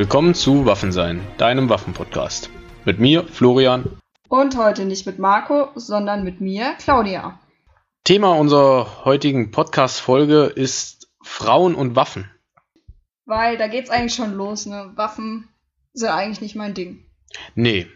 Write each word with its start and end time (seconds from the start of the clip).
Willkommen 0.00 0.34
zu 0.34 0.64
Waffensein, 0.64 1.20
deinem 1.36 1.68
Waffenpodcast. 1.68 2.48
Mit 2.86 3.00
mir, 3.00 3.28
Florian. 3.28 3.98
Und 4.30 4.56
heute 4.56 4.86
nicht 4.86 5.04
mit 5.04 5.18
Marco, 5.18 5.68
sondern 5.74 6.24
mit 6.24 6.40
mir, 6.40 6.72
Claudia. 6.78 7.38
Thema 8.02 8.32
unserer 8.32 9.04
heutigen 9.04 9.50
Podcast-Folge 9.50 10.44
ist 10.44 11.10
Frauen 11.22 11.74
und 11.74 11.96
Waffen. 11.96 12.30
Weil 13.26 13.58
da 13.58 13.68
geht's 13.68 13.90
eigentlich 13.90 14.14
schon 14.14 14.32
los, 14.32 14.64
ne? 14.64 14.90
Waffen 14.94 15.50
sind 15.92 16.08
eigentlich 16.08 16.40
nicht 16.40 16.56
mein 16.56 16.72
Ding. 16.72 17.04
Nee, 17.54 17.86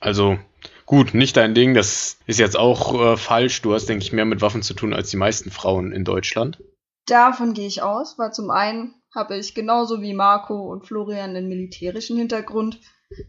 also 0.00 0.38
gut, 0.84 1.14
nicht 1.14 1.38
dein 1.38 1.54
Ding, 1.54 1.72
das 1.72 2.18
ist 2.26 2.38
jetzt 2.38 2.58
auch 2.58 3.00
äh, 3.00 3.16
falsch. 3.16 3.62
Du 3.62 3.72
hast, 3.72 3.86
denke 3.86 4.04
ich, 4.04 4.12
mehr 4.12 4.26
mit 4.26 4.42
Waffen 4.42 4.60
zu 4.60 4.74
tun 4.74 4.92
als 4.92 5.08
die 5.08 5.16
meisten 5.16 5.50
Frauen 5.50 5.92
in 5.92 6.04
Deutschland. 6.04 6.62
Davon 7.06 7.54
gehe 7.54 7.66
ich 7.66 7.80
aus, 7.80 8.18
weil 8.18 8.34
zum 8.34 8.50
einen 8.50 8.97
habe 9.14 9.36
ich 9.36 9.54
genauso 9.54 10.02
wie 10.02 10.14
Marco 10.14 10.70
und 10.70 10.86
Florian 10.86 11.30
einen 11.30 11.48
militärischen 11.48 12.16
Hintergrund, 12.16 12.80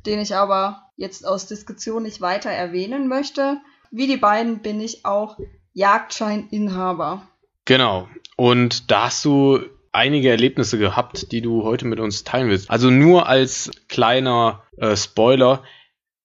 den 0.06 0.20
ich 0.20 0.36
aber 0.36 0.92
jetzt 0.98 1.26
aus 1.26 1.48
Diskussion 1.48 2.04
nicht 2.04 2.22
weiter 2.22 2.50
erwähnen 2.50 3.08
möchte. 3.08 3.62
Wie 3.92 4.08
die 4.08 4.18
beiden 4.18 4.62
bin 4.62 4.82
ich 4.82 5.06
auch 5.06 5.38
Jagdscheininhaber. 5.74 7.28
Genau. 7.66 8.08
Und 8.36 8.92
da 8.92 9.06
hast 9.06 9.24
du 9.26 9.60
einige 9.92 10.30
Erlebnisse 10.30 10.78
gehabt, 10.78 11.32
die 11.32 11.42
du 11.42 11.64
heute 11.64 11.86
mit 11.86 12.00
uns 12.00 12.24
teilen 12.24 12.50
willst. 12.50 12.70
Also 12.70 12.90
nur 12.90 13.28
als 13.28 13.72
kleiner 13.88 14.64
äh, 14.78 14.96
Spoiler, 14.96 15.64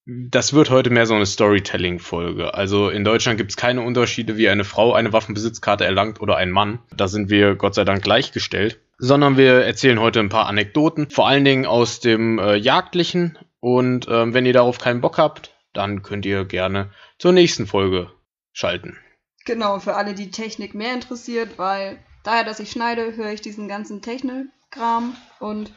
das 0.07 0.53
wird 0.53 0.69
heute 0.69 0.91
mehr 0.91 1.07
so 1.07 1.15
eine 1.15 1.25
Storytelling-Folge. 1.25 2.53
Also 2.53 2.91
in 2.91 3.05
Deutschland 3.05 3.39
gibt 3.39 3.53
es 3.53 3.57
keine 3.57 3.81
Unterschiede, 3.81 4.37
wie 4.37 4.49
eine 4.49 4.65
Frau 4.65 4.93
eine 4.93 5.13
Waffenbesitzkarte 5.15 5.85
erlangt 5.85 6.21
oder 6.21 6.37
ein 6.37 6.51
Mann. 6.51 6.81
Da 6.95 7.09
sind 7.09 7.31
wir 7.31 7.55
Gott 7.55 7.75
sei 7.75 7.85
Dank 7.85 8.03
gleichgestellt. 8.03 8.81
Sondern 8.99 9.37
wir 9.37 9.65
erzählen 9.65 10.01
heute 10.01 10.21
ein 10.21 10.29
paar 10.29 10.47
Anekdoten, 10.47 11.11
vor 11.11 11.27
allen 11.27 11.45
Dingen 11.45 11.67
aus 11.67 12.01
dem 12.01 12.39
äh, 12.39 12.57
Jagdlichen. 12.57 13.39
Und 13.61 14.07
ähm, 14.09 14.35
wenn 14.35 14.47
ihr 14.47 14.53
darauf 14.53 14.79
keinen 14.79 15.01
Bock 15.01 15.19
habt, 15.19 15.55
dann 15.73 16.03
könnt 16.03 16.27
ihr 16.27 16.45
gerne 16.45 16.91
zur 17.19 17.33
nächsten 17.33 17.67
Folge 17.67 18.11
schalten. 18.53 18.97
Genau, 19.45 19.79
für 19.79 19.95
alle, 19.95 20.15
die 20.15 20.31
Technik 20.31 20.75
mehr 20.75 20.95
interessiert, 20.95 21.59
weil 21.59 21.99
daher, 22.23 22.45
dass 22.45 22.61
ich 22.61 22.71
schneide, 22.71 23.17
höre 23.17 23.33
ich 23.33 23.43
diesen 23.43 23.69
ganzen 23.69 24.01
Technikkram 24.01 25.17
und 25.41 25.73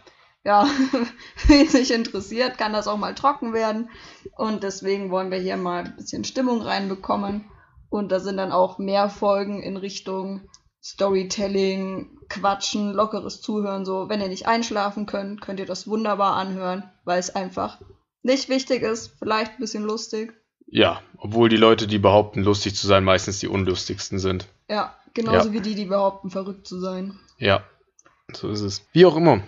ja, 0.45 0.65
wen 1.47 1.67
sich 1.67 1.93
interessiert, 1.93 2.57
kann 2.57 2.71
das 2.71 2.87
auch 2.87 2.97
mal 2.97 3.15
trocken 3.15 3.51
werden. 3.53 3.89
Und 4.37 4.63
deswegen 4.63 5.11
wollen 5.11 5.29
wir 5.29 5.39
hier 5.39 5.57
mal 5.57 5.83
ein 5.83 5.95
bisschen 5.97 6.23
Stimmung 6.23 6.61
reinbekommen. 6.61 7.51
Und 7.89 8.11
da 8.13 8.21
sind 8.21 8.37
dann 8.37 8.53
auch 8.53 8.77
mehr 8.77 9.09
Folgen 9.09 9.61
in 9.61 9.75
Richtung 9.75 10.47
Storytelling, 10.87 12.17
Quatschen, 12.29 12.93
lockeres 12.93 13.41
Zuhören. 13.41 13.83
So, 13.83 14.07
wenn 14.07 14.21
ihr 14.21 14.29
nicht 14.29 14.47
einschlafen 14.47 15.05
könnt, 15.05 15.41
könnt 15.41 15.59
ihr 15.59 15.65
das 15.65 15.85
wunderbar 15.85 16.37
anhören, 16.37 16.83
weil 17.03 17.19
es 17.19 17.35
einfach 17.35 17.81
nicht 18.23 18.47
wichtig 18.47 18.83
ist, 18.83 19.13
vielleicht 19.19 19.53
ein 19.53 19.59
bisschen 19.59 19.83
lustig. 19.83 20.33
Ja, 20.65 21.01
obwohl 21.17 21.49
die 21.49 21.57
Leute, 21.57 21.87
die 21.87 21.99
behaupten, 21.99 22.41
lustig 22.41 22.75
zu 22.75 22.87
sein, 22.87 23.03
meistens 23.03 23.39
die 23.39 23.49
unlustigsten 23.49 24.17
sind. 24.17 24.47
Ja, 24.69 24.95
genauso 25.13 25.49
ja. 25.49 25.53
wie 25.53 25.61
die, 25.61 25.75
die 25.75 25.85
behaupten, 25.85 26.29
verrückt 26.29 26.65
zu 26.65 26.79
sein. 26.79 27.19
Ja, 27.37 27.63
so 28.33 28.49
ist 28.49 28.61
es. 28.61 28.87
Wie 28.93 29.05
auch 29.05 29.17
immer. 29.17 29.43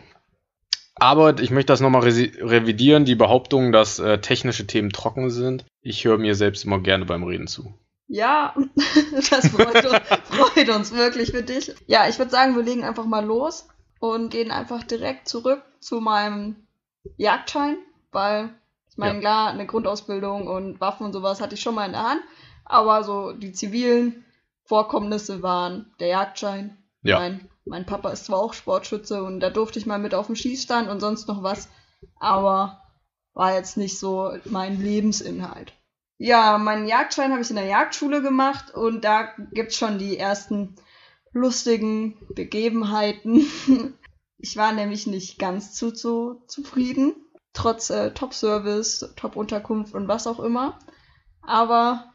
Aber 0.96 1.40
ich 1.40 1.52
möchte 1.52 1.72
das 1.72 1.80
nochmal 1.80 2.02
revidieren, 2.02 3.06
die 3.06 3.16
Behauptung, 3.16 3.72
dass 3.72 4.00
äh, 4.00 4.20
technische 4.20 4.68
Themen 4.68 4.92
trocken 4.92 5.30
sind. 5.30 5.64
Ich 5.82 6.04
höre 6.04 6.18
mir 6.18 6.36
selbst 6.36 6.66
immer 6.66 6.80
gerne 6.80 7.06
beim 7.06 7.24
Reden 7.24 7.48
zu. 7.48 7.74
Ja, 8.10 8.56
das 9.30 9.48
freut 9.50 9.86
uns, 9.86 10.00
freut 10.24 10.70
uns 10.70 10.92
wirklich 10.92 11.32
für 11.32 11.44
dich. 11.44 11.74
Ja, 11.88 12.10
ich 12.10 12.18
würde 12.18 12.32
sagen, 12.32 12.56
wir 12.56 12.64
legen 12.64 12.84
einfach 12.84 13.06
mal 13.06 13.24
los 13.24 13.68
und 14.00 14.32
gehen 14.32 14.52
einfach 14.52 14.84
direkt 14.84 15.30
zurück 15.30 15.62
zu 15.80 16.02
meinem 16.02 16.56
Jagdschein, 17.18 17.78
weil 18.12 18.50
ich 18.90 18.98
meine, 18.98 19.16
ja. 19.16 19.20
klar, 19.20 19.50
eine 19.52 19.68
Grundausbildung 19.68 20.48
und 20.48 20.82
Waffen 20.82 21.06
und 21.06 21.14
sowas 21.14 21.40
hatte 21.40 21.56
ich 21.56 21.62
schon 21.62 21.76
mal 21.76 21.86
in 21.86 21.94
der 21.94 22.10
Hand, 22.10 22.22
aber 22.66 23.04
so 23.04 23.32
die 23.32 23.54
zivilen 23.54 24.26
Vorkommnisse 24.66 25.44
waren 25.44 25.94
der 26.00 26.08
Jagdschein, 26.08 26.78
ja. 27.04 27.20
mein 27.20 27.48
mein 27.70 27.86
Papa 27.86 28.10
ist 28.10 28.26
zwar 28.26 28.40
auch 28.40 28.54
Sportschütze 28.54 29.24
und 29.24 29.40
da 29.40 29.50
durfte 29.50 29.80
ich 29.80 29.86
mal 29.86 30.00
mit 30.00 30.16
auf 30.16 30.26
dem 30.26 30.36
Schießstand 30.36 30.90
und 30.90 31.00
sonst 31.00 31.28
noch 31.28 31.44
was, 31.44 31.70
aber 32.20 32.82
war 33.34 33.54
jetzt 33.54 33.78
nicht 33.78 34.00
so 34.00 34.34
mein 34.46 34.82
Lebensinhalt. 34.82 35.74
Ja, 36.20 36.58
meinen 36.58 36.88
Jagdschein 36.88 37.32
habe 37.32 37.42
ich 37.42 37.50
in 37.50 37.56
der 37.56 37.66
Jagdschule 37.66 38.22
gemacht 38.22 38.72
und 38.74 39.04
da 39.04 39.34
gibt's 39.52 39.78
schon 39.78 39.98
die 39.98 40.18
ersten 40.18 40.76
lustigen 41.34 42.18
Begebenheiten. 42.34 43.48
Ich 44.42 44.56
war 44.56 44.72
nämlich 44.72 45.06
nicht 45.06 45.38
ganz 45.38 45.74
zu, 45.74 45.92
zu 45.92 46.42
zufrieden, 46.48 47.14
trotz 47.52 47.90
äh, 47.90 48.14
Top-Service, 48.14 49.14
Top-Unterkunft 49.18 49.94
und 49.94 50.08
was 50.08 50.28
auch 50.28 50.40
immer. 50.40 50.80
Aber 51.42 52.14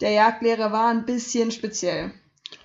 der 0.00 0.12
Jagdlehrer 0.12 0.72
war 0.72 0.88
ein 0.88 1.04
bisschen 1.04 1.50
speziell. 1.50 2.14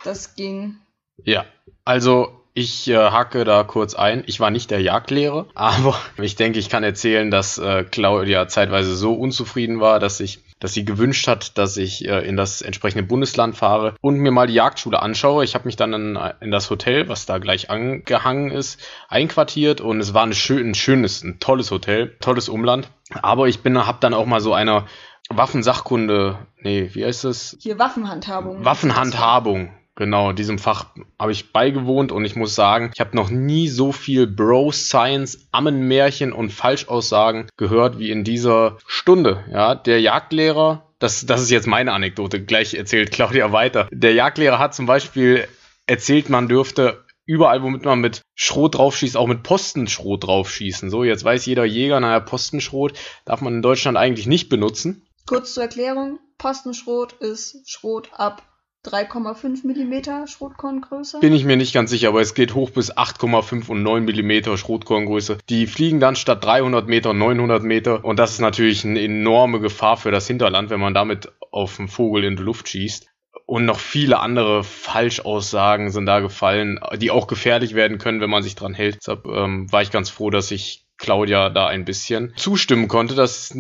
Das 0.06 0.36
ging 0.36 0.78
ja, 1.24 1.46
also 1.86 2.40
ich 2.54 2.88
äh, 2.88 2.96
hacke 2.96 3.46
da 3.46 3.64
kurz 3.64 3.96
ein. 3.96 4.24
Ich 4.28 4.40
war 4.40 4.52
nicht 4.52 4.72
der 4.72 4.82
Jagdlehrer, 4.82 5.48
aber 5.56 6.00
ich 6.22 6.36
denke, 6.36 6.60
ich 6.60 6.70
kann 6.70 6.84
erzählen, 6.84 7.32
dass 7.32 7.58
äh, 7.58 7.84
Claudia 7.84 8.48
zeitweise 8.48 8.96
so 8.96 9.14
unzufrieden 9.14 9.80
war, 9.80 10.00
dass 10.00 10.20
ich 10.20 10.40
dass 10.64 10.72
sie 10.72 10.86
gewünscht 10.86 11.28
hat, 11.28 11.58
dass 11.58 11.76
ich 11.76 12.08
äh, 12.08 12.26
in 12.26 12.38
das 12.38 12.62
entsprechende 12.62 13.04
Bundesland 13.04 13.58
fahre 13.58 13.96
und 14.00 14.16
mir 14.16 14.32
mal 14.32 14.48
die 14.48 14.54
Jagdschule 14.54 15.02
anschaue. 15.02 15.44
Ich 15.44 15.56
habe 15.56 15.66
mich 15.66 15.76
dann 15.76 15.92
in, 15.92 16.20
in, 16.40 16.52
das 16.52 16.70
Hotel, 16.70 17.10
was 17.10 17.26
da 17.26 17.38
gleich 17.38 17.70
angehangen 17.70 18.50
ist, 18.50 18.80
einquartiert 19.10 19.82
und 19.82 20.00
es 20.00 20.14
war 20.14 20.24
ein, 20.24 20.34
schön, 20.34 20.70
ein 20.70 20.74
schönes, 20.74 21.22
ein 21.22 21.42
tolles 21.42 21.70
Hotel, 21.70 22.16
tolles 22.22 22.48
Umland. 22.48 22.88
Aber 23.22 23.50
ich 23.50 23.62
bin, 23.62 23.78
habe 23.86 23.98
dann 24.00 24.14
auch 24.14 24.26
mal 24.26 24.40
so 24.40 24.54
einer 24.54 24.86
Waffensachkunde, 25.30 26.38
nee, 26.62 26.90
wie 26.94 27.04
heißt 27.04 27.26
es? 27.26 27.58
Hier 27.60 27.78
Waffenhandhabung. 27.78 28.64
Waffenhandhabung, 28.64 29.74
Genau, 29.96 30.34
diesem 30.34 30.58
Fach 30.58 30.88
habe 31.20 31.32
ich 31.32 31.52
beigewohnt 31.52 32.12
und 32.12 32.26
ich 32.26 32.36
muss 32.36 32.56
sagen, 32.56 32.92
ich 32.96 33.00
habe 33.00 33.16
noch 33.16 33.30
nie 33.30 33.68
so 33.68 33.92
viel 33.92 34.26
Bro-Science, 34.26 35.48
Ammenmärchen 35.52 36.34
und 36.34 36.52
Falschaussagen 36.52 37.48
gehört 37.58 38.00
wie 38.00 38.10
in 38.10 38.24
dieser 38.24 38.78
Stunde. 38.88 39.44
Ja, 39.52 39.76
der 39.76 40.02
Jagdlehrer, 40.02 40.90
das, 40.98 41.28
das 41.28 41.42
ist 41.42 41.52
jetzt 41.52 41.68
meine 41.68 41.94
Anekdote, 41.94 42.44
gleich 42.44 42.74
erzählt 42.74 43.12
Claudia 43.12 43.52
weiter. 43.52 43.88
Der 43.92 44.14
Jagdlehrer 44.14 44.58
hat 44.58 44.74
zum 44.74 44.88
Beispiel 44.88 45.48
erzählt, 45.86 46.28
man 46.28 46.48
dürfte 46.48 47.04
überall, 47.26 47.62
womit 47.62 47.86
man 47.86 48.02
mit 48.02 48.22
Schrot 48.34 48.76
draufschießt, 48.76 49.16
auch 49.16 49.28
mit 49.28 49.44
Postenschrot 49.44 50.26
draufschießen. 50.26 50.90
So, 50.90 51.04
jetzt 51.04 51.24
weiß 51.24 51.46
jeder 51.46 51.66
Jäger, 51.66 52.00
naja, 52.00 52.20
Postenschrot 52.20 52.94
darf 53.26 53.42
man 53.42 53.56
in 53.56 53.62
Deutschland 53.62 53.98
eigentlich 53.98 54.26
nicht 54.26 54.50
benutzen. 54.50 55.06
Kurz 55.28 55.54
zur 55.54 55.64
Erklärung, 55.64 56.20
Postenschrot 56.40 57.14
ist 57.14 57.70
Schrot 57.70 58.10
ab 58.14 58.42
3,5 58.86 59.66
mm 59.66 60.28
Schrotkorngröße? 60.28 61.20
Bin 61.20 61.34
ich 61.34 61.46
mir 61.46 61.58
nicht 61.58 61.74
ganz 61.74 61.90
sicher, 61.90 62.10
aber 62.10 62.22
es 62.22 62.34
geht 62.34 62.54
hoch 62.54 62.70
bis 62.70 62.92
8,5 62.92 63.70
und 63.70 63.84
9 63.84 64.04
mm 64.04 64.58
Schrotkorngröße. 64.58 65.38
Die 65.50 65.68
fliegen 65.68 66.00
dann 66.00 66.16
statt 66.16 66.44
300 66.44 66.88
Meter 66.88 67.14
900 67.14 67.64
Meter 67.64 68.04
und 68.04 68.20
das 68.20 68.32
ist 68.32 68.40
natürlich 68.40 68.86
eine 68.86 69.02
enorme 69.02 69.60
Gefahr 69.60 69.98
für 69.98 70.12
das 70.12 70.28
Hinterland, 70.28 70.70
wenn 70.70 70.80
man 70.80 70.94
damit 70.94 71.32
auf 71.52 71.80
einen 71.80 71.88
Vogel 71.88 72.24
in 72.26 72.36
die 72.36 72.44
Luft 72.44 72.70
schießt. 72.70 73.08
Und 73.46 73.66
noch 73.66 73.80
viele 73.80 74.20
andere 74.20 74.64
Falschaussagen 74.64 75.92
sind 75.92 76.06
da 76.06 76.20
gefallen, 76.20 76.80
die 76.98 77.12
auch 77.12 77.28
gefährlich 77.28 77.76
werden 77.76 77.98
können, 77.98 78.22
wenn 78.22 78.30
man 78.30 78.42
sich 78.42 78.56
dran 78.56 78.74
hält. 78.74 78.98
Deshalb 79.02 79.26
ähm, 79.26 79.72
war 79.72 79.82
ich 79.82 79.92
ganz 79.92 80.10
froh, 80.10 80.30
dass 80.30 80.50
ich 80.52 80.86
Claudia 80.98 81.50
da 81.50 81.68
ein 81.68 81.86
bisschen 81.86 82.34
zustimmen 82.38 82.88
konnte. 82.88 83.16
Das, 83.16 83.54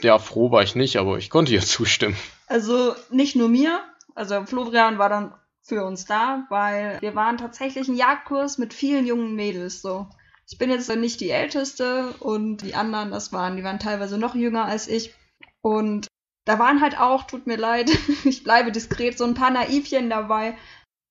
ja, 0.00 0.18
froh 0.18 0.50
war 0.50 0.62
ich 0.62 0.74
nicht, 0.74 0.96
aber 0.96 1.18
ich 1.18 1.30
konnte 1.30 1.52
ihr 1.52 1.60
zustimmen. 1.60 2.16
Also 2.46 2.94
nicht 3.10 3.36
nur 3.36 3.48
mir, 3.48 3.80
also 4.16 4.44
Florian 4.46 4.98
war 4.98 5.08
dann 5.08 5.34
für 5.60 5.84
uns 5.84 6.06
da, 6.06 6.46
weil 6.48 7.00
wir 7.00 7.14
waren 7.14 7.38
tatsächlich 7.38 7.88
ein 7.88 7.96
Jagdkurs 7.96 8.58
mit 8.58 8.72
vielen 8.72 9.06
jungen 9.06 9.34
Mädels 9.34 9.82
so. 9.82 10.08
Ich 10.48 10.58
bin 10.58 10.70
jetzt 10.70 10.88
nicht 10.94 11.20
die 11.20 11.30
älteste 11.30 12.14
und 12.20 12.58
die 12.58 12.74
anderen, 12.74 13.10
das 13.10 13.32
waren, 13.32 13.56
die 13.56 13.64
waren 13.64 13.78
teilweise 13.78 14.16
noch 14.16 14.34
jünger 14.34 14.64
als 14.64 14.88
ich 14.88 15.14
und 15.60 16.06
da 16.44 16.60
waren 16.60 16.80
halt 16.80 16.98
auch, 16.98 17.24
tut 17.24 17.46
mir 17.46 17.56
leid, 17.56 17.90
ich 18.24 18.44
bleibe 18.44 18.72
diskret, 18.72 19.18
so 19.18 19.24
ein 19.24 19.34
paar 19.34 19.50
Naivchen 19.50 20.08
dabei. 20.08 20.56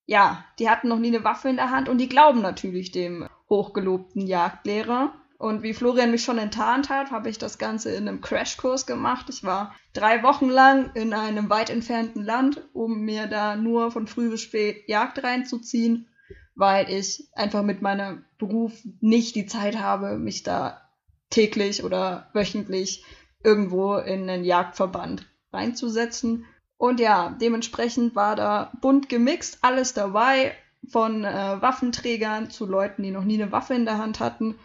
Ja, 0.07 0.45
die 0.59 0.69
hatten 0.69 0.87
noch 0.87 0.99
nie 0.99 1.07
eine 1.07 1.23
Waffe 1.23 1.49
in 1.49 1.57
der 1.57 1.71
Hand 1.71 1.89
und 1.89 1.97
die 1.97 2.09
glauben 2.09 2.41
natürlich 2.41 2.91
dem 2.91 3.27
hochgelobten 3.49 4.25
Jagdlehrer. 4.25 5.13
Und 5.37 5.63
wie 5.63 5.73
Florian 5.73 6.11
mich 6.11 6.23
schon 6.23 6.37
enttarnt 6.37 6.89
hat, 6.89 7.11
habe 7.11 7.29
ich 7.29 7.37
das 7.37 7.57
Ganze 7.57 7.91
in 7.91 8.07
einem 8.07 8.21
Crashkurs 8.21 8.85
gemacht. 8.85 9.25
Ich 9.29 9.43
war 9.43 9.75
drei 9.93 10.23
Wochen 10.23 10.49
lang 10.49 10.91
in 10.93 11.13
einem 11.13 11.49
weit 11.49 11.69
entfernten 11.69 12.23
Land, 12.23 12.61
um 12.73 13.01
mir 13.01 13.27
da 13.27 13.55
nur 13.55 13.91
von 13.91 14.07
früh 14.07 14.29
bis 14.29 14.41
spät 14.41 14.87
Jagd 14.87 15.23
reinzuziehen, 15.23 16.07
weil 16.55 16.89
ich 16.89 17.27
einfach 17.33 17.63
mit 17.63 17.81
meinem 17.81 18.23
Beruf 18.37 18.73
nicht 19.01 19.35
die 19.35 19.45
Zeit 19.45 19.77
habe, 19.77 20.17
mich 20.17 20.43
da 20.43 20.81
täglich 21.29 21.83
oder 21.83 22.29
wöchentlich 22.33 23.03
irgendwo 23.43 23.95
in 23.95 24.29
einen 24.29 24.45
Jagdverband 24.45 25.27
reinzusetzen. 25.51 26.45
Und 26.77 27.01
ja, 27.01 27.35
dementsprechend 27.41 28.15
war 28.15 28.37
da 28.37 28.71
bunt 28.79 29.09
gemixt, 29.09 29.59
alles 29.61 29.93
dabei, 29.93 30.53
von 30.91 31.23
äh, 31.25 31.61
Waffenträgern 31.61 32.51
zu 32.51 32.65
Leuten, 32.65 33.03
die 33.03 33.11
noch 33.11 33.23
nie 33.23 33.41
eine 33.41 33.51
Waffe 33.51 33.73
in 33.73 33.85
der 33.85 33.97
Hand 33.97 34.19
hatten 34.19 34.55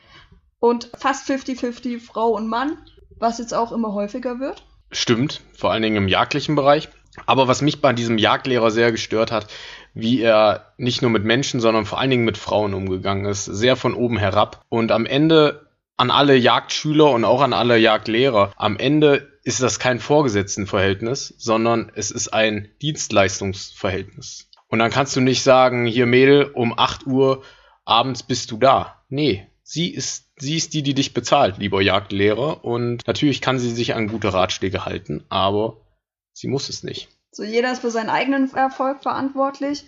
und 0.61 0.91
fast 0.97 1.29
50-50 1.29 2.01
Frau 2.01 2.29
und 2.29 2.47
Mann, 2.47 2.79
was 3.19 3.39
jetzt 3.39 3.55
auch 3.55 3.73
immer 3.73 3.93
häufiger 3.93 4.39
wird. 4.39 4.65
Stimmt, 4.93 5.41
vor 5.57 5.73
allen 5.73 5.83
Dingen 5.83 5.97
im 5.97 6.09
jagdlichen 6.09 6.55
Bereich. 6.55 6.89
Aber 7.27 7.49
was 7.49 7.61
mich 7.61 7.81
bei 7.81 7.93
diesem 7.93 8.19
Jagdlehrer 8.19 8.71
sehr 8.71 8.93
gestört 8.93 9.33
hat, 9.33 9.49
wie 9.95 10.21
er 10.21 10.73
nicht 10.77 11.03
nur 11.03 11.11
mit 11.11 11.25
Menschen, 11.25 11.61
sondern 11.61 11.85
vor 11.85 11.99
allen 11.99 12.11
Dingen 12.11 12.25
mit 12.25 12.39
Frauen 12.39 12.75
umgegangen 12.75 13.25
ist, 13.27 13.45
sehr 13.45 13.75
von 13.75 13.95
oben 13.95 14.17
herab. 14.17 14.65
Und 14.69 14.93
am 14.93 15.07
Ende 15.07 15.69
an 15.97 16.11
alle 16.11 16.37
Jagdschüler 16.37 17.11
und 17.11 17.25
auch 17.25 17.43
an 17.43 17.53
alle 17.53 17.79
Jagdlehrer, 17.79 18.53
am 18.57 18.77
Ende 18.77 19.39
ist 19.43 19.63
das 19.63 19.79
kein 19.79 19.99
Vorgesetztenverhältnis, 19.99 21.35
sondern 21.39 21.91
es 21.95 22.11
ist 22.11 22.29
ein 22.29 22.69
Dienstleistungsverhältnis. 22.81 24.49
Und 24.69 24.79
dann 24.79 24.91
kannst 24.91 25.17
du 25.17 25.21
nicht 25.21 25.43
sagen, 25.43 25.87
hier 25.87 26.07
Mädel, 26.07 26.45
um 26.45 26.79
8 26.79 27.07
Uhr 27.07 27.43
abends 27.85 28.23
bist 28.23 28.51
du 28.53 28.59
da. 28.59 29.03
Nee, 29.09 29.50
sie 29.71 29.95
ist, 29.95 30.25
sie 30.37 30.57
ist 30.57 30.75
die, 30.75 30.83
die 30.83 30.95
dich 30.95 31.15
bezahlt, 31.15 31.59
lieber 31.59 31.81
Jagdlehrer. 31.81 32.65
Und 32.65 33.07
natürlich 33.07 33.41
kann 33.41 33.61
sie 33.61 33.71
sich 33.71 33.95
an 33.95 34.09
gute 34.09 34.35
Ratschläge 34.35 34.85
halten, 34.85 35.25
aber 35.29 35.87
sie 36.33 36.49
muss 36.49 36.69
es 36.69 36.83
nicht. 36.83 37.09
So, 37.31 37.45
jeder 37.45 37.71
ist 37.71 37.83
für 37.83 37.93
seinen 37.93 38.11
eigenen 38.11 38.53
Erfolg 38.53 39.03
verantwortlich. 39.03 39.85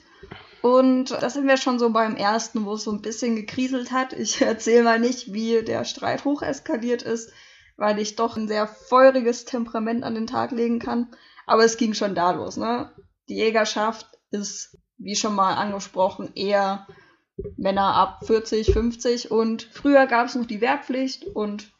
Und 0.62 1.10
das 1.10 1.34
sind 1.34 1.48
wir 1.48 1.56
schon 1.56 1.80
so 1.80 1.90
beim 1.90 2.14
ersten, 2.14 2.64
wo 2.64 2.74
es 2.74 2.84
so 2.84 2.92
ein 2.92 3.02
bisschen 3.02 3.34
gekriselt 3.34 3.90
hat. 3.90 4.12
Ich 4.12 4.40
erzähle 4.40 4.84
mal 4.84 5.00
nicht, 5.00 5.32
wie 5.32 5.64
der 5.64 5.84
Streit 5.84 6.24
hocheskaliert 6.24 7.02
ist, 7.02 7.32
weil 7.76 7.98
ich 7.98 8.14
doch 8.14 8.36
ein 8.36 8.46
sehr 8.46 8.68
feuriges 8.68 9.44
Temperament 9.46 10.04
an 10.04 10.14
den 10.14 10.28
Tag 10.28 10.52
legen 10.52 10.78
kann. 10.78 11.08
Aber 11.44 11.64
es 11.64 11.76
ging 11.76 11.94
schon 11.94 12.14
da 12.14 12.30
los, 12.30 12.56
ne? 12.56 12.92
Die 13.28 13.34
Jägerschaft 13.34 14.06
ist, 14.30 14.78
wie 14.98 15.16
schon 15.16 15.34
mal 15.34 15.54
angesprochen, 15.54 16.30
eher 16.36 16.86
Männer 17.56 17.94
ab 17.94 18.20
40, 18.26 18.72
50 18.72 19.30
und 19.30 19.62
früher 19.72 20.06
gab 20.06 20.26
es 20.26 20.34
noch 20.34 20.46
die 20.46 20.60
Wehrpflicht 20.60 21.24
und 21.26 21.70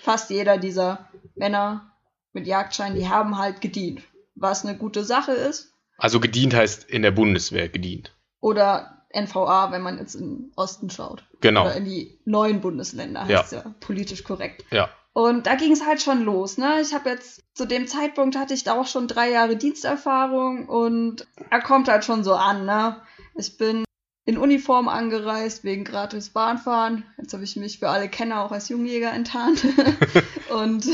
fast 0.00 0.30
jeder 0.30 0.58
dieser 0.58 1.08
Männer 1.34 1.92
mit 2.32 2.46
Jagdschein, 2.46 2.94
die 2.94 3.08
haben 3.08 3.38
halt 3.38 3.60
gedient, 3.60 4.02
was 4.34 4.64
eine 4.64 4.76
gute 4.76 5.04
Sache 5.04 5.32
ist. 5.32 5.74
Also 5.98 6.20
gedient 6.20 6.54
heißt 6.54 6.88
in 6.88 7.02
der 7.02 7.10
Bundeswehr 7.10 7.68
gedient. 7.68 8.12
Oder 8.40 9.04
NVA, 9.14 9.70
wenn 9.72 9.82
man 9.82 9.98
jetzt 9.98 10.14
im 10.14 10.52
Osten 10.56 10.90
schaut. 10.90 11.24
Genau. 11.40 11.62
Oder 11.62 11.76
in 11.76 11.84
die 11.84 12.18
neuen 12.24 12.60
Bundesländer, 12.60 13.26
heißt 13.26 13.52
ja, 13.52 13.58
ja 13.58 13.74
politisch 13.80 14.24
korrekt. 14.24 14.64
Ja. 14.70 14.88
Und 15.12 15.46
da 15.46 15.56
ging 15.56 15.72
es 15.72 15.84
halt 15.84 16.00
schon 16.00 16.22
los, 16.22 16.56
ne? 16.56 16.80
Ich 16.80 16.94
habe 16.94 17.10
jetzt, 17.10 17.42
zu 17.54 17.66
dem 17.66 17.86
Zeitpunkt 17.86 18.36
hatte 18.36 18.54
ich 18.54 18.64
da 18.64 18.80
auch 18.80 18.86
schon 18.86 19.08
drei 19.08 19.30
Jahre 19.30 19.56
Diensterfahrung 19.56 20.68
und 20.68 21.26
er 21.50 21.60
kommt 21.60 21.88
halt 21.88 22.04
schon 22.04 22.24
so 22.24 22.34
an, 22.34 22.64
ne? 22.64 23.02
Ich 23.34 23.58
bin 23.58 23.84
in 24.24 24.38
Uniform 24.38 24.88
angereist 24.88 25.64
wegen 25.64 25.84
gratis 25.84 26.30
Bahnfahren. 26.30 27.04
Jetzt 27.18 27.32
habe 27.32 27.44
ich 27.44 27.56
mich 27.56 27.78
für 27.78 27.88
alle 27.88 28.08
Kenner 28.08 28.44
auch 28.44 28.52
als 28.52 28.68
Jungjäger 28.68 29.12
enttarnt. 29.12 29.64
und 30.50 30.86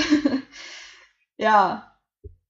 ja, 1.36 1.88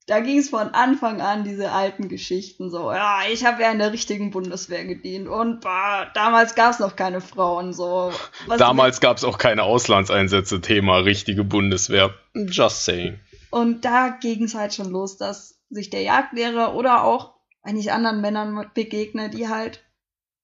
da 0.07 0.21
ging 0.21 0.39
es 0.39 0.49
von 0.49 0.69
Anfang 0.69 1.21
an 1.21 1.45
diese 1.45 1.71
alten 1.73 2.09
Geschichten 2.09 2.71
so. 2.71 2.93
Ja, 2.93 3.21
ich 3.31 3.45
habe 3.45 3.63
ja 3.63 3.71
in 3.71 3.79
der 3.79 3.93
richtigen 3.93 4.31
Bundeswehr 4.31 4.85
gedient 4.85 5.29
und 5.29 5.61
bah, 5.61 6.07
damals 6.15 6.55
gab 6.55 6.73
es 6.73 6.79
noch 6.79 6.97
keine 6.97 7.21
Frauen 7.21 7.73
so. 7.73 8.13
Was 8.47 8.59
damals 8.59 9.01
gab 9.01 9.19
es 9.19 9.25
auch 9.25 9.37
keine 9.37 9.65
Auslandseinsätze. 9.65 10.61
Thema 10.61 10.99
richtige 10.99 11.45
Bundeswehr. 11.45 12.15
Just 12.35 12.85
saying. 12.85 13.19
Und 13.51 13.85
da 13.85 14.09
ging 14.09 14.45
es 14.45 14.55
halt 14.55 14.75
schon 14.75 14.91
los, 14.91 15.19
dass 15.19 15.61
sich 15.71 15.91
der 15.91 16.03
Jagdlehrer 16.03 16.75
oder 16.75 17.05
auch 17.05 17.35
wenn 17.63 17.77
ich 17.77 17.93
anderen 17.93 18.21
Männern 18.23 18.71
begegne, 18.73 19.29
die 19.29 19.49
halt 19.49 19.85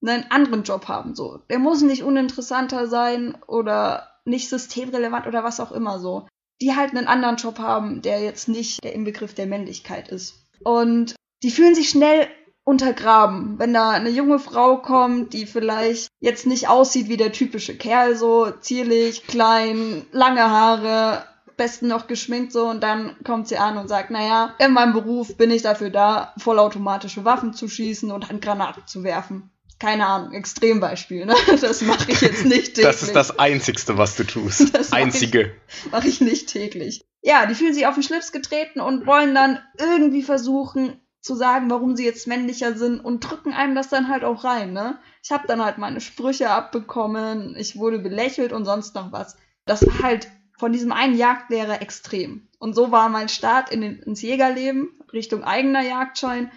einen 0.08 0.30
anderen 0.30 0.62
Job 0.62 0.88
haben. 0.88 1.14
So, 1.14 1.38
der 1.50 1.58
muss 1.58 1.82
nicht 1.82 2.02
uninteressanter 2.02 2.86
sein 2.86 3.36
oder 3.46 4.08
nicht 4.24 4.48
systemrelevant 4.48 5.26
oder 5.26 5.44
was 5.44 5.60
auch 5.60 5.72
immer 5.72 5.98
so. 5.98 6.26
Die 6.60 6.76
halt 6.76 6.90
einen 6.90 7.06
anderen 7.06 7.36
Job 7.36 7.58
haben, 7.58 8.02
der 8.02 8.20
jetzt 8.20 8.48
nicht 8.48 8.82
der 8.84 8.94
Inbegriff 8.94 9.34
der 9.34 9.46
Männlichkeit 9.46 10.08
ist. 10.08 10.46
Und 10.62 11.14
die 11.42 11.50
fühlen 11.50 11.74
sich 11.74 11.90
schnell 11.90 12.28
untergraben, 12.64 13.58
wenn 13.58 13.74
da 13.74 13.90
eine 13.90 14.08
junge 14.08 14.38
Frau 14.38 14.78
kommt, 14.78 15.34
die 15.34 15.44
vielleicht 15.44 16.08
jetzt 16.20 16.46
nicht 16.46 16.68
aussieht 16.68 17.08
wie 17.08 17.18
der 17.18 17.32
typische 17.32 17.76
Kerl, 17.76 18.16
so 18.16 18.50
zierlich, 18.50 19.26
klein, 19.26 20.06
lange 20.12 20.50
Haare, 20.50 21.24
besten 21.56 21.88
noch 21.88 22.06
geschminkt 22.06 22.52
so 22.52 22.68
und 22.68 22.82
dann 22.82 23.16
kommt 23.22 23.48
sie 23.48 23.58
an 23.58 23.76
und 23.76 23.88
sagt, 23.88 24.10
naja, 24.10 24.54
in 24.58 24.72
meinem 24.72 24.94
Beruf 24.94 25.36
bin 25.36 25.50
ich 25.50 25.62
dafür 25.62 25.90
da, 25.90 26.32
vollautomatische 26.38 27.24
Waffen 27.24 27.52
zu 27.52 27.68
schießen 27.68 28.10
und 28.10 28.28
Handgranaten 28.28 28.86
zu 28.86 29.04
werfen 29.04 29.50
keine 29.78 30.06
Ahnung, 30.06 30.32
Extrembeispiel, 30.32 31.26
ne? 31.26 31.34
Das 31.60 31.82
mache 31.82 32.10
ich 32.12 32.20
jetzt 32.20 32.44
nicht 32.44 32.74
täglich. 32.74 32.84
Das 32.86 33.02
ist 33.02 33.14
das 33.14 33.38
Einzigste, 33.38 33.98
was 33.98 34.16
du 34.16 34.24
tust. 34.24 34.74
Das 34.74 34.92
Einzige. 34.92 35.38
Mache 35.38 35.52
ich, 35.66 35.92
mach 35.92 36.04
ich 36.04 36.20
nicht 36.20 36.48
täglich. 36.48 37.04
Ja, 37.22 37.46
die 37.46 37.54
fühlen 37.54 37.74
sich 37.74 37.86
auf 37.86 37.94
den 37.94 38.02
Schlips 38.02 38.32
getreten 38.32 38.80
und 38.80 39.06
wollen 39.06 39.34
dann 39.34 39.58
irgendwie 39.78 40.22
versuchen 40.22 41.00
zu 41.20 41.34
sagen, 41.34 41.70
warum 41.70 41.96
sie 41.96 42.04
jetzt 42.04 42.26
männlicher 42.26 42.76
sind 42.76 43.00
und 43.00 43.20
drücken 43.20 43.54
einem 43.54 43.74
das 43.74 43.88
dann 43.88 44.08
halt 44.08 44.24
auch 44.24 44.44
rein, 44.44 44.74
ne? 44.74 44.98
Ich 45.22 45.32
habe 45.32 45.46
dann 45.46 45.64
halt 45.64 45.78
meine 45.78 46.02
Sprüche 46.02 46.50
abbekommen, 46.50 47.56
ich 47.56 47.76
wurde 47.76 47.98
belächelt 47.98 48.52
und 48.52 48.66
sonst 48.66 48.94
noch 48.94 49.10
was. 49.10 49.36
Das 49.64 49.86
war 49.86 50.00
halt 50.02 50.28
von 50.58 50.72
diesem 50.72 50.92
einen 50.92 51.16
Jagdlehrer 51.16 51.80
extrem. 51.80 52.48
Und 52.58 52.74
so 52.74 52.92
war 52.92 53.08
mein 53.08 53.30
Start 53.30 53.70
in 53.70 53.80
den, 53.80 53.98
ins 54.00 54.20
Jägerleben 54.20 54.90
Richtung 55.12 55.44
eigener 55.44 55.82
Jagdschein 55.82 56.50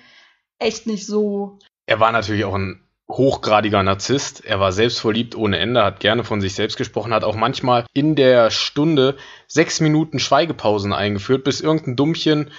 echt 0.60 0.88
nicht 0.88 1.06
so. 1.06 1.60
Er 1.86 2.00
war 2.00 2.12
natürlich 2.12 2.44
auch 2.44 2.56
ein 2.56 2.87
hochgradiger 3.10 3.84
Narzisst. 3.84 4.46
Er 4.46 4.60
war 4.60 4.72
selbstverliebt 4.72 5.36
ohne 5.36 5.60
Ende, 5.60 5.84
hat 5.84 6.00
gerne 6.00 6.24
von 6.24 6.42
sich 6.42 6.54
selbst 6.54 6.78
gesprochen, 6.78 7.14
hat 7.14 7.24
auch 7.24 7.36
manchmal 7.36 7.86
in 7.94 8.16
der 8.16 8.52
Stunde 8.52 9.16
sechs 9.48 9.80
Minuten 9.80 10.20
Schweigepausen 10.20 10.94
eingeführt, 10.94 11.44
bis 11.44 11.62
irgendein 11.62 11.96
Dummchen 11.96 12.52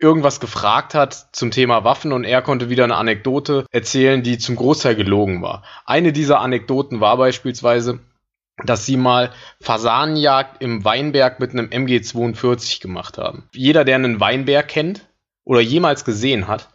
irgendwas 0.00 0.40
gefragt 0.40 0.94
hat 0.94 1.28
zum 1.32 1.50
Thema 1.50 1.84
Waffen 1.84 2.12
und 2.12 2.24
er 2.24 2.42
konnte 2.42 2.70
wieder 2.70 2.84
eine 2.84 2.96
Anekdote 2.96 3.66
erzählen, 3.70 4.22
die 4.22 4.38
zum 4.38 4.56
Großteil 4.56 4.94
gelogen 4.94 5.42
war. 5.42 5.64
Eine 5.84 6.12
dieser 6.12 6.40
Anekdoten 6.40 7.00
war 7.00 7.16
beispielsweise, 7.16 7.98
dass 8.64 8.86
sie 8.86 8.96
mal 8.96 9.32
Fasanenjagd 9.60 10.62
im 10.62 10.84
Weinberg 10.84 11.40
mit 11.40 11.50
einem 11.52 11.68
MG42 11.68 12.80
gemacht 12.80 13.18
haben. 13.18 13.48
Jeder, 13.52 13.84
der 13.84 13.96
einen 13.96 14.20
Weinberg 14.20 14.68
kennt 14.68 15.08
oder 15.44 15.60
jemals 15.60 16.04
gesehen 16.04 16.46
hat, 16.48 16.68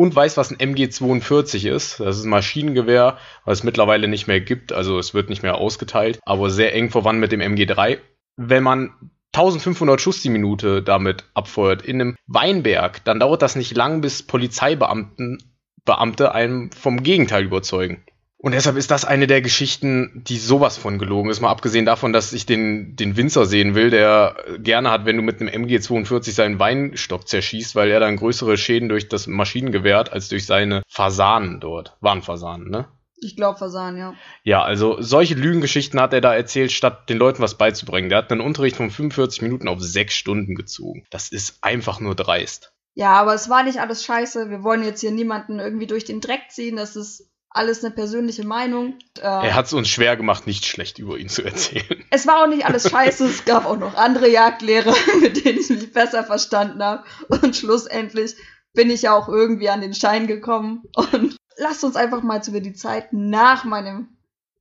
und 0.00 0.16
weiß, 0.16 0.38
was 0.38 0.50
ein 0.50 0.56
MG42 0.56 1.68
ist. 1.68 2.00
Das 2.00 2.16
ist 2.16 2.24
ein 2.24 2.30
Maschinengewehr, 2.30 3.18
was 3.44 3.58
es 3.58 3.64
mittlerweile 3.64 4.08
nicht 4.08 4.28
mehr 4.28 4.40
gibt. 4.40 4.72
Also 4.72 4.98
es 4.98 5.12
wird 5.12 5.28
nicht 5.28 5.42
mehr 5.42 5.56
ausgeteilt, 5.56 6.20
aber 6.24 6.48
sehr 6.48 6.74
eng 6.74 6.88
verwandt 6.88 7.20
mit 7.20 7.32
dem 7.32 7.42
MG3. 7.42 7.98
Wenn 8.38 8.62
man 8.62 8.94
1500 9.34 10.00
Schuss 10.00 10.22
die 10.22 10.30
Minute 10.30 10.82
damit 10.82 11.24
abfeuert 11.34 11.82
in 11.82 12.00
einem 12.00 12.16
Weinberg, 12.26 13.04
dann 13.04 13.20
dauert 13.20 13.42
das 13.42 13.56
nicht 13.56 13.76
lang, 13.76 14.00
bis 14.00 14.22
Polizeibeamten 14.22 15.36
Beamte 15.84 16.32
einem 16.32 16.72
vom 16.72 17.02
Gegenteil 17.02 17.44
überzeugen. 17.44 18.02
Und 18.42 18.52
deshalb 18.52 18.78
ist 18.78 18.90
das 18.90 19.04
eine 19.04 19.26
der 19.26 19.42
Geschichten, 19.42 20.22
die 20.26 20.38
sowas 20.38 20.78
von 20.78 20.98
gelogen 20.98 21.30
ist. 21.30 21.42
Mal 21.42 21.50
abgesehen 21.50 21.84
davon, 21.84 22.14
dass 22.14 22.32
ich 22.32 22.46
den, 22.46 22.96
den 22.96 23.18
Winzer 23.18 23.44
sehen 23.44 23.74
will, 23.74 23.90
der 23.90 24.34
gerne 24.58 24.90
hat, 24.90 25.04
wenn 25.04 25.16
du 25.16 25.22
mit 25.22 25.42
einem 25.42 25.66
MG42 25.66 26.32
seinen 26.32 26.58
Weinstock 26.58 27.28
zerschießt, 27.28 27.74
weil 27.74 27.90
er 27.90 28.00
dann 28.00 28.16
größere 28.16 28.56
Schäden 28.56 28.88
durch 28.88 29.10
das 29.10 29.26
Maschinengewehr 29.26 29.98
hat, 29.98 30.12
als 30.14 30.30
durch 30.30 30.46
seine 30.46 30.82
Fasanen 30.88 31.60
dort. 31.60 31.98
Waren 32.00 32.22
Fasanen, 32.22 32.70
ne? 32.70 32.88
Ich 33.18 33.36
glaube 33.36 33.58
Fasanen, 33.58 33.98
ja. 33.98 34.14
Ja, 34.42 34.62
also 34.62 35.02
solche 35.02 35.34
Lügengeschichten 35.34 36.00
hat 36.00 36.14
er 36.14 36.22
da 36.22 36.34
erzählt, 36.34 36.72
statt 36.72 37.10
den 37.10 37.18
Leuten 37.18 37.42
was 37.42 37.58
beizubringen. 37.58 38.08
Der 38.08 38.16
hat 38.16 38.32
einen 38.32 38.40
Unterricht 38.40 38.76
von 38.76 38.90
45 38.90 39.42
Minuten 39.42 39.68
auf 39.68 39.82
6 39.82 40.14
Stunden 40.14 40.54
gezogen. 40.54 41.04
Das 41.10 41.28
ist 41.28 41.58
einfach 41.60 42.00
nur 42.00 42.14
dreist. 42.14 42.72
Ja, 42.94 43.12
aber 43.20 43.34
es 43.34 43.50
war 43.50 43.64
nicht 43.64 43.80
alles 43.80 44.02
scheiße. 44.02 44.48
Wir 44.48 44.62
wollen 44.62 44.82
jetzt 44.82 45.02
hier 45.02 45.10
niemanden 45.10 45.58
irgendwie 45.58 45.86
durch 45.86 46.06
den 46.06 46.22
Dreck 46.22 46.44
ziehen. 46.48 46.76
Das 46.76 46.96
ist 46.96 47.30
alles 47.50 47.84
eine 47.84 47.92
persönliche 47.92 48.46
Meinung. 48.46 48.98
Äh, 49.18 49.22
er 49.22 49.54
hat 49.54 49.66
es 49.66 49.72
uns 49.72 49.88
schwer 49.88 50.16
gemacht, 50.16 50.46
nicht 50.46 50.64
schlecht 50.64 50.98
über 50.98 51.18
ihn 51.18 51.28
zu 51.28 51.42
erzählen. 51.42 52.04
Es 52.10 52.26
war 52.26 52.42
auch 52.42 52.46
nicht 52.46 52.64
alles 52.64 52.88
scheiße, 52.88 53.26
es 53.26 53.44
gab 53.44 53.66
auch 53.66 53.76
noch 53.76 53.94
andere 53.96 54.28
Jagdlehrer, 54.30 54.94
mit 55.20 55.44
denen 55.44 55.58
ich 55.58 55.68
mich 55.68 55.92
besser 55.92 56.24
verstanden 56.24 56.82
habe. 56.82 57.04
Und 57.28 57.56
schlussendlich 57.56 58.36
bin 58.72 58.90
ich 58.90 59.02
ja 59.02 59.14
auch 59.14 59.28
irgendwie 59.28 59.68
an 59.68 59.80
den 59.80 59.94
Schein 59.94 60.28
gekommen. 60.28 60.84
Und 60.94 61.36
lasst 61.56 61.82
uns 61.82 61.96
einfach 61.96 62.22
mal 62.22 62.40
über 62.46 62.60
die 62.60 62.72
Zeit 62.72 63.12
nach 63.12 63.64
meinem, 63.64 64.16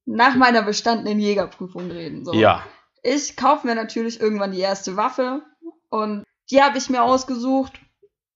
nach 0.05 0.35
meiner 0.35 0.63
bestandenen 0.63 1.19
Jägerprüfung 1.19 1.91
reden. 1.91 2.25
So. 2.25 2.33
Ja. 2.33 2.63
Ich 3.03 3.37
kaufe 3.37 3.67
mir 3.67 3.75
natürlich 3.75 4.19
irgendwann 4.19 4.51
die 4.51 4.59
erste 4.59 4.97
Waffe 4.97 5.43
und 5.89 6.23
die 6.51 6.61
habe 6.61 6.77
ich 6.79 6.89
mir 6.89 7.03
ausgesucht 7.03 7.79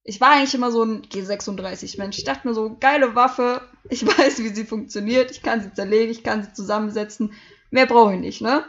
ich 0.03 0.19
war 0.19 0.31
eigentlich 0.31 0.53
immer 0.53 0.71
so 0.71 0.83
ein 0.83 1.03
G36-Mensch. 1.03 2.17
Ich 2.17 2.23
dachte 2.25 2.47
mir 2.47 2.53
so, 2.53 2.75
geile 2.79 3.15
Waffe, 3.15 3.61
ich 3.89 4.05
weiß, 4.17 4.39
wie 4.39 4.49
sie 4.49 4.65
funktioniert, 4.65 5.31
ich 5.31 5.41
kann 5.41 5.61
sie 5.61 5.73
zerlegen, 5.73 6.11
ich 6.11 6.23
kann 6.23 6.43
sie 6.43 6.53
zusammensetzen. 6.53 7.33
Mehr 7.71 7.85
brauche 7.85 8.13
ich 8.13 8.19
nicht, 8.19 8.41
ne? 8.41 8.63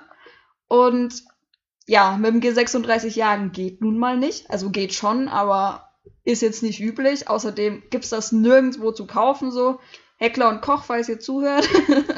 Und 0.69 1.25
ja, 1.87 2.17
mit 2.17 2.33
dem 2.33 2.41
G36 2.41 3.17
jagen 3.17 3.53
geht 3.53 3.83
nun 3.83 3.99
mal 3.99 4.17
nicht. 4.17 4.51
Also 4.51 4.71
geht 4.71 4.95
schon, 4.95 5.29
aber 5.29 5.91
ist 6.25 6.41
jetzt 6.41 6.63
nicht 6.63 6.81
üblich. 6.81 7.29
Außerdem 7.29 7.83
gibt's 7.91 8.09
das 8.09 8.33
nirgendwo 8.33 8.93
zu 8.93 9.07
kaufen, 9.07 9.51
so. 9.51 9.81
Heckler 10.17 10.49
und 10.49 10.63
Koch, 10.63 10.85
falls 10.85 11.09
ihr 11.09 11.21
zuhört. 11.21 11.69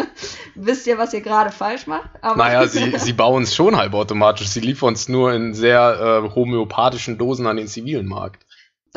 wisst 0.54 0.86
ihr, 0.86 0.98
was 0.98 1.12
ihr 1.12 1.22
gerade 1.22 1.50
falsch 1.50 1.86
macht. 1.86 2.10
Aber 2.22 2.36
naja, 2.36 2.66
sie, 2.68 2.96
sie 2.98 3.12
bauen 3.12 3.42
es 3.42 3.54
schon 3.54 3.76
halbautomatisch. 3.76 4.48
Sie 4.48 4.60
liefern 4.60 4.94
es 4.94 5.08
nur 5.08 5.32
in 5.32 5.54
sehr 5.54 6.22
äh, 6.24 6.34
homöopathischen 6.34 7.18
Dosen 7.18 7.46
an 7.46 7.56
den 7.56 7.66
zivilen 7.66 8.06
Markt. 8.06 8.45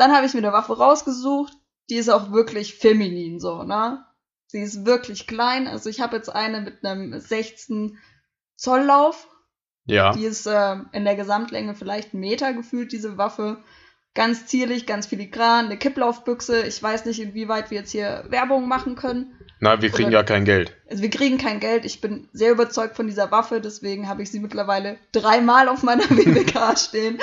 Dann 0.00 0.16
habe 0.16 0.24
ich 0.24 0.32
mir 0.32 0.38
eine 0.38 0.54
Waffe 0.54 0.78
rausgesucht. 0.78 1.52
Die 1.90 1.96
ist 1.96 2.08
auch 2.08 2.32
wirklich 2.32 2.76
feminin 2.76 3.38
so, 3.38 3.64
ne? 3.64 4.02
Sie 4.46 4.60
ist 4.60 4.86
wirklich 4.86 5.26
klein. 5.26 5.68
Also 5.68 5.90
ich 5.90 6.00
habe 6.00 6.16
jetzt 6.16 6.34
eine 6.34 6.62
mit 6.62 6.82
einem 6.82 7.20
16 7.20 7.98
Zoll 8.56 8.80
Lauf. 8.80 9.28
Ja. 9.84 10.12
Die 10.12 10.24
ist 10.24 10.46
äh, 10.46 10.76
in 10.92 11.04
der 11.04 11.16
Gesamtlänge 11.16 11.74
vielleicht 11.74 12.14
einen 12.14 12.20
Meter 12.20 12.54
gefühlt, 12.54 12.92
diese 12.92 13.18
Waffe. 13.18 13.58
Ganz 14.14 14.46
zierlich, 14.46 14.86
ganz 14.86 15.06
filigran, 15.06 15.66
eine 15.66 15.76
Kipplaufbüchse. 15.76 16.62
Ich 16.62 16.82
weiß 16.82 17.04
nicht, 17.04 17.20
inwieweit 17.20 17.70
wir 17.70 17.80
jetzt 17.80 17.92
hier 17.92 18.24
Werbung 18.30 18.68
machen 18.68 18.94
können. 18.94 19.38
Na, 19.60 19.82
wir 19.82 19.90
kriegen 19.90 20.08
Oder, 20.08 20.20
ja 20.20 20.22
kein 20.22 20.46
Geld. 20.46 20.74
Also 20.88 21.02
wir 21.02 21.10
kriegen 21.10 21.36
kein 21.36 21.60
Geld. 21.60 21.84
Ich 21.84 22.00
bin 22.00 22.26
sehr 22.32 22.52
überzeugt 22.52 22.96
von 22.96 23.06
dieser 23.06 23.30
Waffe, 23.30 23.60
deswegen 23.60 24.08
habe 24.08 24.22
ich 24.22 24.30
sie 24.30 24.40
mittlerweile 24.40 24.96
dreimal 25.12 25.68
auf 25.68 25.82
meiner 25.82 26.04
WWK 26.08 26.78
stehen. 26.78 27.18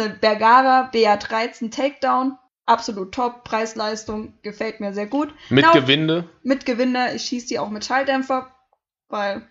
Eine 0.00 0.14
Bergara 0.14 0.90
BA13 0.92 1.70
Takedown. 1.70 2.38
Absolut 2.66 3.12
top. 3.12 3.44
Preis-Leistung 3.44 4.34
gefällt 4.42 4.80
mir 4.80 4.94
sehr 4.94 5.06
gut. 5.06 5.34
Mit 5.48 5.64
genau, 5.64 5.74
Gewinde? 5.74 6.28
Mit 6.42 6.66
Gewinde. 6.66 7.12
Ich 7.14 7.22
schieße 7.22 7.48
die 7.48 7.58
auch 7.58 7.70
mit 7.70 7.84
Schalldämpfer, 7.84 8.50
weil 9.08 9.42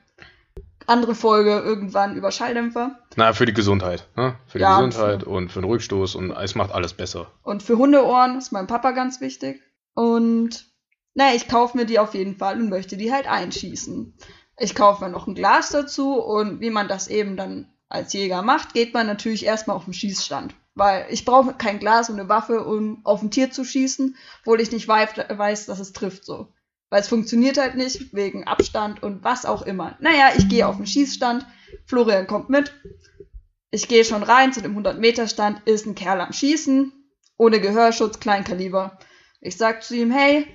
andere 0.88 1.16
Folge 1.16 1.60
irgendwann 1.60 2.16
über 2.16 2.32
Schalldämpfer. 2.32 3.00
Na, 3.16 3.34
für 3.34 3.46
die 3.46 3.54
Gesundheit. 3.54 4.08
Ne? 4.16 4.36
Für 4.48 4.58
die 4.58 4.64
ja, 4.64 4.82
Gesundheit 4.82 5.24
und 5.24 5.24
für, 5.24 5.30
und 5.30 5.52
für 5.52 5.62
den 5.62 5.70
Rückstoß 5.70 6.16
und 6.16 6.32
es 6.32 6.56
macht 6.56 6.72
alles 6.72 6.94
besser. 6.94 7.32
Und 7.44 7.62
für 7.62 7.78
Hundeohren 7.78 8.38
ist 8.38 8.52
meinem 8.52 8.68
Papa 8.68 8.92
ganz 8.92 9.22
wichtig. 9.22 9.62
Und 9.94 10.66
naja, 11.14 11.36
ich 11.36 11.48
kaufe 11.48 11.78
mir 11.78 11.86
die 11.86 12.00
auf 12.00 12.14
jeden 12.14 12.38
Fall 12.38 12.60
und 12.60 12.70
möchte 12.70 12.98
die 12.98 13.12
halt 13.12 13.28
einschießen. 13.28 14.16
Ich 14.58 14.76
kaufe 14.76 15.04
mir 15.04 15.12
noch 15.12 15.28
ein 15.28 15.36
Glas 15.36 15.70
dazu 15.70 16.14
und 16.14 16.60
wie 16.60 16.70
man 16.70 16.88
das 16.88 17.08
eben 17.08 17.38
dann 17.38 17.72
als 17.90 18.14
Jäger 18.14 18.44
macht, 18.44 18.74
geht 18.74 18.94
man 18.94 19.08
natürlich 19.08 19.46
erstmal 19.46 19.76
auf 19.76 19.86
den 19.86 19.94
Schießstand. 19.94 20.54
Weil 20.76 21.08
ich 21.10 21.26
brauche 21.26 21.54
kein 21.54 21.80
Glas 21.80 22.10
und 22.10 22.20
eine 22.20 22.30
Waffe, 22.30 22.64
um 22.64 23.04
auf 23.04 23.22
ein 23.22 23.32
Tier 23.32 23.52
zu 23.52 23.66
schießen, 23.66 24.16
obwohl 24.42 24.62
ich 24.62 24.72
nicht 24.72 24.88
weiß, 24.88 25.66
dass 25.66 25.80
es 25.80 25.92
trifft 25.92 26.24
so. 26.24 26.54
Weil 26.90 27.02
es 27.02 27.08
funktioniert 27.08 27.58
halt 27.58 27.76
nicht, 27.76 28.14
wegen 28.14 28.46
Abstand 28.46 29.04
und 29.04 29.24
was 29.24 29.46
auch 29.46 29.64
immer. 29.64 29.98
Naja, 30.00 30.32
ich 30.38 30.48
gehe 30.48 30.68
auf 30.68 30.78
den 30.78 30.88
Schießstand, 30.88 31.46
Florian 31.86 32.28
kommt 32.28 32.50
mit. 32.50 32.74
Ich 33.72 33.88
gehe 33.88 34.06
schon 34.06 34.24
rein 34.24 34.54
zu 34.54 34.62
dem 34.62 34.78
100-Meter-Stand, 34.78 35.68
ist 35.68 35.86
ein 35.86 35.96
Kerl 35.96 36.22
am 36.22 36.34
Schießen, 36.34 36.92
ohne 37.38 37.60
Gehörschutz, 37.60 38.20
Kleinkaliber. 38.20 38.98
Ich 39.42 39.58
sag 39.58 39.84
zu 39.84 39.96
ihm, 39.96 40.12
hey, 40.12 40.48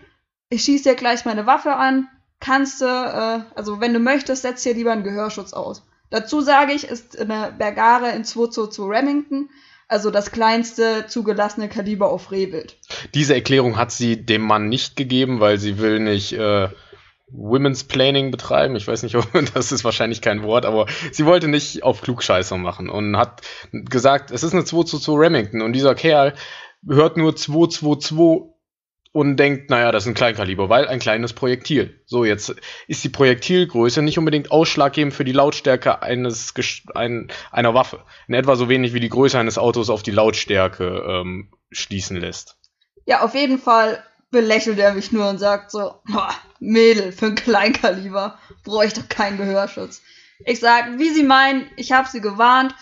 ich 0.48 0.62
schieße 0.62 0.90
dir 0.90 0.94
gleich 0.94 1.24
meine 1.24 1.46
Waffe 1.46 1.74
an, 1.74 2.08
kannst 2.40 2.80
du, 2.80 2.86
äh, 2.86 3.42
also 3.54 3.80
wenn 3.80 3.94
du 3.94 4.00
möchtest, 4.00 4.42
setz 4.42 4.62
dir 4.62 4.74
lieber 4.74 4.92
einen 4.92 5.04
Gehörschutz 5.04 5.52
aus. 5.52 5.82
Dazu 6.10 6.40
sage 6.40 6.72
ich, 6.72 6.84
ist 6.84 7.18
eine 7.18 7.52
Bergare 7.56 8.10
in 8.10 8.24
222 8.24 8.84
Remington, 8.84 9.50
also 9.88 10.10
das 10.10 10.30
kleinste 10.30 11.06
zugelassene 11.08 11.68
Kaliber 11.68 12.10
auf 12.10 12.30
Rehwild. 12.30 12.76
Diese 13.14 13.34
Erklärung 13.34 13.76
hat 13.76 13.92
sie 13.92 14.24
dem 14.24 14.42
Mann 14.42 14.68
nicht 14.68 14.96
gegeben, 14.96 15.40
weil 15.40 15.58
sie 15.58 15.78
will 15.78 16.00
nicht 16.00 16.32
äh, 16.32 16.68
Women's 17.28 17.84
Planning 17.84 18.30
betreiben. 18.30 18.76
Ich 18.76 18.86
weiß 18.86 19.02
nicht, 19.02 19.16
das 19.54 19.72
ist 19.72 19.84
wahrscheinlich 19.84 20.20
kein 20.20 20.42
Wort, 20.42 20.66
aber 20.66 20.86
sie 21.12 21.26
wollte 21.26 21.48
nicht 21.48 21.82
auf 21.82 22.00
Klugscheißer 22.00 22.56
machen 22.56 22.88
und 22.88 23.16
hat 23.16 23.42
gesagt, 23.72 24.30
es 24.30 24.42
ist 24.42 24.52
eine 24.52 24.64
222 24.64 25.14
Remington 25.18 25.62
und 25.62 25.72
dieser 25.72 25.94
Kerl 25.94 26.34
hört 26.86 27.16
nur 27.16 27.34
222 27.34 28.53
und 29.14 29.36
denkt, 29.36 29.70
naja, 29.70 29.92
das 29.92 30.02
ist 30.02 30.08
ein 30.08 30.14
Kleinkaliber, 30.14 30.68
weil 30.68 30.88
ein 30.88 30.98
kleines 30.98 31.34
Projektil. 31.34 32.02
So, 32.04 32.24
jetzt 32.24 32.56
ist 32.88 33.04
die 33.04 33.08
Projektilgröße 33.08 34.02
nicht 34.02 34.18
unbedingt 34.18 34.50
ausschlaggebend 34.50 35.14
für 35.14 35.24
die 35.24 35.30
Lautstärke 35.30 36.02
eines 36.02 36.52
ein, 36.96 37.28
einer 37.52 37.74
Waffe. 37.74 38.02
In 38.26 38.34
etwa 38.34 38.56
so 38.56 38.68
wenig 38.68 38.92
wie 38.92 38.98
die 38.98 39.08
Größe 39.08 39.38
eines 39.38 39.56
Autos 39.56 39.88
auf 39.88 40.02
die 40.02 40.10
Lautstärke 40.10 41.04
ähm, 41.06 41.52
schließen 41.70 42.16
lässt. 42.16 42.56
Ja, 43.06 43.22
auf 43.22 43.36
jeden 43.36 43.60
Fall 43.60 44.02
belächelt 44.32 44.80
er 44.80 44.94
mich 44.94 45.12
nur 45.12 45.28
und 45.30 45.38
sagt 45.38 45.70
so, 45.70 45.94
Mädel, 46.58 47.12
für 47.12 47.26
ein 47.26 47.36
Kleinkaliber 47.36 48.36
brauche 48.64 48.86
ich 48.86 48.94
doch 48.94 49.08
keinen 49.08 49.36
Gehörschutz. 49.36 50.02
Ich 50.44 50.58
sag, 50.58 50.98
wie 50.98 51.10
Sie 51.10 51.22
meinen, 51.22 51.70
ich 51.76 51.92
habe 51.92 52.08
Sie 52.08 52.20
gewarnt, 52.20 52.74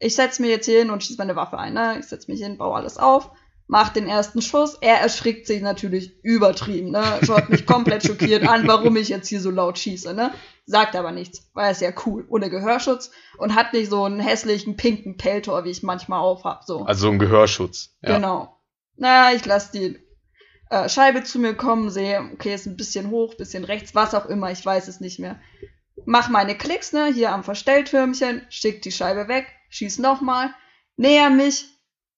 ich 0.00 0.14
setze 0.14 0.42
mir 0.42 0.48
jetzt 0.48 0.66
hier 0.66 0.80
hin 0.80 0.90
und 0.90 1.02
schieße 1.02 1.18
meine 1.18 1.34
Waffe 1.34 1.56
ein. 1.56 1.72
Ne? 1.72 1.96
Ich 1.98 2.08
setze 2.08 2.30
mich 2.30 2.42
hin, 2.42 2.58
baue 2.58 2.76
alles 2.76 2.98
auf 2.98 3.30
macht 3.68 3.96
den 3.96 4.08
ersten 4.08 4.42
Schuss. 4.42 4.78
Er 4.80 4.96
erschrickt 4.96 5.46
sich 5.46 5.62
natürlich 5.62 6.18
übertrieben, 6.24 6.90
ne? 6.90 7.04
Schaut 7.22 7.50
mich 7.50 7.66
komplett 7.66 8.04
schockiert 8.04 8.48
an, 8.48 8.66
warum 8.66 8.96
ich 8.96 9.10
jetzt 9.10 9.28
hier 9.28 9.40
so 9.40 9.50
laut 9.50 9.78
schieße, 9.78 10.14
ne? 10.14 10.32
Sagt 10.66 10.96
aber 10.96 11.12
nichts, 11.12 11.48
weil 11.54 11.66
er 11.66 11.70
ist 11.70 11.82
ja 11.82 11.92
cool, 12.06 12.26
ohne 12.28 12.50
Gehörschutz 12.50 13.10
und 13.36 13.54
hat 13.54 13.74
nicht 13.74 13.90
so 13.90 14.04
einen 14.04 14.20
hässlichen 14.20 14.76
pinken 14.76 15.16
Peltor, 15.16 15.64
wie 15.64 15.70
ich 15.70 15.82
manchmal 15.82 16.20
aufhab, 16.20 16.64
so. 16.64 16.84
Also 16.84 17.10
ein 17.10 17.18
Gehörschutz. 17.18 17.94
Ja. 18.02 18.16
Genau. 18.16 18.58
Naja, 18.96 19.36
ich 19.36 19.44
lasse 19.44 19.70
die 19.72 19.98
äh, 20.70 20.88
Scheibe 20.88 21.22
zu 21.22 21.38
mir 21.38 21.54
kommen, 21.54 21.90
sehe, 21.90 22.20
okay, 22.32 22.54
ist 22.54 22.66
ein 22.66 22.76
bisschen 22.76 23.10
hoch, 23.10 23.34
bisschen 23.36 23.64
rechts, 23.64 23.94
was 23.94 24.14
auch 24.14 24.26
immer, 24.26 24.50
ich 24.50 24.64
weiß 24.64 24.88
es 24.88 25.00
nicht 25.00 25.18
mehr. 25.18 25.38
Mach 26.06 26.30
meine 26.30 26.56
Klicks, 26.56 26.92
ne, 26.92 27.12
hier 27.12 27.32
am 27.32 27.44
Verstelltürmchen, 27.44 28.46
schick 28.48 28.80
die 28.80 28.92
Scheibe 28.92 29.28
weg, 29.28 29.46
schieß 29.68 29.98
nochmal, 29.98 30.54
näher 30.96 31.28
mich 31.28 31.66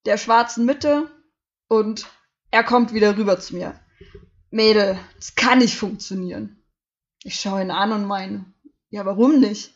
der 0.06 0.16
schwarzen 0.16 0.64
Mitte, 0.64 1.10
und 1.70 2.06
er 2.50 2.64
kommt 2.64 2.92
wieder 2.92 3.16
rüber 3.16 3.38
zu 3.38 3.54
mir. 3.54 3.74
Mädel, 4.50 4.98
das 5.16 5.36
kann 5.36 5.58
nicht 5.58 5.76
funktionieren. 5.76 6.62
Ich 7.22 7.38
schaue 7.38 7.62
ihn 7.62 7.70
an 7.70 7.92
und 7.92 8.06
meine, 8.06 8.44
ja, 8.90 9.06
warum 9.06 9.38
nicht? 9.38 9.72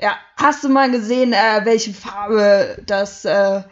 Ja, 0.00 0.16
hast 0.36 0.64
du 0.64 0.70
mal 0.70 0.90
gesehen, 0.90 1.34
äh, 1.34 1.60
welche 1.64 1.92
Farbe 1.92 2.82
das 2.86 3.26
äh, 3.26 3.62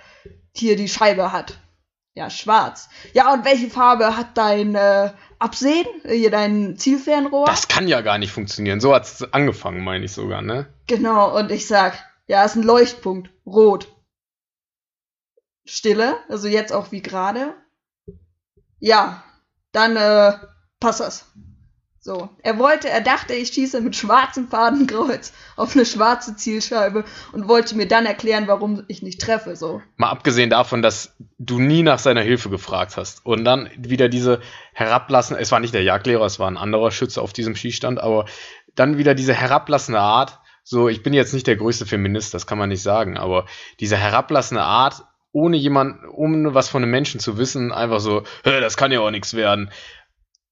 hier 0.55 0.77
die 0.77 0.89
Scheibe 0.89 1.33
hat? 1.33 1.59
Ja, 2.13 2.29
schwarz. 2.29 2.91
Ja, 3.15 3.33
und 3.33 3.45
welche 3.45 3.71
Farbe 3.71 4.17
hat 4.17 4.37
dein 4.37 4.75
äh, 4.75 5.11
Absehen, 5.39 5.87
hier 6.05 6.31
dein 6.31 6.77
Zielfernrohr? 6.77 7.47
Das 7.47 7.67
kann 7.67 7.89
ja 7.89 8.03
gar 8.03 8.19
nicht 8.19 8.31
funktionieren. 8.31 8.81
So 8.81 8.95
hat 8.95 9.05
es 9.05 9.33
angefangen, 9.33 9.83
meine 9.83 10.05
ich 10.05 10.13
sogar, 10.13 10.43
ne? 10.43 10.67
Genau, 10.87 11.37
und 11.37 11.51
ich 11.51 11.67
sag, 11.67 11.99
ja, 12.27 12.45
ist 12.45 12.57
ein 12.57 12.63
Leuchtpunkt, 12.63 13.31
rot. 13.47 13.89
Stille, 15.65 16.17
also 16.29 16.49
jetzt 16.49 16.73
auch 16.73 16.93
wie 16.93 17.03
gerade. 17.03 17.55
Ja, 18.81 19.25
dann 19.73 19.97
äh, 19.97 20.33
passt 20.81 21.01
das. 21.01 21.27
So, 22.05 22.29
er 22.43 22.59
wollte, 22.59 22.91
er 22.91 23.01
dachte, 23.01 23.33
ich 23.33 23.49
schieße 23.49 23.81
mit 23.81 23.97
schwarzem 23.97 24.49
Fadenkreuz 24.49 25.33
auf 25.57 25.75
eine 25.75 25.87
schwarze 25.87 26.37
Zielscheibe 26.37 27.03
und 27.33 27.49
wollte 27.49 27.75
mir 27.77 27.89
dann 27.89 28.05
erklären, 28.05 28.47
warum 28.47 28.85
ich 28.89 29.01
nicht 29.01 29.23
treffe. 29.23 29.57
So. 29.57 29.81
Mal 29.97 30.11
abgesehen 30.11 30.51
davon, 30.51 30.83
dass 30.83 31.17
du 31.39 31.59
nie 31.59 31.83
nach 31.83 31.99
seiner 31.99 32.21
Hilfe 32.21 32.51
gefragt 32.51 32.99
hast 32.99 33.25
und 33.25 33.47
dann 33.47 33.71
wieder 33.75 34.11
diese 34.11 34.41
herablassende, 34.75 35.41
es 35.41 35.51
war 35.51 35.61
nicht 35.61 35.73
der 35.73 35.83
Jagdlehrer, 35.83 36.27
es 36.27 36.39
war 36.39 36.51
ein 36.51 36.59
anderer 36.59 36.91
Schütze 36.91 37.23
auf 37.23 37.33
diesem 37.33 37.57
Schießstand, 37.57 37.99
aber 37.99 38.27
dann 38.75 38.99
wieder 38.99 39.15
diese 39.15 39.33
herablassende 39.33 40.01
Art. 40.01 40.41
So, 40.63 40.91
ich 40.91 41.03
bin 41.03 41.15
jetzt 41.15 41.33
nicht 41.33 41.47
der 41.47 41.57
größte 41.57 41.87
Feminist, 41.87 42.35
das 42.35 42.47
kann 42.47 42.59
man 42.59 42.69
nicht 42.69 42.83
sagen, 42.83 43.17
aber 43.17 43.47
diese 43.81 43.97
herablassende 43.97 44.63
Art, 44.63 45.05
ohne 45.35 45.57
jemand, 45.57 45.99
ohne 46.13 46.55
was 46.55 46.69
von 46.69 46.83
einem 46.83 46.93
Menschen 46.93 47.21
zu 47.21 47.37
wissen, 47.37 47.73
einfach 47.73 48.01
so, 48.01 48.23
das 48.45 48.77
kann 48.77 48.93
ja 48.93 49.01
auch 49.01 49.11
nichts 49.11 49.35
werden. 49.35 49.71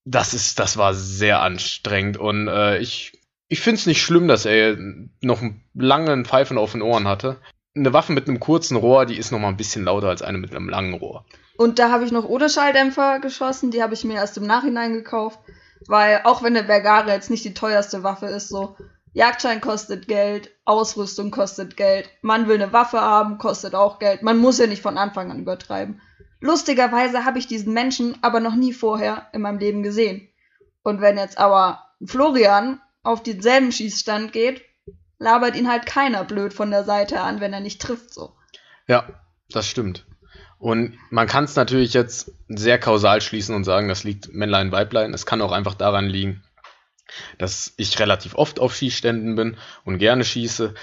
Das 0.04 0.34
ist, 0.34 0.58
das 0.58 0.76
war 0.76 0.92
sehr 0.92 1.40
anstrengend 1.40 2.16
und 2.16 2.48
äh, 2.48 2.78
ich, 2.78 3.12
ich 3.46 3.60
finde 3.60 3.78
es 3.78 3.86
nicht 3.86 4.02
schlimm, 4.02 4.26
dass 4.26 4.44
er 4.44 4.76
noch 5.20 5.40
einen 5.40 5.62
langen 5.74 6.24
Pfeifen 6.24 6.58
auf 6.58 6.72
den 6.72 6.82
Ohren 6.82 7.06
hatte. 7.06 7.40
Eine 7.76 7.92
Waffe 7.92 8.12
mit 8.12 8.28
einem 8.28 8.40
kurzen 8.40 8.76
Rohr, 8.76 9.06
die 9.06 9.16
ist 9.16 9.30
noch 9.30 9.38
mal 9.38 9.48
ein 9.48 9.56
bisschen 9.56 9.84
lauter 9.84 10.08
als 10.08 10.20
eine 10.20 10.38
mit 10.38 10.50
einem 10.50 10.68
langen 10.68 10.94
Rohr. 10.94 11.24
Und 11.56 11.78
da 11.78 11.90
habe 11.92 12.04
ich 12.04 12.10
noch 12.10 12.24
ohne 12.24 12.48
Schalldämpfer 12.48 13.20
geschossen, 13.20 13.70
die 13.70 13.82
habe 13.82 13.94
ich 13.94 14.02
mir 14.02 14.14
erst 14.14 14.36
im 14.36 14.46
Nachhinein 14.46 14.94
gekauft, 14.94 15.38
weil 15.86 16.22
auch 16.24 16.42
wenn 16.42 16.54
der 16.54 16.64
Vergara 16.64 17.12
jetzt 17.12 17.30
nicht 17.30 17.44
die 17.44 17.54
teuerste 17.54 18.02
Waffe 18.02 18.26
ist, 18.26 18.48
so 18.48 18.76
Jagdschein 19.14 19.61
kostet 19.61 20.09
Geld, 20.09 20.50
Ausrüstung 20.64 21.31
kostet 21.31 21.76
Geld, 21.76 22.09
man 22.23 22.49
will 22.49 22.54
eine 22.54 22.73
Waffe 22.73 23.00
haben, 23.00 23.38
kostet 23.38 23.75
auch 23.75 23.99
Geld. 23.99 24.23
Man 24.23 24.38
muss 24.38 24.59
ja 24.59 24.66
nicht 24.66 24.83
von 24.83 24.97
Anfang 24.97 25.31
an 25.31 25.40
übertreiben. 25.40 26.00
Lustigerweise 26.40 27.25
habe 27.25 27.38
ich 27.38 27.47
diesen 27.47 27.73
Menschen 27.73 28.16
aber 28.23 28.40
noch 28.40 28.54
nie 28.54 28.73
vorher 28.73 29.28
in 29.33 29.42
meinem 29.42 29.59
Leben 29.59 29.83
gesehen. 29.83 30.28
Und 30.83 31.00
wenn 31.00 31.19
jetzt 31.19 31.38
aber 31.38 31.85
Florian 32.04 32.81
auf 33.02 33.23
denselben 33.23 33.71
Schießstand 33.71 34.33
geht, 34.33 34.62
labert 35.19 35.57
ihn 35.57 35.71
halt 35.71 35.87
keiner 35.87 36.25
blöd 36.25 36.52
von 36.52 36.71
der 36.71 36.85
Seite 36.85 37.21
an, 37.21 37.40
wenn 37.40 37.52
er 37.52 37.61
nicht 37.61 37.81
trifft 37.81 38.12
so. 38.12 38.35
Ja, 38.88 39.04
das 39.50 39.69
stimmt. 39.69 40.04
Und 40.59 40.97
man 41.11 41.26
kann 41.26 41.45
es 41.45 41.54
natürlich 41.54 41.92
jetzt 41.92 42.33
sehr 42.49 42.78
kausal 42.78 43.21
schließen 43.21 43.54
und 43.54 43.64
sagen, 43.64 43.88
das 43.88 44.04
liegt 44.04 44.33
Männlein, 44.33 44.73
Weiblein. 44.73 45.12
Es 45.12 45.26
kann 45.26 45.42
auch 45.42 45.52
einfach 45.52 45.75
daran 45.75 46.07
liegen, 46.07 46.42
dass 47.38 47.75
ich 47.76 47.99
relativ 47.99 48.35
oft 48.35 48.61
auf 48.61 48.75
Schießständen 48.75 49.37
bin 49.37 49.57
und 49.85 49.99
gerne 49.99 50.25
schieße. 50.25 50.75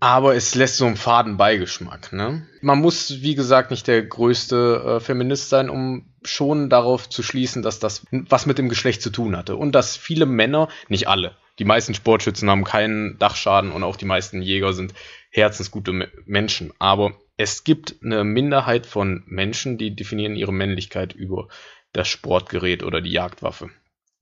Aber 0.00 0.36
es 0.36 0.54
lässt 0.54 0.76
so 0.76 0.86
einen 0.86 0.96
faden 0.96 1.36
Beigeschmack. 1.36 2.12
Ne? 2.12 2.46
Man 2.60 2.78
muss, 2.78 3.20
wie 3.22 3.34
gesagt, 3.34 3.70
nicht 3.72 3.88
der 3.88 4.02
größte 4.02 4.98
äh, 4.98 5.00
Feminist 5.00 5.48
sein, 5.48 5.68
um 5.68 6.06
schon 6.22 6.70
darauf 6.70 7.08
zu 7.08 7.22
schließen, 7.22 7.62
dass 7.62 7.80
das 7.80 8.04
was 8.10 8.46
mit 8.46 8.58
dem 8.58 8.68
Geschlecht 8.68 9.02
zu 9.02 9.10
tun 9.10 9.36
hatte. 9.36 9.56
Und 9.56 9.72
dass 9.72 9.96
viele 9.96 10.26
Männer, 10.26 10.68
nicht 10.88 11.08
alle, 11.08 11.36
die 11.58 11.64
meisten 11.64 11.94
Sportschützen 11.94 12.48
haben 12.48 12.64
keinen 12.64 13.18
Dachschaden 13.18 13.72
und 13.72 13.82
auch 13.82 13.96
die 13.96 14.04
meisten 14.04 14.42
Jäger 14.42 14.72
sind 14.72 14.94
herzensgute 15.30 15.92
Me 15.92 16.08
Menschen. 16.26 16.72
Aber 16.78 17.14
es 17.36 17.64
gibt 17.64 17.96
eine 18.02 18.24
Minderheit 18.24 18.86
von 18.86 19.24
Menschen, 19.26 19.78
die 19.78 19.94
definieren 19.94 20.36
ihre 20.36 20.52
Männlichkeit 20.52 21.12
über 21.12 21.48
das 21.92 22.08
Sportgerät 22.08 22.82
oder 22.82 23.00
die 23.00 23.12
Jagdwaffe. 23.12 23.70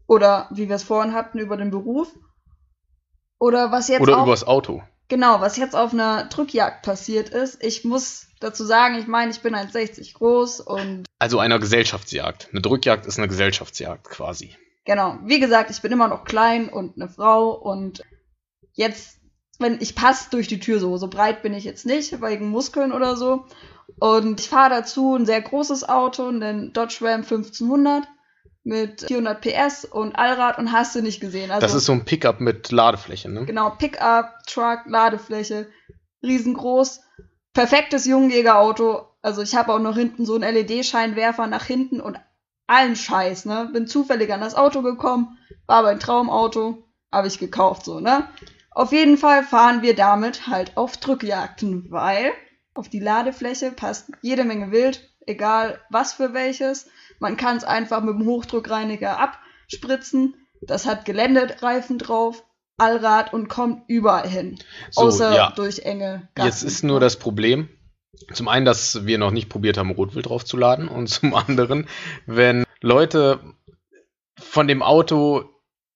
Oder 0.06 0.48
wie 0.50 0.68
wir 0.68 0.76
es 0.76 0.84
vorhin 0.84 1.14
hatten, 1.14 1.38
über 1.38 1.56
den 1.56 1.70
Beruf. 1.70 2.08
Oder 3.38 3.72
was 3.72 3.88
jetzt 3.88 4.00
Oder 4.00 4.18
auch, 4.18 4.26
übers 4.26 4.46
Auto. 4.46 4.82
Genau, 5.08 5.40
was 5.40 5.56
jetzt 5.56 5.76
auf 5.76 5.92
einer 5.92 6.24
Drückjagd 6.24 6.82
passiert 6.82 7.28
ist. 7.28 7.62
Ich 7.62 7.84
muss 7.84 8.26
dazu 8.40 8.64
sagen, 8.64 8.96
ich 8.96 9.06
meine, 9.06 9.30
ich 9.30 9.40
bin 9.40 9.54
1,60 9.54 10.14
groß 10.14 10.60
und 10.60 11.04
Also 11.18 11.38
einer 11.38 11.58
Gesellschaftsjagd. 11.58 12.48
Eine 12.50 12.60
Drückjagd 12.60 13.06
ist 13.06 13.18
eine 13.18 13.28
Gesellschaftsjagd 13.28 14.08
quasi. 14.08 14.56
genau, 14.84 15.18
wie 15.24 15.40
gesagt, 15.40 15.70
ich 15.70 15.82
bin 15.82 15.92
immer 15.92 16.08
noch 16.08 16.24
klein 16.24 16.68
und 16.68 16.96
eine 16.96 17.08
Frau 17.08 17.50
und 17.50 18.02
jetzt, 18.72 19.18
wenn 19.58 19.80
ich 19.80 19.94
passe 19.94 20.30
durch 20.30 20.48
die 20.48 20.60
Tür 20.60 20.80
so, 20.80 20.96
so 20.96 21.08
breit 21.08 21.42
bin 21.42 21.54
ich 21.54 21.64
jetzt 21.64 21.86
nicht, 21.86 22.20
wegen 22.20 22.48
Muskeln 22.48 22.92
oder 22.92 23.16
so. 23.16 23.46
Und 23.98 24.40
ich 24.40 24.48
fahre 24.48 24.70
dazu 24.70 25.14
ein 25.16 25.26
sehr 25.26 25.40
großes 25.40 25.88
Auto, 25.88 26.26
einen 26.26 26.72
Dodge 26.72 26.98
Ram 27.02 27.22
1500 27.22 28.06
mit 28.66 29.02
400 29.06 29.40
PS 29.40 29.84
und 29.84 30.16
Allrad 30.16 30.58
und 30.58 30.72
hast 30.72 30.96
du 30.96 31.00
nicht 31.00 31.20
gesehen. 31.20 31.52
Also 31.52 31.64
das 31.64 31.74
ist 31.74 31.86
so 31.86 31.92
ein 31.92 32.04
Pickup 32.04 32.40
mit 32.40 32.72
Ladefläche, 32.72 33.30
ne? 33.30 33.46
Genau, 33.46 33.70
Pickup, 33.70 34.40
Truck, 34.46 34.80
Ladefläche, 34.86 35.68
riesengroß, 36.22 37.00
perfektes 37.54 38.06
Jungjägerauto. 38.06 39.06
Also 39.22 39.42
ich 39.42 39.54
habe 39.54 39.72
auch 39.72 39.78
noch 39.78 39.96
hinten 39.96 40.26
so 40.26 40.34
einen 40.34 40.52
LED-Scheinwerfer 40.52 41.46
nach 41.46 41.64
hinten 41.64 42.00
und 42.00 42.18
allen 42.66 42.96
Scheiß, 42.96 43.44
ne? 43.44 43.70
Bin 43.72 43.86
zufällig 43.86 44.32
an 44.32 44.40
das 44.40 44.56
Auto 44.56 44.82
gekommen, 44.82 45.38
war 45.66 45.78
aber 45.78 45.88
ein 45.88 46.00
Traumauto, 46.00 46.82
habe 47.12 47.28
ich 47.28 47.38
gekauft, 47.38 47.84
so, 47.84 48.00
ne? 48.00 48.28
Auf 48.72 48.90
jeden 48.90 49.16
Fall 49.16 49.44
fahren 49.44 49.82
wir 49.82 49.94
damit 49.94 50.48
halt 50.48 50.76
auf 50.76 50.96
Drückjagden, 50.96 51.86
weil 51.90 52.32
auf 52.74 52.88
die 52.88 53.00
Ladefläche 53.00 53.70
passt 53.70 54.10
jede 54.22 54.42
Menge 54.42 54.72
Wild, 54.72 55.08
egal 55.26 55.80
was 55.90 56.12
für 56.12 56.32
welches. 56.32 56.88
Man 57.18 57.36
kann 57.36 57.56
es 57.56 57.64
einfach 57.64 58.02
mit 58.02 58.14
dem 58.14 58.26
Hochdruckreiniger 58.26 59.18
abspritzen. 59.18 60.36
Das 60.62 60.86
hat 60.86 61.04
Geländereifen 61.04 61.98
drauf, 61.98 62.44
Allrad 62.78 63.32
und 63.32 63.48
kommt 63.48 63.84
überall 63.88 64.28
hin. 64.28 64.58
So, 64.90 65.02
außer 65.02 65.34
ja. 65.34 65.52
durch 65.54 65.80
enge 65.80 66.28
Jetzt 66.38 66.62
ist 66.62 66.82
nur 66.82 67.00
das 67.00 67.18
Problem, 67.18 67.68
zum 68.32 68.48
einen, 68.48 68.64
dass 68.64 69.06
wir 69.06 69.18
noch 69.18 69.30
nicht 69.30 69.48
probiert 69.48 69.78
haben, 69.78 69.90
Rotwild 69.90 70.26
draufzuladen 70.26 70.88
und 70.88 71.06
zum 71.08 71.34
anderen, 71.34 71.88
wenn 72.26 72.64
Leute 72.80 73.40
von 74.38 74.68
dem 74.68 74.82
Auto, 74.82 75.44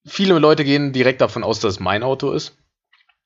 viele 0.06 0.38
Leute 0.38 0.64
gehen 0.64 0.92
direkt 0.92 1.20
davon 1.20 1.44
aus, 1.44 1.60
dass 1.60 1.74
es 1.74 1.80
mein 1.80 2.02
Auto 2.02 2.32
ist, 2.32 2.56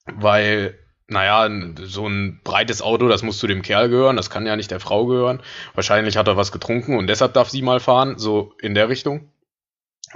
weil, 0.06 0.78
naja, 1.08 1.50
so 1.82 2.06
ein 2.08 2.40
breites 2.44 2.80
Auto, 2.82 3.08
das 3.08 3.22
muss 3.22 3.38
zu 3.38 3.46
dem 3.46 3.62
Kerl 3.62 3.88
gehören, 3.88 4.16
das 4.16 4.30
kann 4.30 4.46
ja 4.46 4.56
nicht 4.56 4.70
der 4.70 4.80
Frau 4.80 5.06
gehören. 5.06 5.42
Wahrscheinlich 5.74 6.16
hat 6.16 6.28
er 6.28 6.36
was 6.36 6.52
getrunken 6.52 6.96
und 6.96 7.06
deshalb 7.06 7.34
darf 7.34 7.50
sie 7.50 7.62
mal 7.62 7.80
fahren, 7.80 8.18
so 8.18 8.54
in 8.60 8.74
der 8.74 8.88
Richtung. 8.88 9.30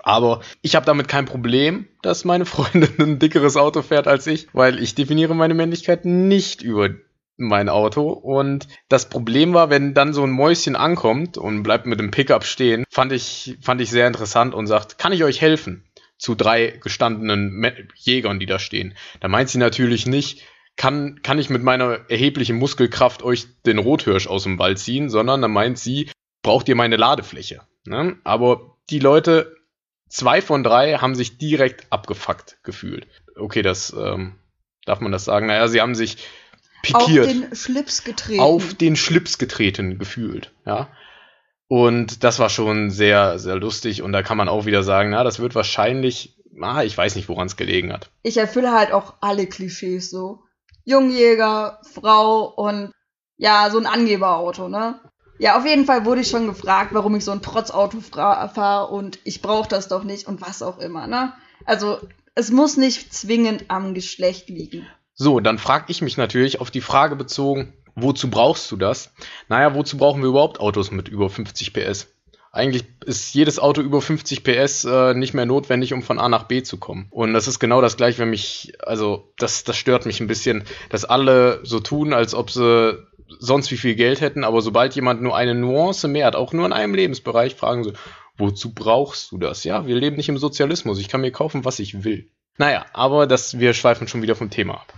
Aber 0.02 0.40
ich 0.62 0.76
habe 0.76 0.86
damit 0.86 1.08
kein 1.08 1.26
Problem, 1.26 1.88
dass 2.02 2.24
meine 2.24 2.46
Freundin 2.46 2.94
ein 2.98 3.18
dickeres 3.18 3.56
Auto 3.56 3.82
fährt 3.82 4.06
als 4.06 4.26
ich, 4.26 4.48
weil 4.52 4.82
ich 4.82 4.94
definiere 4.94 5.34
meine 5.34 5.54
Männlichkeit 5.54 6.04
nicht 6.04 6.62
über 6.62 6.90
mein 7.36 7.68
Auto. 7.68 8.10
Und 8.10 8.68
das 8.88 9.08
Problem 9.08 9.54
war, 9.54 9.70
wenn 9.70 9.94
dann 9.94 10.12
so 10.12 10.24
ein 10.24 10.30
Mäuschen 10.30 10.76
ankommt 10.76 11.38
und 11.38 11.62
bleibt 11.62 11.86
mit 11.86 12.00
dem 12.00 12.10
Pickup 12.10 12.44
stehen, 12.44 12.84
fand 12.90 13.12
ich, 13.12 13.56
fand 13.60 13.80
ich 13.80 13.90
sehr 13.90 14.06
interessant 14.06 14.54
und 14.54 14.66
sagt, 14.66 14.98
kann 14.98 15.12
ich 15.12 15.24
euch 15.24 15.40
helfen? 15.40 15.84
Zu 16.16 16.34
drei 16.34 16.78
gestandenen 16.82 17.64
Jägern, 17.94 18.40
die 18.40 18.46
da 18.46 18.58
stehen. 18.58 18.94
Da 19.20 19.28
meint 19.28 19.50
sie 19.50 19.58
natürlich 19.58 20.06
nicht, 20.06 20.42
kann, 20.78 21.20
kann 21.22 21.38
ich 21.38 21.50
mit 21.50 21.62
meiner 21.62 22.08
erheblichen 22.08 22.56
Muskelkraft 22.56 23.22
euch 23.22 23.46
den 23.66 23.78
Rothirsch 23.78 24.28
aus 24.28 24.44
dem 24.44 24.58
Wald 24.58 24.78
ziehen, 24.78 25.10
sondern 25.10 25.42
da 25.42 25.48
meint 25.48 25.78
sie, 25.78 26.08
braucht 26.42 26.68
ihr 26.68 26.76
meine 26.76 26.96
Ladefläche. 26.96 27.60
Ne? 27.84 28.16
Aber 28.24 28.76
die 28.88 29.00
Leute, 29.00 29.56
zwei 30.08 30.40
von 30.40 30.62
drei, 30.62 30.94
haben 30.94 31.16
sich 31.16 31.36
direkt 31.36 31.92
abgefuckt 31.92 32.58
gefühlt. 32.62 33.08
Okay, 33.36 33.62
das 33.62 33.94
ähm, 33.98 34.36
darf 34.86 35.00
man 35.00 35.12
das 35.12 35.24
sagen. 35.24 35.48
Naja, 35.48 35.66
sie 35.68 35.80
haben 35.80 35.96
sich 35.96 36.18
pikiert 36.82 37.26
Auf 37.26 37.32
den 37.32 37.56
Schlips 37.56 38.04
getreten. 38.04 38.40
auf 38.40 38.74
den 38.74 38.94
Schlips 38.96 39.38
getreten 39.38 39.98
gefühlt, 39.98 40.52
ja. 40.64 40.88
Und 41.66 42.22
das 42.24 42.38
war 42.38 42.48
schon 42.48 42.90
sehr, 42.90 43.38
sehr 43.40 43.56
lustig. 43.56 44.00
Und 44.00 44.12
da 44.12 44.22
kann 44.22 44.38
man 44.38 44.48
auch 44.48 44.64
wieder 44.64 44.84
sagen, 44.84 45.10
na, 45.10 45.24
das 45.24 45.40
wird 45.40 45.54
wahrscheinlich, 45.56 46.38
ah, 46.62 46.82
ich 46.82 46.96
weiß 46.96 47.16
nicht, 47.16 47.28
woran 47.28 47.48
es 47.48 47.56
gelegen 47.56 47.92
hat. 47.92 48.10
ich 48.22 48.38
erfülle 48.38 48.72
halt 48.72 48.92
auch 48.92 49.14
alle 49.20 49.46
Klischees 49.46 50.08
so. 50.08 50.44
Jungjäger, 50.88 51.80
Frau 51.92 52.44
und 52.44 52.92
ja, 53.36 53.68
so 53.70 53.78
ein 53.78 53.86
Angeberauto, 53.86 54.68
ne? 54.68 54.98
Ja, 55.38 55.56
auf 55.58 55.66
jeden 55.66 55.84
Fall 55.84 56.04
wurde 56.04 56.22
ich 56.22 56.28
schon 56.28 56.46
gefragt, 56.46 56.94
warum 56.94 57.14
ich 57.14 57.24
so 57.24 57.30
ein 57.30 57.42
Trotzauto 57.42 58.00
fahre 58.00 58.92
und 58.92 59.20
ich 59.24 59.42
brauche 59.42 59.68
das 59.68 59.88
doch 59.88 60.02
nicht 60.02 60.26
und 60.26 60.40
was 60.40 60.62
auch 60.62 60.78
immer, 60.78 61.06
ne? 61.06 61.34
Also, 61.64 61.98
es 62.34 62.50
muss 62.50 62.76
nicht 62.76 63.12
zwingend 63.12 63.66
am 63.68 63.94
Geschlecht 63.94 64.48
liegen. 64.48 64.86
So, 65.14 65.40
dann 65.40 65.58
frage 65.58 65.86
ich 65.88 66.00
mich 66.00 66.16
natürlich 66.16 66.60
auf 66.60 66.70
die 66.70 66.80
Frage 66.80 67.16
bezogen, 67.16 67.74
wozu 67.94 68.30
brauchst 68.30 68.70
du 68.70 68.76
das? 68.76 69.12
Naja, 69.48 69.74
wozu 69.74 69.98
brauchen 69.98 70.22
wir 70.22 70.28
überhaupt 70.30 70.58
Autos 70.58 70.90
mit 70.90 71.08
über 71.08 71.28
50 71.28 71.74
PS? 71.74 72.06
Eigentlich 72.50 72.84
ist 73.04 73.34
jedes 73.34 73.58
Auto 73.58 73.82
über 73.82 74.00
50 74.00 74.42
PS 74.42 74.84
äh, 74.84 75.14
nicht 75.14 75.34
mehr 75.34 75.46
notwendig, 75.46 75.92
um 75.92 76.02
von 76.02 76.18
A 76.18 76.28
nach 76.28 76.44
B 76.44 76.62
zu 76.62 76.78
kommen. 76.78 77.06
Und 77.10 77.34
das 77.34 77.46
ist 77.46 77.58
genau 77.58 77.80
das 77.80 77.96
gleiche, 77.96 78.18
wenn 78.18 78.30
mich, 78.30 78.72
also 78.80 79.32
das, 79.38 79.64
das 79.64 79.76
stört 79.76 80.06
mich 80.06 80.20
ein 80.20 80.26
bisschen, 80.26 80.64
dass 80.88 81.04
alle 81.04 81.60
so 81.64 81.80
tun, 81.80 82.12
als 82.12 82.34
ob 82.34 82.50
sie 82.50 82.98
sonst 83.38 83.70
wie 83.70 83.76
viel 83.76 83.94
Geld 83.94 84.20
hätten, 84.20 84.44
aber 84.44 84.62
sobald 84.62 84.94
jemand 84.94 85.20
nur 85.20 85.36
eine 85.36 85.54
Nuance 85.54 86.08
mehr 86.08 86.26
hat, 86.26 86.36
auch 86.36 86.52
nur 86.52 86.64
in 86.64 86.72
einem 86.72 86.94
Lebensbereich, 86.94 87.54
fragen 87.54 87.84
sie, 87.84 87.92
wozu 88.38 88.72
brauchst 88.72 89.32
du 89.32 89.38
das? 89.38 89.64
Ja, 89.64 89.86
wir 89.86 89.96
leben 89.96 90.16
nicht 90.16 90.30
im 90.30 90.38
Sozialismus, 90.38 90.98
ich 90.98 91.08
kann 91.08 91.20
mir 91.20 91.32
kaufen, 91.32 91.64
was 91.64 91.78
ich 91.78 92.04
will. 92.04 92.30
Naja, 92.56 92.86
aber 92.92 93.26
das, 93.26 93.58
wir 93.58 93.74
schweifen 93.74 94.08
schon 94.08 94.22
wieder 94.22 94.34
vom 94.34 94.50
Thema 94.50 94.74
ab. 94.74 94.92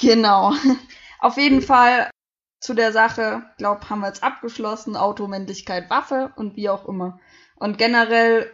Genau. 0.00 0.52
Auf 1.20 1.36
jeden 1.36 1.62
Fall 1.62 2.10
zu 2.60 2.74
der 2.74 2.92
Sache, 2.92 3.42
glaub, 3.56 3.88
haben 3.88 4.00
wir 4.00 4.08
jetzt 4.08 4.22
abgeschlossen, 4.22 4.96
Automännlichkeit, 4.96 5.90
Waffe 5.90 6.32
und 6.36 6.56
wie 6.56 6.68
auch 6.68 6.86
immer. 6.88 7.20
Und 7.56 7.78
generell 7.78 8.50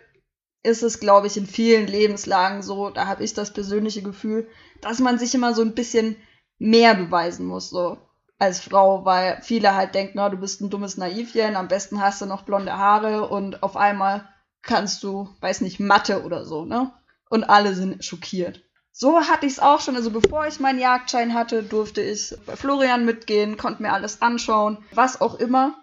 ist 0.63 0.83
es, 0.83 1.01
glaube 1.01 1.27
ich, 1.27 1.37
in 1.37 1.47
vielen 1.47 1.87
Lebenslagen 1.87 2.63
so, 2.63 2.91
da 2.91 3.07
habe 3.07 3.23
ich 3.23 3.35
das 3.35 3.53
persönliche 3.53 4.03
Gefühl, 4.03 4.49
dass 4.81 4.99
man 4.99 5.19
sich 5.19 5.35
immer 5.35 5.55
so 5.55 5.63
ein 5.63 5.75
bisschen 5.75 6.17
mehr 6.59 6.95
beweisen 6.95 7.47
muss, 7.47 7.71
so 7.71 7.99
als 8.39 8.61
Frau, 8.61 9.05
weil 9.05 9.41
viele 9.43 9.75
halt 9.75 9.95
denken, 9.95 10.15
na, 10.17 10.29
du 10.29 10.37
bist 10.37 10.61
ein 10.61 10.71
dummes 10.71 10.97
Naivchen, 10.97 11.57
am 11.57 11.69
besten 11.69 12.01
hast 12.01 12.21
du 12.21 12.27
noch 12.27 12.43
blonde 12.43 12.77
Haare 12.77 13.29
und 13.29 13.63
auf 13.63 13.77
einmal 13.77 14.29
kannst 14.63 15.03
du, 15.03 15.29
weiß 15.41 15.61
nicht, 15.61 15.81
Mathe 15.81 16.25
oder 16.25 16.45
so, 16.45 16.65
ne? 16.65 16.93
Und 17.29 17.45
alle 17.45 17.75
sind 17.75 18.05
schockiert. 18.05 18.64
So 18.97 19.21
hatte 19.21 19.45
ich 19.45 19.55
es 19.55 19.59
auch 19.59 19.81
schon. 19.81 19.97
Also 19.97 20.13
bevor 20.13 20.47
ich 20.47 20.61
meinen 20.61 20.79
Jagdschein 20.79 21.35
hatte, 21.35 21.65
durfte 21.65 22.01
ich 22.01 22.33
bei 22.47 22.55
Florian 22.55 23.05
mitgehen, 23.05 23.57
konnte 23.57 23.83
mir 23.83 23.93
alles 23.93 24.23
anschauen, 24.23 24.79
was 24.93 25.21
auch 25.21 25.35
immer. 25.35 25.75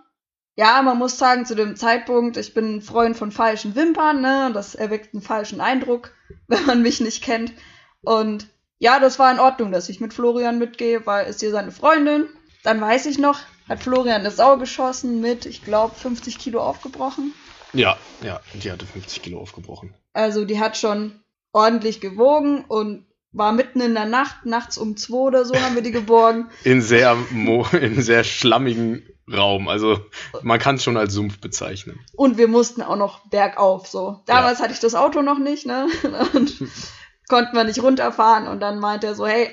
Ja, 0.55 0.81
man 0.81 0.97
muss 0.97 1.17
sagen, 1.17 1.45
zu 1.45 1.53
dem 1.53 1.75
Zeitpunkt, 1.75 2.37
ich 2.37 2.53
bin 2.53 2.77
ein 2.77 2.81
Freund 2.81 3.17
von 3.17 3.33
falschen 3.33 3.75
Wimpern, 3.75 4.21
ne? 4.21 4.51
Das 4.53 4.75
erweckt 4.75 5.13
einen 5.13 5.21
falschen 5.21 5.59
Eindruck, 5.59 6.13
wenn 6.47 6.65
man 6.65 6.81
mich 6.81 7.01
nicht 7.01 7.21
kennt. 7.21 7.51
Und 8.01 8.47
ja, 8.79 8.97
das 8.99 9.19
war 9.19 9.29
in 9.29 9.39
Ordnung, 9.39 9.73
dass 9.73 9.89
ich 9.89 9.99
mit 9.99 10.13
Florian 10.13 10.57
mitgehe, 10.57 11.05
weil 11.05 11.27
ist 11.27 11.41
hier 11.41 11.51
seine 11.51 11.71
Freundin. 11.71 12.29
Dann 12.63 12.79
weiß 12.79 13.07
ich 13.07 13.17
noch, 13.17 13.39
hat 13.67 13.83
Florian 13.83 14.21
eine 14.21 14.31
Sau 14.31 14.55
geschossen 14.55 15.19
mit, 15.19 15.45
ich 15.45 15.65
glaube, 15.65 15.95
50 15.95 16.39
Kilo 16.39 16.61
aufgebrochen. 16.61 17.33
Ja, 17.73 17.97
ja, 18.21 18.39
die 18.53 18.71
hatte 18.71 18.85
50 18.85 19.21
Kilo 19.21 19.41
aufgebrochen. 19.41 19.93
Also 20.13 20.45
die 20.45 20.61
hat 20.61 20.77
schon 20.77 21.21
ordentlich 21.53 22.01
gewogen 22.01 22.65
und 22.67 23.05
war 23.33 23.53
mitten 23.53 23.79
in 23.81 23.93
der 23.93 24.05
Nacht, 24.05 24.45
nachts 24.45 24.77
um 24.77 24.97
zwei 24.97 25.17
oder 25.17 25.45
so 25.45 25.55
haben 25.55 25.75
wir 25.75 25.81
die 25.81 25.91
geborgen. 25.91 26.49
In 26.63 26.81
sehr, 26.81 27.15
mo 27.31 27.65
in 27.71 28.01
sehr 28.01 28.23
schlammigen 28.23 29.07
Raum. 29.31 29.69
Also 29.69 29.99
man 30.41 30.59
kann 30.59 30.75
es 30.75 30.83
schon 30.83 30.97
als 30.97 31.13
Sumpf 31.13 31.39
bezeichnen. 31.39 31.99
Und 32.13 32.37
wir 32.37 32.49
mussten 32.49 32.81
auch 32.81 32.97
noch 32.97 33.27
bergauf 33.29 33.87
so. 33.87 34.19
Damals 34.25 34.59
hatte 34.59 34.73
ich 34.73 34.79
das 34.79 34.95
Auto 34.95 35.21
noch 35.21 35.39
nicht, 35.39 35.65
ne? 35.65 35.87
Und 36.33 36.61
konnten 37.29 37.55
wir 37.55 37.63
nicht 37.63 37.81
runterfahren. 37.81 38.47
Und 38.47 38.59
dann 38.59 38.79
meinte 38.79 39.07
er 39.07 39.15
so, 39.15 39.25
hey, 39.25 39.49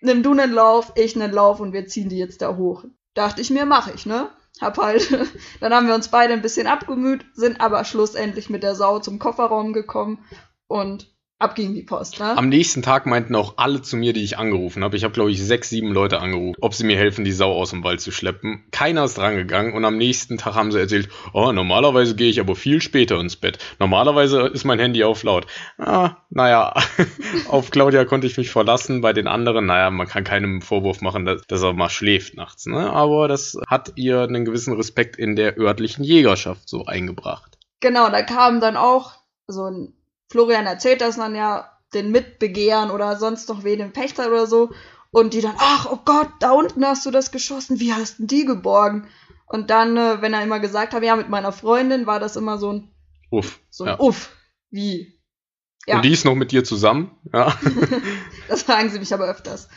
nimm 0.00 0.22
du 0.22 0.32
einen 0.32 0.52
Lauf, 0.52 0.92
ich 0.94 1.14
einen 1.14 1.32
Lauf 1.32 1.60
und 1.60 1.74
wir 1.74 1.86
ziehen 1.86 2.08
die 2.08 2.18
jetzt 2.18 2.40
da 2.40 2.56
hoch. 2.56 2.84
Dachte 3.12 3.42
ich 3.42 3.50
mir, 3.50 3.66
mache 3.66 3.92
ich, 3.94 4.06
ne? 4.06 4.30
Hab 4.60 4.78
halt, 4.78 5.10
dann 5.60 5.74
haben 5.74 5.86
wir 5.86 5.94
uns 5.94 6.08
beide 6.08 6.32
ein 6.32 6.40
bisschen 6.40 6.66
abgemüht, 6.66 7.26
sind 7.34 7.60
aber 7.60 7.84
schlussendlich 7.84 8.48
mit 8.48 8.62
der 8.62 8.74
Sau 8.74 9.00
zum 9.00 9.18
Kofferraum 9.18 9.74
gekommen 9.74 10.24
und 10.68 11.08
ab 11.38 11.54
ging 11.54 11.74
die 11.74 11.82
Post, 11.82 12.18
ne? 12.18 12.36
Am 12.36 12.48
nächsten 12.48 12.82
Tag 12.82 13.06
meinten 13.06 13.34
auch 13.34 13.54
alle 13.58 13.82
zu 13.82 13.96
mir, 13.96 14.12
die 14.12 14.24
ich 14.24 14.38
angerufen 14.38 14.82
habe. 14.82 14.96
Ich 14.96 15.04
habe, 15.04 15.12
glaube 15.12 15.30
ich, 15.30 15.42
sechs, 15.42 15.68
sieben 15.68 15.92
Leute 15.92 16.20
angerufen, 16.20 16.56
ob 16.60 16.74
sie 16.74 16.84
mir 16.84 16.96
helfen, 16.96 17.24
die 17.24 17.32
Sau 17.32 17.52
aus 17.52 17.70
dem 17.70 17.84
Wald 17.84 18.00
zu 18.00 18.10
schleppen. 18.10 18.64
Keiner 18.70 19.04
ist 19.04 19.18
drangegangen 19.18 19.74
und 19.74 19.84
am 19.84 19.98
nächsten 19.98 20.38
Tag 20.38 20.54
haben 20.54 20.72
sie 20.72 20.80
erzählt, 20.80 21.08
oh, 21.34 21.52
normalerweise 21.52 22.16
gehe 22.16 22.30
ich 22.30 22.40
aber 22.40 22.56
viel 22.56 22.80
später 22.80 23.20
ins 23.20 23.36
Bett. 23.36 23.58
Normalerweise 23.78 24.46
ist 24.46 24.64
mein 24.64 24.78
Handy 24.78 25.04
auf 25.04 25.22
laut. 25.22 25.46
Ah, 25.78 26.16
naja, 26.30 26.74
auf 27.48 27.70
Claudia 27.70 28.04
konnte 28.04 28.26
ich 28.26 28.38
mich 28.38 28.50
verlassen. 28.50 29.02
Bei 29.02 29.12
den 29.12 29.28
anderen, 29.28 29.66
naja, 29.66 29.90
man 29.90 30.08
kann 30.08 30.24
keinem 30.24 30.62
Vorwurf 30.62 31.02
machen, 31.02 31.26
dass, 31.26 31.46
dass 31.46 31.62
er 31.62 31.74
mal 31.74 31.90
schläft 31.90 32.34
nachts. 32.34 32.66
Ne? 32.66 32.90
Aber 32.90 33.28
das 33.28 33.58
hat 33.66 33.92
ihr 33.96 34.22
einen 34.22 34.44
gewissen 34.46 34.74
Respekt 34.74 35.16
in 35.16 35.36
der 35.36 35.58
örtlichen 35.58 36.02
Jägerschaft 36.02 36.68
so 36.68 36.86
eingebracht. 36.86 37.58
Genau, 37.80 38.08
da 38.08 38.22
kam 38.22 38.60
dann 38.60 38.76
auch 38.76 39.12
so 39.46 39.64
ein 39.66 39.92
Florian 40.28 40.66
erzählt 40.66 41.00
das 41.00 41.16
dann 41.16 41.34
ja 41.34 41.70
den 41.94 42.10
Mitbegehren 42.10 42.90
oder 42.90 43.16
sonst 43.16 43.48
noch 43.48 43.64
wen 43.64 43.80
im 43.80 43.92
Pächter 43.92 44.28
oder 44.28 44.46
so. 44.46 44.70
Und 45.10 45.32
die 45.32 45.40
dann, 45.40 45.54
ach, 45.58 45.86
oh 45.90 45.98
Gott, 46.04 46.28
da 46.40 46.50
unten 46.50 46.84
hast 46.84 47.06
du 47.06 47.10
das 47.10 47.30
geschossen, 47.30 47.80
wie 47.80 47.94
hast 47.94 48.18
du 48.18 48.26
die 48.26 48.44
geborgen? 48.44 49.08
Und 49.46 49.70
dann, 49.70 49.96
äh, 49.96 50.20
wenn 50.20 50.34
er 50.34 50.42
immer 50.42 50.60
gesagt 50.60 50.92
hat, 50.92 51.02
ja, 51.02 51.16
mit 51.16 51.28
meiner 51.28 51.52
Freundin, 51.52 52.06
war 52.06 52.20
das 52.20 52.36
immer 52.36 52.58
so 52.58 52.72
ein 52.72 52.90
Uff. 53.30 53.60
So 53.70 53.84
ein 53.84 53.90
ja. 53.90 54.00
Uff. 54.00 54.30
Wie? 54.70 55.20
Ja. 55.86 55.96
Und 55.96 56.04
die 56.04 56.12
ist 56.12 56.24
noch 56.24 56.34
mit 56.34 56.52
dir 56.52 56.64
zusammen? 56.64 57.16
Ja. 57.32 57.56
das 58.48 58.62
fragen 58.62 58.90
sie 58.90 58.98
mich 58.98 59.14
aber 59.14 59.26
öfters. 59.26 59.68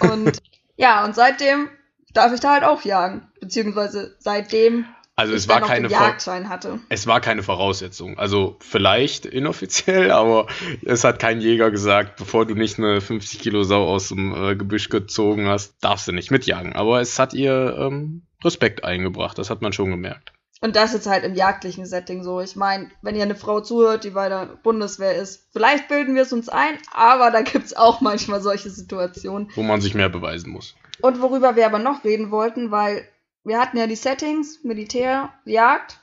Und 0.00 0.38
ja, 0.76 1.04
und 1.04 1.14
seitdem 1.14 1.68
darf 2.12 2.32
ich 2.32 2.40
da 2.40 2.52
halt 2.52 2.64
auch 2.64 2.82
jagen. 2.82 3.30
Beziehungsweise 3.40 4.16
seitdem 4.18 4.86
Also 5.14 5.34
ich 5.34 5.40
es 5.40 5.48
war 5.48 5.60
keine 5.60 5.88
Jagdschein 5.88 6.48
hatte. 6.48 6.80
es 6.88 7.06
war 7.06 7.20
keine 7.20 7.42
Voraussetzung. 7.42 8.18
Also 8.18 8.56
vielleicht 8.60 9.26
inoffiziell, 9.26 10.10
aber 10.12 10.46
es 10.84 11.04
hat 11.04 11.18
kein 11.18 11.40
Jäger 11.40 11.70
gesagt, 11.70 12.16
bevor 12.16 12.46
du 12.46 12.54
nicht 12.54 12.78
eine 12.78 13.00
50 13.00 13.40
Kilo 13.40 13.62
Sau 13.62 13.86
aus 13.86 14.08
dem 14.08 14.34
äh, 14.34 14.56
Gebüsch 14.56 14.88
gezogen 14.88 15.48
hast, 15.48 15.76
darfst 15.82 16.08
du 16.08 16.12
nicht 16.12 16.30
mitjagen. 16.30 16.72
Aber 16.72 17.00
es 17.00 17.18
hat 17.18 17.34
ihr 17.34 17.76
ähm, 17.78 18.22
Respekt 18.42 18.84
eingebracht, 18.84 19.38
das 19.38 19.50
hat 19.50 19.60
man 19.60 19.72
schon 19.72 19.90
gemerkt. 19.90 20.32
Und 20.62 20.76
das 20.76 20.92
jetzt 20.92 21.08
halt 21.08 21.24
im 21.24 21.34
jagdlichen 21.34 21.86
Setting 21.86 22.22
so. 22.22 22.40
Ich 22.40 22.54
meine, 22.54 22.88
wenn 23.02 23.16
ihr 23.16 23.24
eine 23.24 23.34
Frau 23.34 23.60
zuhört, 23.60 24.04
die 24.04 24.10
bei 24.10 24.28
der 24.28 24.46
Bundeswehr 24.62 25.16
ist, 25.16 25.48
vielleicht 25.52 25.88
bilden 25.88 26.14
wir 26.14 26.22
es 26.22 26.32
uns 26.32 26.48
ein, 26.48 26.78
aber 26.92 27.32
da 27.32 27.42
gibt's 27.42 27.74
auch 27.74 28.00
manchmal 28.00 28.40
solche 28.40 28.70
Situationen. 28.70 29.50
Wo 29.56 29.64
man 29.64 29.80
sich 29.80 29.94
mehr 29.94 30.08
beweisen 30.08 30.52
muss. 30.52 30.76
Und 31.00 31.20
worüber 31.20 31.56
wir 31.56 31.66
aber 31.66 31.80
noch 31.80 32.04
reden 32.04 32.30
wollten, 32.30 32.70
weil 32.70 33.08
wir 33.44 33.58
hatten 33.58 33.76
ja 33.76 33.86
die 33.86 33.96
Settings, 33.96 34.62
Militär, 34.62 35.32
Jagd. 35.44 35.98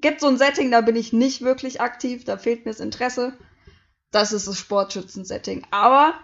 Gibt 0.00 0.20
so 0.20 0.28
ein 0.28 0.38
Setting, 0.38 0.70
da 0.70 0.80
bin 0.80 0.96
ich 0.96 1.12
nicht 1.12 1.42
wirklich 1.42 1.80
aktiv, 1.80 2.24
da 2.24 2.36
fehlt 2.36 2.64
mir 2.64 2.70
das 2.70 2.80
Interesse. 2.80 3.32
Das 4.10 4.32
ist 4.32 4.46
das 4.46 4.58
Sportschützen-Setting. 4.58 5.66
Aber 5.70 6.14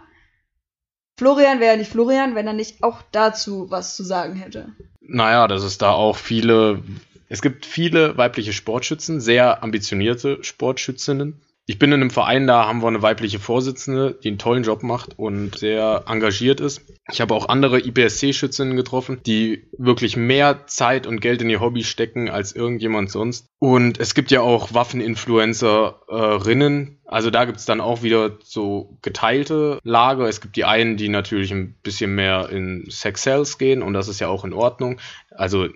Florian 1.19 1.61
wäre 1.61 1.73
ja 1.73 1.79
nicht 1.79 1.91
Florian, 1.91 2.35
wenn 2.35 2.47
er 2.47 2.53
nicht 2.53 2.83
auch 2.83 3.03
dazu 3.13 3.71
was 3.71 3.97
zu 3.97 4.05
sagen 4.05 4.37
hätte. 4.37 4.73
Naja, 5.01 5.49
dass 5.49 5.63
es 5.63 5.79
da 5.79 5.91
auch 5.91 6.17
viele, 6.17 6.83
es 7.29 7.43
gibt 7.43 7.67
viele 7.67 8.17
weibliche 8.17 8.53
Sportschützen, 8.53 9.21
sehr 9.21 9.63
ambitionierte 9.63 10.43
Sportschützinnen. 10.43 11.41
Ich 11.67 11.79
bin 11.79 11.93
in 11.93 12.03
einem 12.03 12.11
Verein, 12.11 12.47
da 12.47 12.67
haben 12.67 12.83
wir 12.83 12.89
eine 12.89 13.01
weibliche 13.01 13.39
Vorsitzende, 13.39 14.19
die 14.23 14.29
einen 14.29 14.37
tollen 14.37 14.65
Job 14.65 14.83
macht 14.83 15.19
und 15.19 15.59
sehr 15.59 16.05
engagiert 16.07 16.61
ist. 16.61 16.83
Ich 17.11 17.23
habe 17.23 17.35
auch 17.35 17.49
andere 17.49 17.79
IPSC-Schützinnen 17.79 18.77
getroffen, 18.77 19.23
die 19.25 19.67
wirklich 19.79 20.19
mehr 20.19 20.67
Zeit 20.67 21.07
und 21.07 21.21
Geld 21.21 21.41
in 21.41 21.49
ihr 21.49 21.61
Hobby 21.61 21.83
stecken 21.83 22.29
als 22.29 22.55
irgendjemand 22.55 23.11
sonst. 23.11 23.47
Und 23.61 23.99
es 23.99 24.15
gibt 24.15 24.31
ja 24.31 24.43
auch 24.43 24.75
Waffeninfluencerinnen. 24.75 26.99
Also 27.07 27.31
da 27.31 27.47
gibt 27.47 27.59
es 27.59 27.65
dann 27.65 27.81
auch 27.81 28.03
wieder 28.03 28.33
so 28.43 28.99
geteilte 29.01 29.79
Lager. 29.83 30.29
Es 30.29 30.43
gibt 30.43 30.57
die 30.57 30.67
einen, 30.67 30.99
die 30.99 31.09
natürlich 31.09 31.51
ein 31.51 31.77
bisschen 31.83 32.15
mehr 32.15 32.51
in 32.51 32.85
Sex 32.91 33.23
Sales 33.23 33.57
gehen 33.57 33.83
und 33.83 33.95
das 33.95 34.09
ist 34.09 34.21
ja 34.21 34.29
auch 34.29 34.45
in 34.45 34.53
Ordnung. 34.53 35.01
Also 35.31 35.69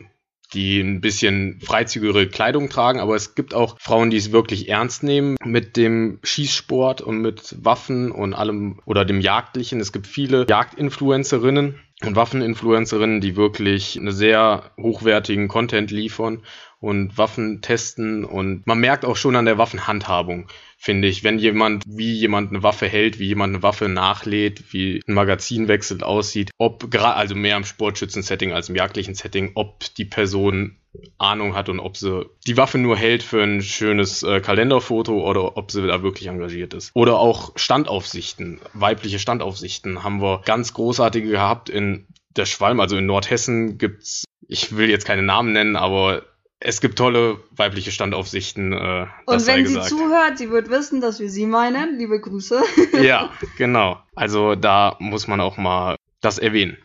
die 0.54 0.80
ein 0.80 1.00
bisschen 1.00 1.61
freizügigere 1.61 2.26
Kleidung 2.26 2.68
tragen, 2.68 3.00
aber 3.00 3.14
es 3.14 3.34
gibt 3.34 3.54
auch 3.54 3.76
Frauen, 3.78 4.11
die 4.11 4.16
es 4.16 4.32
wirklich 4.32 4.68
ernst 4.68 5.02
nehmen 5.02 5.37
mit 5.44 5.76
dem 5.76 6.18
Schießsport 6.22 7.00
und 7.00 7.20
mit 7.20 7.56
Waffen 7.62 8.11
und 8.11 8.34
allem 8.34 8.80
oder 8.84 9.04
dem 9.04 9.20
Jagdlichen. 9.20 9.80
Es 9.80 9.92
gibt 9.92 10.06
viele 10.06 10.46
Jagdinfluencerinnen 10.48 11.80
und 12.04 12.14
Waffeninfluencerinnen, 12.14 13.20
die 13.20 13.37
wirklich 13.37 13.98
einen 13.98 14.12
sehr 14.12 14.70
hochwertigen 14.80 15.48
Content 15.48 15.90
liefern 15.90 16.42
und 16.80 17.18
Waffen 17.18 17.61
testen. 17.61 18.24
Und 18.24 18.66
man 18.66 18.78
merkt 18.78 19.04
auch 19.04 19.16
schon 19.16 19.34
an 19.34 19.46
der 19.46 19.58
Waffenhandhabung, 19.58 20.46
finde 20.76 21.08
ich, 21.08 21.24
wenn 21.24 21.40
jemand, 21.40 21.82
wie 21.88 22.12
jemand 22.12 22.50
eine 22.50 22.62
Waffe 22.62 22.87
hält, 22.87 23.18
wie 23.18 23.26
jemand 23.26 23.54
eine 23.54 23.62
Waffe 23.64 23.88
nachlädt, 23.88 24.72
wie 24.72 25.02
ein 25.08 25.14
Magazinwechsel 25.14 26.04
aussieht, 26.04 26.50
ob 26.56 26.88
gerade, 26.90 27.16
also 27.16 27.34
mehr 27.34 27.56
im 27.56 27.64
Sportschützen-Setting 27.64 28.52
als 28.52 28.68
im 28.68 28.76
jagdlichen 28.76 29.14
Setting, 29.14 29.52
ob 29.54 29.92
die 29.96 30.04
Person 30.04 30.76
Ahnung 31.18 31.54
hat 31.54 31.68
und 31.68 31.80
ob 31.80 31.96
sie 31.96 32.26
die 32.46 32.56
Waffe 32.56 32.78
nur 32.78 32.96
hält 32.96 33.22
für 33.22 33.42
ein 33.42 33.62
schönes 33.62 34.22
äh, 34.22 34.40
Kalenderfoto 34.40 35.26
oder 35.28 35.56
ob 35.56 35.70
sie 35.70 35.87
da 35.87 36.02
wirklich 36.02 36.28
engagiert 36.28 36.74
ist. 36.74 36.90
Oder 36.94 37.18
auch 37.18 37.52
Standaufsichten, 37.56 38.61
weibliche 38.72 39.18
Standaufsichten 39.18 40.02
haben 40.02 40.20
wir 40.20 40.42
ganz 40.44 40.74
großartige 40.74 41.28
gehabt 41.28 41.68
in 41.68 42.06
der 42.37 42.46
Schwalm, 42.46 42.80
also 42.80 42.96
in 42.96 43.06
Nordhessen 43.06 43.78
gibt's, 43.78 44.24
ich 44.46 44.76
will 44.76 44.88
jetzt 44.90 45.04
keine 45.04 45.22
Namen 45.22 45.52
nennen, 45.52 45.76
aber 45.76 46.22
es 46.61 46.80
gibt 46.80 46.98
tolle 46.98 47.38
weibliche 47.52 47.92
Standaufsichten. 47.92 48.72
Äh, 48.72 49.06
Und 49.26 49.46
wenn 49.46 49.66
sie 49.66 49.80
zuhört, 49.80 50.38
sie 50.38 50.50
wird 50.50 50.70
wissen, 50.70 51.00
dass 51.00 51.20
wir 51.20 51.30
sie 51.30 51.46
meinen. 51.46 51.98
Liebe 51.98 52.20
Grüße. 52.20 52.62
Ja, 53.02 53.30
genau. 53.56 54.00
Also 54.16 54.56
da 54.56 54.96
muss 54.98 55.28
man 55.28 55.40
auch 55.40 55.56
mal 55.56 55.96
das 56.20 56.38
erwähnen. 56.38 56.76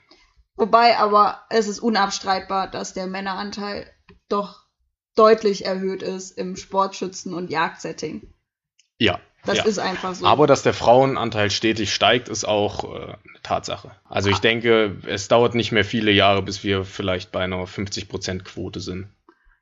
Wobei 0.55 0.97
aber 0.99 1.39
es 1.49 1.67
ist 1.67 1.79
unabstreitbar, 1.79 2.69
dass 2.69 2.93
der 2.93 3.07
Männeranteil 3.07 3.87
doch 4.33 4.63
deutlich 5.15 5.65
erhöht 5.65 6.03
ist 6.03 6.31
im 6.31 6.55
Sportschützen- 6.55 7.33
und 7.33 7.49
Jagdsetting. 7.49 8.33
Ja. 8.97 9.19
Das 9.45 9.57
ja. 9.57 9.65
ist 9.65 9.79
einfach 9.79 10.15
so. 10.15 10.25
Aber 10.25 10.47
dass 10.47 10.63
der 10.63 10.73
Frauenanteil 10.73 11.51
stetig 11.51 11.93
steigt, 11.93 12.29
ist 12.29 12.45
auch 12.45 12.85
äh, 12.85 13.03
eine 13.03 13.41
Tatsache. 13.43 13.91
Also 14.05 14.29
ich 14.29 14.39
denke, 14.39 14.97
es 15.05 15.27
dauert 15.27 15.53
nicht 15.53 15.73
mehr 15.73 15.83
viele 15.83 16.11
Jahre, 16.11 16.41
bis 16.41 16.63
wir 16.63 16.85
vielleicht 16.85 17.31
bei 17.33 17.41
einer 17.41 17.57
50%-Quote 17.65 18.79
sind. 18.79 19.09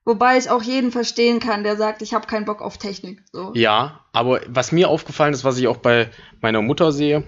Wobei 0.06 0.38
ich 0.38 0.50
auch 0.50 0.62
jeden 0.62 0.92
verstehen 0.92 1.40
kann, 1.40 1.64
der 1.64 1.78
sagt, 1.78 2.02
ich 2.02 2.14
habe 2.14 2.28
keinen 2.28 2.46
Bock 2.46 2.62
auf 2.62 2.78
Technik. 2.78 3.24
So. 3.32 3.54
Ja, 3.56 4.06
aber 4.14 4.42
was 4.48 4.72
mir 4.72 4.90
aufgefallen 4.90 5.34
ist, 5.34 5.44
was 5.44 5.58
ich 5.58 5.68
auch 5.68 5.78
bei 5.78 6.10
meiner 6.42 6.62
Mutter 6.62 6.92
sehe, 6.92 7.24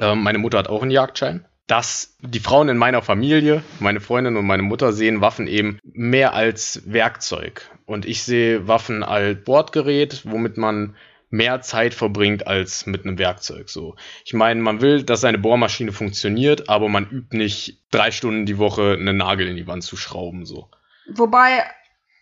äh, 0.00 0.14
meine 0.14 0.38
Mutter 0.38 0.58
hat 0.58 0.68
auch 0.68 0.82
einen 0.82 0.90
Jagdschein, 0.90 1.44
dass 1.66 2.16
die 2.20 2.40
Frauen 2.40 2.68
in 2.68 2.76
meiner 2.76 3.02
Familie, 3.02 3.62
meine 3.80 4.00
Freundin 4.00 4.36
und 4.36 4.46
meine 4.46 4.62
Mutter 4.62 4.92
sehen 4.92 5.20
Waffen 5.20 5.46
eben 5.46 5.78
mehr 5.84 6.34
als 6.34 6.82
Werkzeug. 6.86 7.70
Und 7.86 8.04
ich 8.04 8.24
sehe 8.24 8.66
Waffen 8.68 9.02
als 9.02 9.42
Bordgerät, 9.44 10.22
womit 10.24 10.56
man 10.56 10.96
mehr 11.30 11.62
Zeit 11.62 11.94
verbringt 11.94 12.46
als 12.46 12.86
mit 12.86 13.04
einem 13.04 13.18
Werkzeug. 13.18 13.70
So, 13.70 13.96
ich 14.24 14.34
meine, 14.34 14.60
man 14.60 14.80
will, 14.82 15.02
dass 15.02 15.22
seine 15.22 15.38
Bohrmaschine 15.38 15.92
funktioniert, 15.92 16.68
aber 16.68 16.88
man 16.88 17.08
übt 17.08 17.36
nicht 17.36 17.80
drei 17.90 18.10
Stunden 18.10 18.44
die 18.44 18.58
Woche 18.58 18.96
einen 18.98 19.16
Nagel 19.16 19.48
in 19.48 19.56
die 19.56 19.66
Wand 19.66 19.82
zu 19.82 19.96
schrauben. 19.96 20.44
So, 20.44 20.68
Wobei 21.08 21.64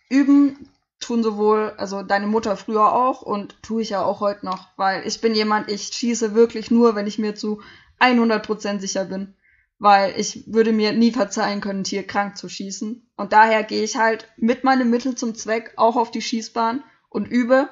üben 0.09 0.69
tun 0.99 1.23
sowohl, 1.23 1.73
also 1.77 2.03
deine 2.03 2.27
Mutter 2.27 2.55
früher 2.55 2.93
auch 2.93 3.21
und 3.21 3.61
tue 3.63 3.81
ich 3.81 3.89
ja 3.89 4.03
auch 4.03 4.21
heute 4.21 4.45
noch, 4.45 4.67
weil 4.77 5.05
ich 5.05 5.19
bin 5.19 5.35
jemand, 5.35 5.69
ich 5.69 5.87
schieße 5.87 6.35
wirklich 6.35 6.71
nur, 6.71 6.95
wenn 6.95 7.07
ich 7.07 7.17
mir 7.17 7.35
zu 7.35 7.61
100% 8.01 8.79
sicher 8.79 9.05
bin. 9.05 9.35
Weil 9.79 10.13
ich 10.19 10.43
würde 10.53 10.73
mir 10.73 10.93
nie 10.93 11.11
verzeihen 11.11 11.59
können, 11.61 11.79
ein 11.81 11.83
Tier 11.85 12.03
krank 12.05 12.37
zu 12.37 12.49
schießen. 12.49 13.09
Und 13.15 13.33
daher 13.33 13.63
gehe 13.63 13.83
ich 13.83 13.97
halt 13.97 14.27
mit 14.37 14.63
meinem 14.63 14.89
Mittel 14.89 15.15
zum 15.15 15.33
Zweck 15.33 15.73
auch 15.75 15.95
auf 15.95 16.11
die 16.11 16.21
Schießbahn 16.21 16.83
und 17.09 17.25
übe. 17.27 17.69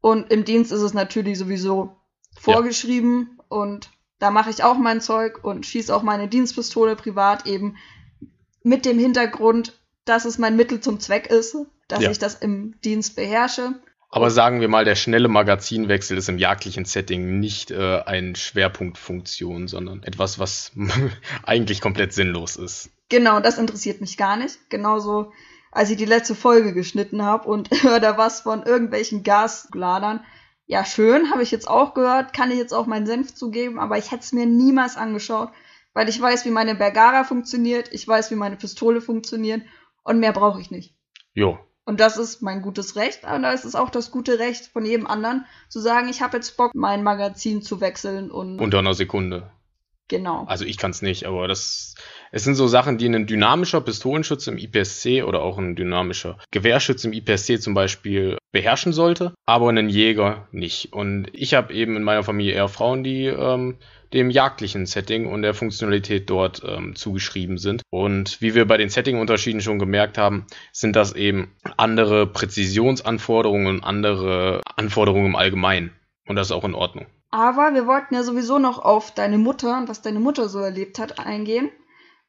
Und 0.00 0.30
im 0.32 0.44
Dienst 0.44 0.72
ist 0.72 0.80
es 0.80 0.94
natürlich 0.94 1.38
sowieso 1.38 1.96
vorgeschrieben 2.38 3.38
und 3.48 3.90
da 4.18 4.30
mache 4.30 4.50
ich 4.50 4.64
auch 4.64 4.78
mein 4.78 5.00
Zeug 5.00 5.44
und 5.44 5.66
schieße 5.66 5.94
auch 5.94 6.02
meine 6.02 6.28
Dienstpistole 6.28 6.96
privat 6.96 7.46
eben 7.46 7.76
mit 8.62 8.84
dem 8.84 8.98
Hintergrund, 8.98 9.78
dass 10.04 10.24
es 10.24 10.38
mein 10.38 10.56
Mittel 10.56 10.80
zum 10.80 11.00
Zweck 11.00 11.26
ist, 11.26 11.56
dass 11.88 12.02
Ja. 12.02 12.10
ich 12.10 12.18
das 12.18 12.36
im 12.36 12.80
Dienst 12.82 13.16
beherrsche. 13.16 13.74
Aber 14.14 14.30
sagen 14.30 14.60
wir 14.60 14.68
mal, 14.68 14.84
der 14.84 14.94
schnelle 14.94 15.28
Magazinwechsel 15.28 16.18
ist 16.18 16.28
im 16.28 16.36
jagdlichen 16.36 16.84
Setting 16.84 17.40
nicht 17.40 17.70
äh, 17.70 18.02
eine 18.04 18.36
Schwerpunktfunktion, 18.36 19.68
sondern 19.68 20.02
etwas, 20.02 20.38
was 20.38 20.72
eigentlich 21.44 21.80
komplett 21.80 22.12
sinnlos 22.12 22.56
ist. 22.56 22.90
Genau, 23.08 23.40
das 23.40 23.56
interessiert 23.56 24.02
mich 24.02 24.18
gar 24.18 24.36
nicht. 24.36 24.68
Genauso, 24.68 25.32
als 25.70 25.88
ich 25.88 25.96
die 25.96 26.04
letzte 26.04 26.34
Folge 26.34 26.74
geschnitten 26.74 27.22
habe 27.22 27.48
und 27.48 27.70
höre 27.82 28.00
da 28.00 28.18
was 28.18 28.42
von 28.42 28.62
irgendwelchen 28.64 29.22
Gasladern. 29.22 30.20
Ja, 30.66 30.84
schön, 30.84 31.30
habe 31.30 31.42
ich 31.42 31.50
jetzt 31.50 31.66
auch 31.66 31.94
gehört, 31.94 32.34
kann 32.34 32.50
ich 32.50 32.58
jetzt 32.58 32.74
auch 32.74 32.86
meinen 32.86 33.06
Senf 33.06 33.34
zugeben, 33.34 33.80
aber 33.80 33.96
ich 33.96 34.10
hätte 34.10 34.24
es 34.24 34.32
mir 34.32 34.44
niemals 34.44 34.98
angeschaut, 34.98 35.48
weil 35.94 36.10
ich 36.10 36.20
weiß, 36.20 36.44
wie 36.44 36.50
meine 36.50 36.74
Bergara 36.74 37.24
funktioniert, 37.24 37.88
ich 37.92 38.06
weiß, 38.06 38.30
wie 38.30 38.36
meine 38.36 38.56
Pistole 38.56 39.00
funktioniert 39.00 39.62
und 40.04 40.20
mehr 40.20 40.32
brauche 40.32 40.60
ich 40.60 40.70
nicht. 40.70 40.94
Jo. 41.32 41.58
Und 41.84 41.98
das 41.98 42.16
ist 42.16 42.42
mein 42.42 42.62
gutes 42.62 42.94
Recht, 42.94 43.24
aber 43.24 43.52
es 43.52 43.64
ist 43.64 43.74
auch 43.74 43.90
das 43.90 44.10
gute 44.10 44.38
Recht 44.38 44.66
von 44.66 44.84
jedem 44.84 45.06
anderen, 45.06 45.46
zu 45.68 45.80
sagen, 45.80 46.08
ich 46.08 46.22
habe 46.22 46.36
jetzt 46.36 46.56
Bock, 46.56 46.72
mein 46.74 47.02
Magazin 47.02 47.62
zu 47.62 47.80
wechseln 47.80 48.30
und. 48.30 48.60
Unter 48.60 48.78
einer 48.78 48.94
Sekunde. 48.94 49.50
Genau. 50.08 50.44
Also 50.46 50.64
ich 50.64 50.76
kann 50.76 50.90
es 50.90 51.02
nicht, 51.02 51.24
aber 51.24 51.48
das 51.48 51.94
es 52.34 52.44
sind 52.44 52.54
so 52.54 52.66
Sachen, 52.66 52.96
die 52.96 53.06
ein 53.06 53.26
dynamischer 53.26 53.82
Pistolenschütze 53.82 54.50
im 54.50 54.58
IPSC 54.58 55.22
oder 55.22 55.42
auch 55.42 55.58
ein 55.58 55.76
dynamischer 55.76 56.38
Gewehrschütze 56.50 57.08
im 57.08 57.12
IPSC 57.12 57.60
zum 57.60 57.74
Beispiel 57.74 58.38
beherrschen 58.52 58.94
sollte, 58.94 59.34
aber 59.46 59.68
ein 59.68 59.90
Jäger 59.90 60.48
nicht. 60.50 60.94
Und 60.94 61.28
ich 61.32 61.52
habe 61.52 61.74
eben 61.74 61.94
in 61.94 62.02
meiner 62.02 62.22
Familie 62.22 62.54
eher 62.54 62.68
Frauen, 62.68 63.04
die 63.04 63.26
ähm, 63.26 63.76
dem 64.12 64.30
jagdlichen 64.30 64.86
Setting 64.86 65.26
und 65.26 65.42
der 65.42 65.54
Funktionalität 65.54 66.28
dort 66.28 66.62
ähm, 66.66 66.94
zugeschrieben 66.94 67.58
sind. 67.58 67.82
Und 67.90 68.40
wie 68.40 68.54
wir 68.54 68.66
bei 68.66 68.76
den 68.76 68.88
Setting-Unterschieden 68.88 69.60
schon 69.60 69.78
gemerkt 69.78 70.18
haben, 70.18 70.46
sind 70.72 70.96
das 70.96 71.14
eben 71.14 71.54
andere 71.76 72.26
Präzisionsanforderungen 72.26 73.66
und 73.66 73.84
andere 73.84 74.60
Anforderungen 74.76 75.26
im 75.26 75.36
Allgemeinen. 75.36 75.92
Und 76.26 76.36
das 76.36 76.48
ist 76.48 76.52
auch 76.52 76.64
in 76.64 76.74
Ordnung. 76.74 77.06
Aber 77.30 77.72
wir 77.74 77.86
wollten 77.86 78.14
ja 78.14 78.22
sowieso 78.22 78.58
noch 78.58 78.78
auf 78.78 79.14
deine 79.14 79.38
Mutter 79.38 79.78
und 79.78 79.88
was 79.88 80.02
deine 80.02 80.20
Mutter 80.20 80.48
so 80.48 80.58
erlebt 80.58 80.98
hat 80.98 81.18
eingehen, 81.18 81.70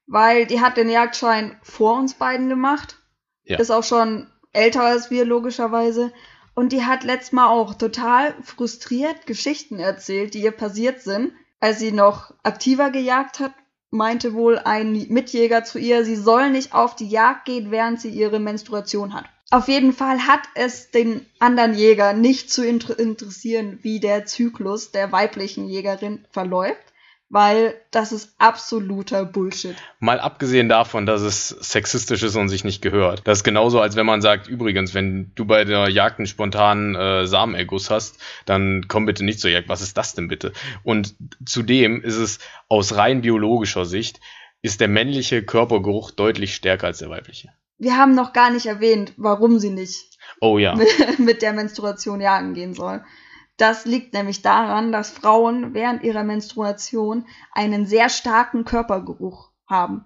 weil 0.07 0.45
die 0.45 0.61
hat 0.61 0.77
den 0.77 0.89
Jagdschein 0.89 1.57
vor 1.61 1.99
uns 1.99 2.13
beiden 2.13 2.47
gemacht. 2.47 2.99
Ja. 3.43 3.59
Ist 3.59 3.71
auch 3.71 3.83
schon 3.83 4.27
älter 4.53 4.83
als 4.83 5.11
wir 5.11 5.25
logischerweise. 5.25 6.13
Und 6.55 6.71
die 6.71 6.83
hat 6.83 7.03
letztes 7.03 7.33
Mal 7.33 7.47
auch 7.47 7.73
total 7.73 8.35
frustriert 8.43 9.25
Geschichten 9.25 9.79
erzählt, 9.79 10.35
die 10.35 10.43
ihr 10.43 10.51
passiert 10.51 11.01
sind 11.01 11.33
als 11.63 11.79
sie 11.79 11.93
noch 11.93 12.33
aktiver 12.43 12.91
gejagt 12.91 13.39
hat, 13.39 13.53
meinte 13.89 14.33
wohl 14.33 14.59
ein 14.59 14.91
Mitjäger 15.07 15.63
zu 15.63 15.79
ihr, 15.79 16.03
sie 16.03 16.17
soll 16.17 16.49
nicht 16.49 16.73
auf 16.73 16.97
die 16.97 17.07
Jagd 17.07 17.45
gehen, 17.45 17.71
während 17.71 18.01
sie 18.01 18.09
ihre 18.09 18.41
Menstruation 18.41 19.13
hat. 19.13 19.23
Auf 19.49 19.69
jeden 19.69 19.93
Fall 19.93 20.27
hat 20.27 20.41
es 20.55 20.91
den 20.91 21.25
anderen 21.39 21.73
Jäger 21.73 22.11
nicht 22.11 22.51
zu 22.51 22.67
inter 22.67 22.99
interessieren, 22.99 23.79
wie 23.81 24.01
der 24.01 24.25
Zyklus 24.25 24.91
der 24.91 25.13
weiblichen 25.13 25.69
Jägerin 25.69 26.25
verläuft 26.31 26.92
weil 27.33 27.73
das 27.89 28.11
ist 28.11 28.35
absoluter 28.37 29.25
Bullshit. 29.25 29.75
Mal 29.99 30.19
abgesehen 30.19 30.69
davon, 30.69 31.07
dass 31.07 31.23
es 31.23 31.49
sexistisch 31.49 32.21
ist 32.21 32.35
und 32.35 32.47
sich 32.47 32.63
nicht 32.63 32.83
gehört. 32.83 33.23
Das 33.23 33.39
ist 33.39 33.43
genauso, 33.43 33.81
als 33.81 33.95
wenn 33.95 34.05
man 34.05 34.21
sagt, 34.21 34.47
übrigens, 34.47 34.93
wenn 34.93 35.31
du 35.33 35.45
bei 35.45 35.65
der 35.65 35.89
Jagd 35.89 36.19
einen 36.19 36.27
spontanen 36.27 36.93
äh, 36.93 37.25
Samenerguss 37.25 37.89
hast, 37.89 38.19
dann 38.45 38.85
komm 38.87 39.07
bitte 39.07 39.25
nicht 39.25 39.39
zur 39.39 39.49
Jagd. 39.49 39.67
Was 39.67 39.81
ist 39.81 39.97
das 39.97 40.13
denn 40.13 40.27
bitte? 40.27 40.53
Und 40.83 41.15
zudem 41.43 42.03
ist 42.03 42.17
es 42.17 42.37
aus 42.67 42.97
rein 42.97 43.21
biologischer 43.21 43.85
Sicht, 43.85 44.19
ist 44.61 44.79
der 44.79 44.87
männliche 44.87 45.41
Körpergeruch 45.41 46.11
deutlich 46.11 46.53
stärker 46.53 46.85
als 46.85 46.99
der 46.99 47.09
weibliche. 47.09 47.49
Wir 47.79 47.97
haben 47.97 48.13
noch 48.13 48.33
gar 48.33 48.51
nicht 48.51 48.67
erwähnt, 48.67 49.13
warum 49.17 49.57
sie 49.57 49.71
nicht 49.71 50.19
oh, 50.39 50.59
ja. 50.59 50.75
mit 51.17 51.41
der 51.41 51.53
Menstruation 51.53 52.21
jagen 52.21 52.53
gehen 52.53 52.75
soll. 52.75 53.03
Das 53.57 53.85
liegt 53.85 54.13
nämlich 54.13 54.41
daran, 54.41 54.91
dass 54.91 55.11
Frauen 55.11 55.73
während 55.73 56.03
ihrer 56.03 56.23
Menstruation 56.23 57.25
einen 57.51 57.85
sehr 57.85 58.09
starken 58.09 58.65
Körpergeruch 58.65 59.51
haben. 59.67 60.05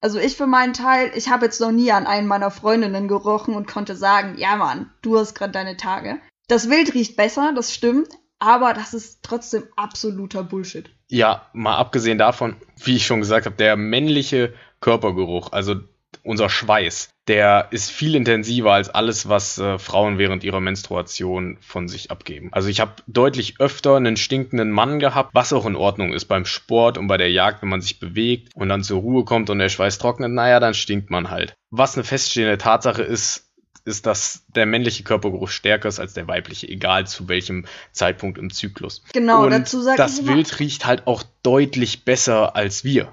Also 0.00 0.18
ich 0.18 0.36
für 0.36 0.46
meinen 0.46 0.74
Teil, 0.74 1.10
ich 1.14 1.30
habe 1.30 1.46
jetzt 1.46 1.60
noch 1.60 1.72
nie 1.72 1.90
an 1.90 2.06
einen 2.06 2.26
meiner 2.26 2.50
Freundinnen 2.50 3.08
gerochen 3.08 3.54
und 3.54 3.66
konnte 3.66 3.96
sagen, 3.96 4.36
ja 4.36 4.56
Mann, 4.56 4.90
du 5.00 5.18
hast 5.18 5.34
gerade 5.34 5.52
deine 5.52 5.76
Tage. 5.76 6.20
Das 6.46 6.68
Wild 6.68 6.92
riecht 6.92 7.16
besser, 7.16 7.52
das 7.54 7.72
stimmt, 7.72 8.10
aber 8.38 8.74
das 8.74 8.92
ist 8.92 9.22
trotzdem 9.22 9.64
absoluter 9.76 10.44
Bullshit. 10.44 10.90
Ja, 11.08 11.48
mal 11.54 11.76
abgesehen 11.76 12.18
davon, 12.18 12.56
wie 12.76 12.96
ich 12.96 13.06
schon 13.06 13.20
gesagt 13.20 13.46
habe, 13.46 13.56
der 13.56 13.76
männliche 13.76 14.52
Körpergeruch, 14.80 15.52
also 15.52 15.76
unser 16.22 16.50
Schweiß, 16.50 17.13
der 17.28 17.68
ist 17.70 17.90
viel 17.90 18.14
intensiver 18.14 18.72
als 18.72 18.90
alles, 18.90 19.28
was 19.28 19.58
äh, 19.58 19.78
Frauen 19.78 20.18
während 20.18 20.44
ihrer 20.44 20.60
Menstruation 20.60 21.56
von 21.60 21.88
sich 21.88 22.10
abgeben. 22.10 22.50
Also 22.52 22.68
ich 22.68 22.80
habe 22.80 22.92
deutlich 23.06 23.60
öfter 23.60 23.96
einen 23.96 24.16
stinkenden 24.16 24.70
Mann 24.70 24.98
gehabt, 24.98 25.30
was 25.32 25.52
auch 25.52 25.64
in 25.64 25.76
Ordnung 25.76 26.12
ist 26.12 26.26
beim 26.26 26.44
Sport 26.44 26.98
und 26.98 27.06
bei 27.06 27.16
der 27.16 27.30
Jagd, 27.30 27.62
wenn 27.62 27.70
man 27.70 27.80
sich 27.80 27.98
bewegt 27.98 28.50
und 28.54 28.68
dann 28.68 28.82
zur 28.82 29.00
Ruhe 29.00 29.24
kommt 29.24 29.48
und 29.48 29.58
der 29.58 29.70
Schweiß 29.70 29.98
trocknet, 29.98 30.32
naja, 30.32 30.60
dann 30.60 30.74
stinkt 30.74 31.10
man 31.10 31.30
halt. 31.30 31.54
Was 31.70 31.96
eine 31.96 32.04
feststehende 32.04 32.58
Tatsache 32.58 33.02
ist, 33.02 33.44
ist, 33.86 34.06
dass 34.06 34.44
der 34.54 34.66
männliche 34.66 35.02
Körpergeruch 35.02 35.48
stärker 35.48 35.88
ist 35.88 36.00
als 36.00 36.14
der 36.14 36.26
weibliche, 36.26 36.68
egal 36.68 37.06
zu 37.06 37.28
welchem 37.28 37.66
Zeitpunkt 37.92 38.38
im 38.38 38.50
Zyklus. 38.50 39.02
Genau, 39.12 39.44
und 39.44 39.50
dazu 39.50 39.86
ich 39.88 39.96
Das 39.96 40.26
Wild 40.26 40.58
riecht 40.58 40.86
halt 40.86 41.06
auch 41.06 41.22
deutlich 41.42 42.04
besser 42.04 42.56
als 42.56 42.84
wir. 42.84 43.12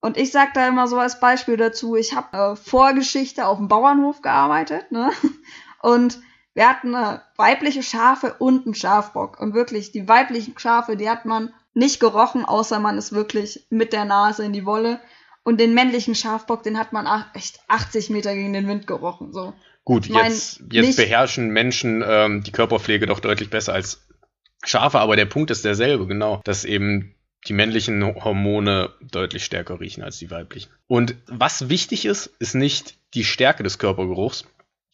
Und 0.00 0.16
ich 0.16 0.32
sag 0.32 0.54
da 0.54 0.66
immer 0.66 0.86
so 0.88 0.98
als 0.98 1.20
Beispiel 1.20 1.56
dazu, 1.56 1.94
ich 1.94 2.14
habe 2.14 2.36
äh, 2.36 2.56
Vorgeschichte 2.56 3.46
auf 3.46 3.58
dem 3.58 3.68
Bauernhof 3.68 4.22
gearbeitet, 4.22 4.90
ne? 4.90 5.10
Und 5.82 6.20
wir 6.54 6.68
hatten 6.68 6.94
äh, 6.94 7.18
weibliche 7.36 7.82
Schafe 7.82 8.34
und 8.38 8.66
einen 8.66 8.74
Schafbock. 8.74 9.40
Und 9.40 9.54
wirklich, 9.54 9.92
die 9.92 10.08
weiblichen 10.08 10.58
Schafe, 10.58 10.96
die 10.96 11.08
hat 11.08 11.24
man 11.24 11.54
nicht 11.74 12.00
gerochen, 12.00 12.44
außer 12.44 12.80
man 12.80 12.98
ist 12.98 13.12
wirklich 13.12 13.66
mit 13.70 13.92
der 13.92 14.04
Nase 14.04 14.44
in 14.44 14.52
die 14.52 14.66
Wolle. 14.66 15.00
Und 15.42 15.58
den 15.58 15.74
männlichen 15.74 16.14
Schafbock, 16.14 16.62
den 16.62 16.78
hat 16.78 16.92
man 16.92 17.06
echt 17.34 17.60
80 17.68 18.10
Meter 18.10 18.34
gegen 18.34 18.52
den 18.52 18.68
Wind 18.68 18.86
gerochen. 18.86 19.32
So. 19.32 19.54
Gut, 19.84 20.06
ich 20.06 20.12
mein, 20.12 20.30
jetzt, 20.30 20.60
jetzt 20.70 20.96
beherrschen 20.96 21.48
Menschen 21.50 22.04
ähm, 22.06 22.42
die 22.42 22.52
Körperpflege 22.52 23.06
doch 23.06 23.20
deutlich 23.20 23.48
besser 23.48 23.72
als 23.72 24.06
Schafe, 24.62 24.98
aber 24.98 25.16
der 25.16 25.24
Punkt 25.24 25.50
ist 25.50 25.64
derselbe, 25.64 26.06
genau. 26.06 26.42
Dass 26.44 26.64
eben 26.64 27.14
die 27.46 27.52
männlichen 27.52 28.04
Hormone 28.04 28.90
deutlich 29.00 29.44
stärker 29.44 29.80
riechen 29.80 30.02
als 30.02 30.18
die 30.18 30.30
weiblichen. 30.30 30.70
Und 30.86 31.16
was 31.26 31.68
wichtig 31.68 32.04
ist, 32.04 32.26
ist 32.38 32.54
nicht 32.54 32.94
die 33.14 33.24
Stärke 33.24 33.62
des 33.62 33.78
Körpergeruchs. 33.78 34.44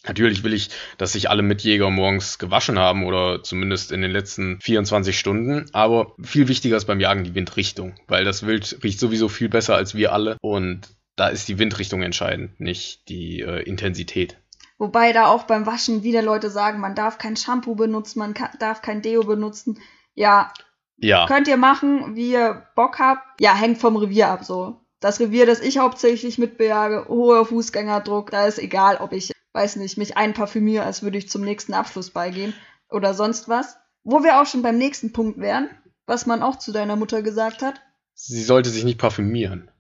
Natürlich 0.07 0.45
will 0.45 0.53
ich, 0.53 0.71
dass 0.99 1.13
sich 1.13 1.29
alle 1.31 1.43
Mitjäger 1.43 1.91
morgens 1.91 2.39
gewaschen 2.39 2.79
haben 2.79 3.05
oder 3.05 3.43
zumindest 3.43 3.91
in 3.91 4.03
den 4.03 4.13
letzten 4.13 4.61
24 4.61 5.19
Stunden. 5.19 5.69
Aber 5.73 6.15
viel 6.23 6.47
wichtiger 6.47 6.77
ist 6.77 6.85
beim 6.85 7.01
Jagen 7.01 7.25
die 7.25 7.35
Windrichtung, 7.35 7.95
weil 8.07 8.25
das 8.25 8.47
Wild 8.47 8.79
riecht 8.85 9.01
sowieso 9.01 9.29
viel 9.29 9.49
besser 9.49 9.75
als 9.75 9.97
wir 9.97 10.13
alle. 10.13 10.37
Und 10.41 10.89
da 11.17 11.29
ist 11.29 11.49
die 11.49 11.59
Windrichtung 11.59 12.03
entscheidend, 12.03 12.61
nicht 12.61 13.09
die 13.09 13.41
äh, 13.41 13.63
Intensität. 13.63 14.39
Wobei 14.79 15.13
da 15.13 15.27
auch 15.27 15.45
beim 15.45 15.67
Waschen 15.67 16.03
wieder 16.03 16.23
Leute 16.23 16.51
sagen, 16.51 16.81
man 16.81 16.95
darf 16.95 17.19
kein 17.19 17.37
Shampoo 17.37 17.75
benutzen, 17.75 18.19
man 18.19 18.35
kann, 18.35 18.51
darf 18.61 18.83
kein 18.83 19.01
Deo 19.01 19.25
benutzen. 19.25 19.81
Ja, 20.15 20.53
ja. 20.99 21.27
Könnt 21.27 21.49
ihr 21.49 21.57
machen, 21.57 22.17
wie 22.17 22.33
ihr 22.33 22.67
Bock 22.75 22.99
habt. 22.99 23.41
Ja, 23.41 23.55
hängt 23.55 23.79
vom 23.79 23.97
Revier 23.97 24.29
ab 24.29 24.45
so. 24.45 24.81
Das 25.01 25.21
Revier, 25.21 25.47
das 25.47 25.61
ich 25.61 25.79
hauptsächlich 25.79 26.39
mitbejage, 26.39 27.07
hoher 27.09 27.45
Fußgängerdruck, 27.45 28.31
da 28.31 28.47
ist 28.47 28.59
egal, 28.59 28.97
ob 28.97 29.13
ich, 29.13 29.33
weiß 29.53 29.77
nicht, 29.77 29.99
mich 29.99 30.17
einparfümiere, 30.17 30.85
als 30.85 31.03
würde 31.03 31.19
ich 31.19 31.29
zum 31.29 31.43
nächsten 31.43 31.75
Abschluss 31.75 32.11
beigehen 32.11 32.55
oder 32.89 33.13
sonst 33.13 33.49
was. 33.49 33.77
Wo 34.05 34.23
wir 34.23 34.41
auch 34.41 34.47
schon 34.47 34.63
beim 34.63 34.79
nächsten 34.79 35.13
Punkt 35.13 35.39
wären, 35.39 35.69
was 36.07 36.27
man 36.27 36.43
auch 36.43 36.57
zu 36.57 36.73
deiner 36.73 36.97
Mutter 36.97 37.23
gesagt 37.23 37.63
hat. 37.63 37.81
Sie 38.15 38.43
sollte 38.43 38.71
sich 38.71 38.85
nicht 38.85 38.99
parfümieren. 38.99 39.71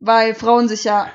Weil 0.00 0.34
Frauen 0.34 0.68
sich 0.68 0.84
ja 0.84 1.08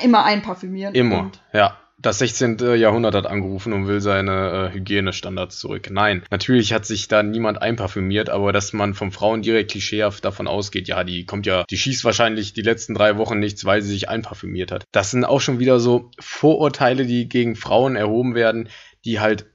immer 0.00 0.24
einparfümieren. 0.24 0.94
Immer, 0.94 1.32
ja 1.52 1.76
das 2.00 2.18
16. 2.18 2.58
Jahrhundert 2.76 3.14
hat 3.14 3.26
angerufen 3.26 3.72
und 3.72 3.88
will 3.88 4.00
seine 4.00 4.70
äh, 4.70 4.74
Hygienestandards 4.74 5.58
zurück. 5.58 5.88
Nein, 5.90 6.22
natürlich 6.30 6.72
hat 6.72 6.86
sich 6.86 7.08
da 7.08 7.22
niemand 7.22 7.60
einparfümiert, 7.60 8.30
aber 8.30 8.52
dass 8.52 8.72
man 8.72 8.94
von 8.94 9.10
Frauen 9.10 9.42
direkt 9.42 9.72
klischeehaft 9.72 10.24
davon 10.24 10.46
ausgeht, 10.46 10.86
ja, 10.88 11.02
die 11.02 11.24
kommt 11.24 11.46
ja, 11.46 11.64
die 11.68 11.76
schießt 11.76 12.04
wahrscheinlich 12.04 12.52
die 12.52 12.62
letzten 12.62 12.94
drei 12.94 13.16
Wochen 13.16 13.40
nichts, 13.40 13.64
weil 13.64 13.82
sie 13.82 13.90
sich 13.90 14.08
einparfümiert 14.08 14.70
hat. 14.70 14.84
Das 14.92 15.10
sind 15.10 15.24
auch 15.24 15.40
schon 15.40 15.58
wieder 15.58 15.80
so 15.80 16.10
Vorurteile, 16.20 17.04
die 17.04 17.28
gegen 17.28 17.56
Frauen 17.56 17.96
erhoben 17.96 18.34
werden, 18.34 18.68
die 19.04 19.18
halt 19.18 19.46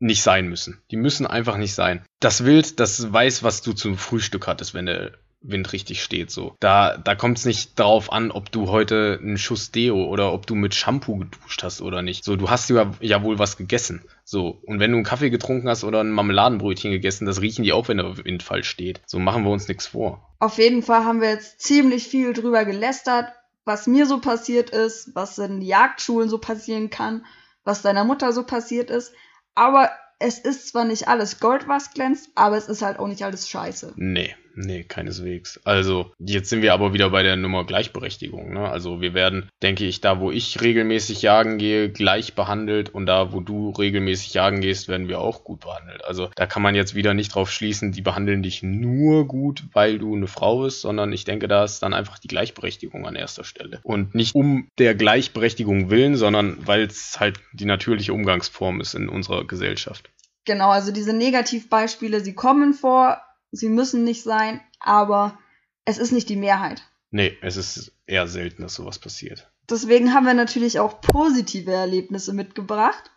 nicht 0.00 0.22
sein 0.22 0.48
müssen. 0.48 0.82
Die 0.90 0.96
müssen 0.96 1.26
einfach 1.26 1.56
nicht 1.56 1.74
sein. 1.74 2.02
Das 2.20 2.44
Wild, 2.44 2.80
das 2.80 3.12
weiß, 3.12 3.42
was 3.42 3.62
du 3.62 3.74
zum 3.74 3.96
Frühstück 3.96 4.46
hattest, 4.46 4.74
wenn 4.74 4.86
du 4.86 5.12
Wind 5.42 5.72
richtig 5.72 6.02
steht. 6.02 6.30
So. 6.30 6.56
Da, 6.60 6.96
da 6.96 7.14
kommt 7.14 7.38
es 7.38 7.44
nicht 7.44 7.78
darauf 7.78 8.12
an, 8.12 8.30
ob 8.30 8.52
du 8.52 8.68
heute 8.68 9.18
einen 9.20 9.38
Schuss 9.38 9.70
Deo 9.70 10.04
oder 10.04 10.32
ob 10.32 10.46
du 10.46 10.54
mit 10.54 10.74
Shampoo 10.74 11.16
geduscht 11.16 11.62
hast 11.62 11.80
oder 11.80 12.02
nicht. 12.02 12.24
So, 12.24 12.36
du 12.36 12.50
hast 12.50 12.68
ja, 12.70 12.92
ja 13.00 13.22
wohl 13.22 13.38
was 13.38 13.56
gegessen. 13.56 14.04
So, 14.24 14.60
und 14.66 14.80
wenn 14.80 14.90
du 14.90 14.98
einen 14.98 15.04
Kaffee 15.04 15.30
getrunken 15.30 15.68
hast 15.68 15.84
oder 15.84 16.00
ein 16.00 16.10
Marmeladenbrötchen 16.10 16.90
gegessen, 16.90 17.26
das 17.26 17.40
riechen 17.40 17.64
die 17.64 17.72
auch, 17.72 17.88
wenn 17.88 17.96
der 17.96 18.16
Windfall 18.24 18.64
steht. 18.64 19.00
So 19.06 19.18
machen 19.18 19.44
wir 19.44 19.50
uns 19.50 19.68
nichts 19.68 19.86
vor. 19.86 20.34
Auf 20.38 20.58
jeden 20.58 20.82
Fall 20.82 21.04
haben 21.04 21.20
wir 21.20 21.30
jetzt 21.30 21.60
ziemlich 21.60 22.04
viel 22.04 22.32
drüber 22.32 22.64
gelästert, 22.64 23.32
was 23.64 23.86
mir 23.86 24.06
so 24.06 24.20
passiert 24.20 24.70
ist, 24.70 25.14
was 25.14 25.38
in 25.38 25.62
Jagdschulen 25.62 26.28
so 26.28 26.38
passieren 26.38 26.90
kann, 26.90 27.24
was 27.64 27.82
deiner 27.82 28.04
Mutter 28.04 28.32
so 28.32 28.44
passiert 28.44 28.90
ist. 28.90 29.12
Aber 29.54 29.90
es 30.18 30.38
ist 30.38 30.68
zwar 30.68 30.84
nicht 30.84 31.08
alles 31.08 31.40
Gold, 31.40 31.66
was 31.66 31.92
glänzt, 31.92 32.30
aber 32.34 32.56
es 32.56 32.68
ist 32.68 32.82
halt 32.82 32.98
auch 32.98 33.08
nicht 33.08 33.22
alles 33.22 33.48
scheiße. 33.48 33.94
Nee, 33.96 34.34
Nee, 34.62 34.84
keineswegs. 34.84 35.58
Also, 35.64 36.12
jetzt 36.18 36.50
sind 36.50 36.60
wir 36.60 36.74
aber 36.74 36.92
wieder 36.92 37.08
bei 37.10 37.22
der 37.22 37.36
Nummer 37.36 37.64
Gleichberechtigung. 37.64 38.52
Ne? 38.52 38.68
Also, 38.68 39.00
wir 39.00 39.14
werden, 39.14 39.48
denke 39.62 39.86
ich, 39.86 40.02
da, 40.02 40.20
wo 40.20 40.30
ich 40.30 40.60
regelmäßig 40.60 41.22
jagen 41.22 41.56
gehe, 41.56 41.88
gleich 41.88 42.34
behandelt 42.34 42.90
und 42.90 43.06
da, 43.06 43.32
wo 43.32 43.40
du 43.40 43.70
regelmäßig 43.70 44.34
jagen 44.34 44.60
gehst, 44.60 44.88
werden 44.88 45.08
wir 45.08 45.20
auch 45.20 45.44
gut 45.44 45.60
behandelt. 45.60 46.04
Also, 46.04 46.28
da 46.36 46.46
kann 46.46 46.62
man 46.62 46.74
jetzt 46.74 46.94
wieder 46.94 47.14
nicht 47.14 47.34
drauf 47.34 47.50
schließen, 47.50 47.92
die 47.92 48.02
behandeln 48.02 48.42
dich 48.42 48.62
nur 48.62 49.26
gut, 49.26 49.64
weil 49.72 49.98
du 49.98 50.14
eine 50.14 50.26
Frau 50.26 50.62
bist, 50.62 50.82
sondern 50.82 51.12
ich 51.12 51.24
denke, 51.24 51.48
da 51.48 51.64
ist 51.64 51.80
dann 51.80 51.94
einfach 51.94 52.18
die 52.18 52.28
Gleichberechtigung 52.28 53.06
an 53.06 53.16
erster 53.16 53.44
Stelle. 53.44 53.80
Und 53.82 54.14
nicht 54.14 54.34
um 54.34 54.68
der 54.78 54.94
Gleichberechtigung 54.94 55.88
willen, 55.88 56.16
sondern 56.16 56.58
weil 56.66 56.82
es 56.82 57.18
halt 57.18 57.40
die 57.54 57.64
natürliche 57.64 58.12
Umgangsform 58.12 58.82
ist 58.82 58.94
in 58.94 59.08
unserer 59.08 59.46
Gesellschaft. 59.46 60.10
Genau, 60.44 60.70
also 60.70 60.90
diese 60.90 61.12
Negativbeispiele, 61.12 62.20
sie 62.20 62.34
kommen 62.34 62.72
vor, 62.72 63.22
sie 63.52 63.68
müssen 63.68 64.04
nicht 64.04 64.22
sein, 64.22 64.60
aber 64.78 65.38
es 65.84 65.98
ist 65.98 66.12
nicht 66.12 66.28
die 66.28 66.36
Mehrheit. 66.36 66.82
Nee, 67.10 67.36
es 67.42 67.56
ist 67.56 67.92
eher 68.06 68.28
selten, 68.28 68.62
dass 68.62 68.74
sowas 68.74 68.98
passiert. 68.98 69.50
Deswegen 69.68 70.14
haben 70.14 70.26
wir 70.26 70.34
natürlich 70.34 70.80
auch 70.80 71.00
positive 71.00 71.72
Erlebnisse 71.72 72.32
mitgebracht. 72.32 73.10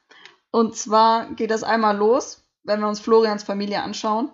Und 0.51 0.75
zwar 0.75 1.33
geht 1.33 1.51
das 1.51 1.63
einmal 1.63 1.97
los, 1.97 2.45
wenn 2.63 2.79
wir 2.79 2.87
uns 2.87 2.99
Florians 2.99 3.43
Familie 3.43 3.81
anschauen. 3.81 4.29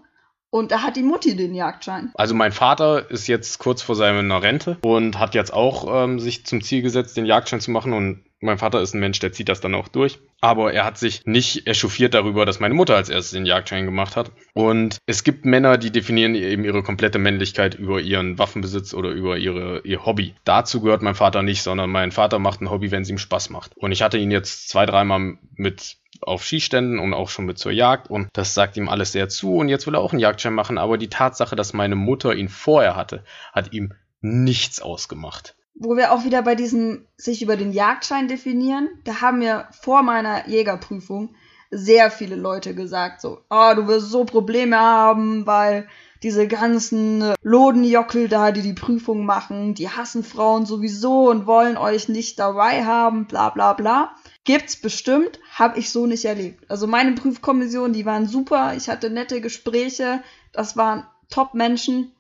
Und 0.52 0.72
da 0.72 0.82
hat 0.82 0.96
die 0.96 1.04
Mutti 1.04 1.36
den 1.36 1.54
Jagdschein. 1.54 2.12
Also 2.16 2.34
mein 2.34 2.52
Vater 2.52 3.10
ist 3.12 3.28
jetzt 3.28 3.60
kurz 3.60 3.82
vor 3.82 3.96
seiner 3.96 4.42
Rente 4.42 4.78
und 4.82 5.20
hat 5.20 5.36
jetzt 5.36 5.54
auch 5.54 6.04
ähm, 6.04 6.20
sich 6.20 6.46
zum 6.46 6.62
Ziel 6.62 6.82
gesetzt, 6.82 7.16
den 7.16 7.26
Jagdschein 7.26 7.62
zu 7.62 7.72
machen. 7.72 7.94
Und 7.94 8.26
mein 8.42 8.58
Vater 8.58 8.82
ist 8.82 8.94
ein 8.94 9.00
Mensch, 9.00 9.20
der 9.20 9.34
zieht 9.34 9.50
das 9.50 9.62
dann 9.62 9.76
auch 9.76 9.88
durch. 9.88 10.20
Aber 10.42 10.74
er 10.74 10.86
hat 10.86 10.98
sich 10.98 11.26
nicht 11.26 11.68
echauffiert 11.68 12.14
darüber, 12.14 12.46
dass 12.46 12.60
meine 12.60 12.74
Mutter 12.74 12.96
als 12.96 13.10
erstes 13.10 13.32
den 13.32 13.46
Jagdschein 13.46 13.86
gemacht 13.86 14.16
hat. 14.16 14.32
Und 14.54 14.98
es 15.06 15.24
gibt 15.24 15.46
Männer, 15.46 15.78
die 15.78 15.92
definieren 15.92 16.36
eben 16.36 16.64
ihre 16.64 16.84
komplette 16.84 17.20
Männlichkeit 17.20 17.76
über 17.76 18.00
ihren 18.00 18.38
Waffenbesitz 18.40 18.94
oder 18.94 19.10
über 19.10 19.38
ihre, 19.38 19.82
ihr 19.82 20.06
Hobby. 20.06 20.36
Dazu 20.46 20.82
gehört 20.82 21.02
mein 21.02 21.16
Vater 21.16 21.42
nicht, 21.42 21.62
sondern 21.62 21.90
mein 21.90 22.12
Vater 22.12 22.40
macht 22.40 22.62
ein 22.62 22.70
Hobby, 22.70 22.92
wenn 22.92 23.02
es 23.02 23.10
ihm 23.10 23.18
Spaß 23.18 23.50
macht. 23.50 23.76
Und 23.76 23.92
ich 23.92 24.02
hatte 24.02 24.18
ihn 24.18 24.32
jetzt 24.32 24.70
zwei, 24.70 24.86
dreimal 24.86 25.38
mit 25.56 25.98
auf 26.22 26.44
Skiständen 26.44 27.00
und 27.00 27.14
auch 27.14 27.30
schon 27.30 27.46
mit 27.46 27.58
zur 27.58 27.72
Jagd 27.72 28.10
und 28.10 28.28
das 28.34 28.54
sagt 28.54 28.76
ihm 28.78 28.90
alles 28.90 29.14
sehr 29.14 29.30
zu 29.30 29.56
und 29.56 29.70
jetzt 29.70 29.88
will 29.88 29.96
er 29.96 30.02
auch 30.02 30.12
einen 30.12 30.20
Jagdschein 30.20 30.54
machen, 30.54 30.78
aber 30.78 30.98
die 30.98 31.08
Tatsache, 31.08 31.56
dass 31.56 31.72
meine 31.72 31.96
Mutter 31.96 32.36
ihn 32.36 32.50
vorher 32.50 32.98
hatte, 32.98 33.24
hat 33.54 33.72
ihm 33.72 33.94
nichts 34.22 34.82
ausgemacht. 34.82 35.56
Wo 35.80 35.96
wir 35.96 36.12
auch 36.12 36.26
wieder 36.26 36.42
bei 36.42 36.56
diesem 36.56 37.08
sich 37.16 37.42
über 37.42 37.56
den 37.56 37.72
Jagdschein 37.72 38.28
definieren, 38.28 38.90
da 39.06 39.22
haben 39.22 39.40
mir 39.40 39.70
vor 39.82 40.04
meiner 40.04 40.48
Jägerprüfung 40.48 41.34
sehr 41.72 42.12
viele 42.12 42.36
Leute 42.36 42.76
gesagt, 42.76 43.22
so, 43.22 43.40
ah, 43.50 43.72
oh, 43.72 43.76
du 43.76 43.88
wirst 43.88 44.10
so 44.10 44.26
Probleme 44.26 44.78
haben, 44.78 45.48
weil 45.48 45.88
diese 46.22 46.48
ganzen 46.48 47.34
Lodenjockel 47.42 48.28
da, 48.28 48.52
die 48.52 48.62
die 48.62 48.74
Prüfung 48.74 49.26
machen, 49.26 49.74
die 49.74 49.90
hassen 49.90 50.24
Frauen 50.24 50.66
sowieso 50.66 51.30
und 51.30 51.48
wollen 51.48 51.78
euch 51.78 52.10
nicht 52.10 52.40
dabei 52.40 52.84
haben, 52.84 53.26
bla 53.26 53.50
bla 53.50 53.74
bla. 53.74 54.16
Gibt's 54.44 54.76
bestimmt, 54.76 55.40
habe 55.54 55.80
ich 55.80 55.92
so 55.92 56.08
nicht 56.08 56.26
erlebt. 56.26 56.70
Also 56.70 56.88
meine 56.88 57.14
Prüfkommission, 57.14 57.94
die 57.94 58.06
waren 58.06 58.28
super, 58.28 58.74
ich 58.76 58.90
hatte 58.90 59.10
nette 59.10 59.40
Gespräche, 59.40 60.22
das 60.52 60.76
waren 60.76 61.06
Top-Menschen, 61.30 62.12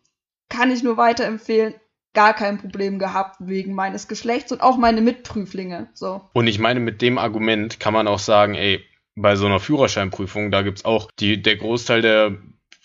kann 0.48 0.72
ich 0.72 0.84
nur 0.84 0.96
weiterempfehlen. 0.96 1.74
Gar 2.14 2.34
kein 2.34 2.58
Problem 2.58 3.00
gehabt 3.00 3.38
wegen 3.40 3.74
meines 3.74 4.08
Geschlechts 4.08 4.52
und 4.52 4.62
auch 4.62 4.78
meine 4.78 5.02
Mitprüflinge. 5.02 5.90
So. 5.94 6.22
Und 6.34 6.48
ich 6.48 6.60
meine, 6.60 6.80
mit 6.80 7.02
dem 7.02 7.18
Argument 7.18 7.80
kann 7.80 7.94
man 7.94 8.08
auch 8.08 8.20
sagen, 8.20 8.56
ey, 8.56 8.84
bei 9.16 9.36
so 9.36 9.46
einer 9.46 9.60
Führerscheinprüfung, 9.60 10.50
da 10.50 10.62
gibt's 10.62 10.86
auch 10.86 11.10
die, 11.20 11.42
der 11.42 11.58
Großteil 11.58 12.02
der 12.02 12.38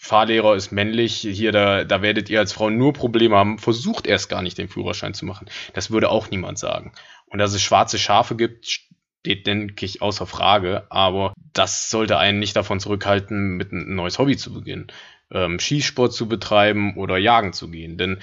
Fahrlehrer 0.05 0.55
ist 0.55 0.71
männlich, 0.71 1.17
hier, 1.17 1.51
da, 1.51 1.85
da 1.85 2.03
werdet 2.03 2.29
ihr 2.29 2.39
als 2.39 2.53
Frau 2.53 2.69
nur 2.69 2.93
Probleme 2.93 3.37
haben, 3.37 3.59
versucht 3.59 4.07
erst 4.07 4.29
gar 4.29 4.43
nicht 4.43 4.59
den 4.59 4.69
Führerschein 4.69 5.15
zu 5.15 5.25
machen. 5.25 5.47
Das 5.73 5.91
würde 5.91 6.11
auch 6.11 6.29
niemand 6.29 6.59
sagen. 6.59 6.93
Und 7.27 7.39
dass 7.39 7.55
es 7.55 7.63
schwarze 7.63 7.99
Schafe 7.99 8.37
gibt, 8.37 8.67
steht, 8.67 9.47
denke 9.47 9.87
ich, 9.87 10.03
außer 10.03 10.27
Frage. 10.27 10.87
Aber 10.91 11.33
das 11.55 11.89
sollte 11.89 12.19
einen 12.19 12.39
nicht 12.39 12.55
davon 12.55 12.81
zurückhalten, 12.81 13.57
mit 13.57 13.73
ein 13.73 13.95
neues 13.95 14.19
Hobby 14.19 14.37
zu 14.37 14.53
beginnen. 14.53 14.89
Ähm, 15.33 15.59
Skisport 15.59 16.13
zu 16.13 16.29
betreiben 16.29 16.99
oder 16.99 17.17
jagen 17.17 17.55
zu 17.55 17.71
gehen. 17.71 17.97
Denn 17.97 18.19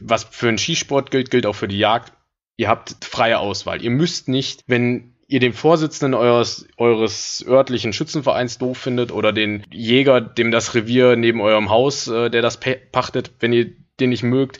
was 0.00 0.24
für 0.24 0.48
einen 0.48 0.58
Skisport 0.58 1.10
gilt, 1.10 1.30
gilt 1.30 1.46
auch 1.46 1.54
für 1.54 1.68
die 1.68 1.78
Jagd. 1.78 2.12
Ihr 2.56 2.68
habt 2.68 3.04
freie 3.04 3.38
Auswahl. 3.38 3.82
Ihr 3.82 3.90
müsst 3.90 4.28
nicht, 4.28 4.64
wenn 4.66 5.14
ihr 5.28 5.40
den 5.40 5.52
Vorsitzenden 5.52 6.14
eures, 6.14 6.66
eures 6.76 7.44
örtlichen 7.46 7.92
Schützenvereins 7.92 8.58
doof 8.58 8.78
findet 8.78 9.12
oder 9.12 9.32
den 9.32 9.62
Jäger, 9.70 10.20
dem 10.20 10.50
das 10.50 10.74
Revier 10.74 11.16
neben 11.16 11.40
eurem 11.40 11.70
Haus, 11.70 12.08
äh, 12.08 12.30
der 12.30 12.42
das 12.42 12.58
pachtet, 12.58 13.32
wenn 13.40 13.52
ihr 13.52 13.70
den 14.00 14.10
nicht 14.10 14.22
mögt, 14.22 14.58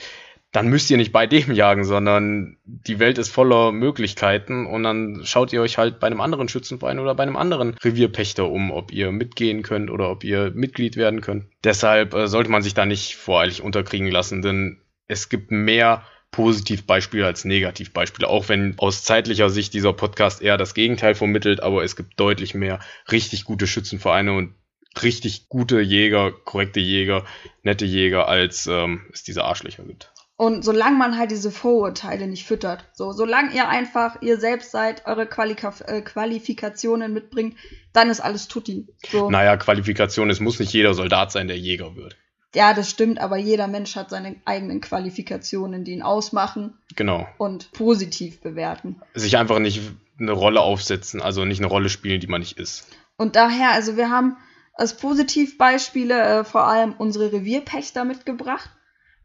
dann 0.53 0.69
müsst 0.69 0.91
ihr 0.91 0.97
nicht 0.97 1.12
bei 1.12 1.27
dem 1.27 1.53
jagen, 1.53 1.85
sondern 1.85 2.57
die 2.64 2.99
Welt 2.99 3.19
ist 3.19 3.29
voller 3.29 3.71
Möglichkeiten 3.71 4.67
und 4.67 4.83
dann 4.83 5.21
schaut 5.25 5.53
ihr 5.53 5.61
euch 5.61 5.77
halt 5.77 6.01
bei 6.01 6.07
einem 6.07 6.21
anderen 6.21 6.49
Schützenverein 6.49 6.99
oder 6.99 7.14
bei 7.14 7.23
einem 7.23 7.37
anderen 7.37 7.77
Revierpächter 7.83 8.49
um, 8.49 8.71
ob 8.71 8.93
ihr 8.93 9.12
mitgehen 9.12 9.62
könnt 9.62 9.91
oder 9.91 10.11
ob 10.11 10.25
ihr 10.25 10.51
Mitglied 10.55 10.97
werden 10.97 11.21
könnt. 11.21 11.47
Deshalb 11.64 12.14
äh, 12.14 12.29
sollte 12.29 12.51
man 12.51 12.62
sich 12.62 12.75
da 12.75 12.87
nicht 12.87 13.17
voreilig 13.17 13.62
unterkriegen 13.62 14.11
lassen, 14.11 14.41
denn 14.41 14.81
es 15.09 15.29
gibt 15.29 15.51
mehr 15.51 16.05
Positivbeispiele 16.31 17.25
als 17.25 17.44
Negativbeispiele, 17.44 18.29
auch 18.29 18.49
wenn 18.49 18.79
aus 18.79 19.03
zeitlicher 19.03 19.49
Sicht 19.49 19.73
dieser 19.73 19.94
Podcast 19.94 20.42
eher 20.42 20.59
das 20.59 20.75
Gegenteil 20.75 21.14
vermittelt, 21.14 21.62
aber 21.62 21.83
es 21.83 21.97
gibt 21.97 22.21
deutlich 22.21 22.55
mehr 22.55 22.81
richtig 23.11 23.44
gute 23.44 23.66
Schützenvereine 23.66 24.35
und 24.35 24.55
richtig 25.03 25.49
gute 25.49 25.81
Jäger, 25.81 26.33
korrekte 26.33 26.81
Jäger, 26.81 27.25
nette 27.62 27.87
Jäger, 27.87 28.29
als 28.29 28.66
ähm, 28.66 29.07
es 29.12 29.23
diese 29.23 29.44
Arschlöcher 29.44 29.85
gibt. 29.85 30.12
Und 30.37 30.64
solange 30.64 30.97
man 30.97 31.18
halt 31.18 31.33
diese 31.33 31.51
Vorurteile 31.51 32.29
nicht 32.29 32.47
füttert, 32.47 32.85
so, 32.92 33.11
solange 33.11 33.53
ihr 33.55 33.68
einfach 33.68 34.23
ihr 34.23 34.38
selbst 34.38 34.71
seid, 34.71 35.05
eure 35.07 35.27
Qualika 35.27 35.75
äh, 35.87 36.01
Qualifikationen 36.01 37.12
mitbringt, 37.12 37.57
dann 37.92 38.09
ist 38.09 38.21
alles 38.21 38.47
tutti. 38.47 38.87
So. 39.11 39.31
Naja, 39.31 39.57
Qualifikation, 39.57 40.31
es 40.31 40.38
muss 40.38 40.61
nicht 40.61 40.73
jeder 40.73 40.94
Soldat 40.94 41.33
sein, 41.33 41.49
der 41.49 41.59
Jäger 41.59 41.97
wird. 41.97 42.16
Ja, 42.54 42.72
das 42.72 42.88
stimmt, 42.88 43.20
aber 43.20 43.37
jeder 43.37 43.68
Mensch 43.68 43.94
hat 43.96 44.11
seine 44.11 44.37
eigenen 44.44 44.80
Qualifikationen, 44.80 45.84
die 45.84 45.92
ihn 45.92 46.02
ausmachen. 46.02 46.78
Genau. 46.96 47.26
Und 47.37 47.72
positiv 47.72 48.40
bewerten. 48.40 49.00
Sich 49.14 49.37
einfach 49.37 49.58
nicht 49.58 49.82
eine 50.18 50.32
Rolle 50.32 50.61
aufsetzen, 50.61 51.20
also 51.20 51.44
nicht 51.44 51.61
eine 51.61 51.68
Rolle 51.68 51.90
spielen, 51.90 52.20
die 52.20 52.26
man 52.26 52.40
nicht 52.40 52.58
ist. 52.58 52.88
Und 53.16 53.37
daher, 53.37 53.72
also 53.72 53.96
wir 53.96 54.11
haben 54.11 54.37
als 54.74 54.96
Positivbeispiele 54.96 56.40
äh, 56.40 56.44
vor 56.44 56.66
allem 56.66 56.94
unsere 56.96 57.32
Revierpächter 57.32 58.04
mitgebracht 58.04 58.70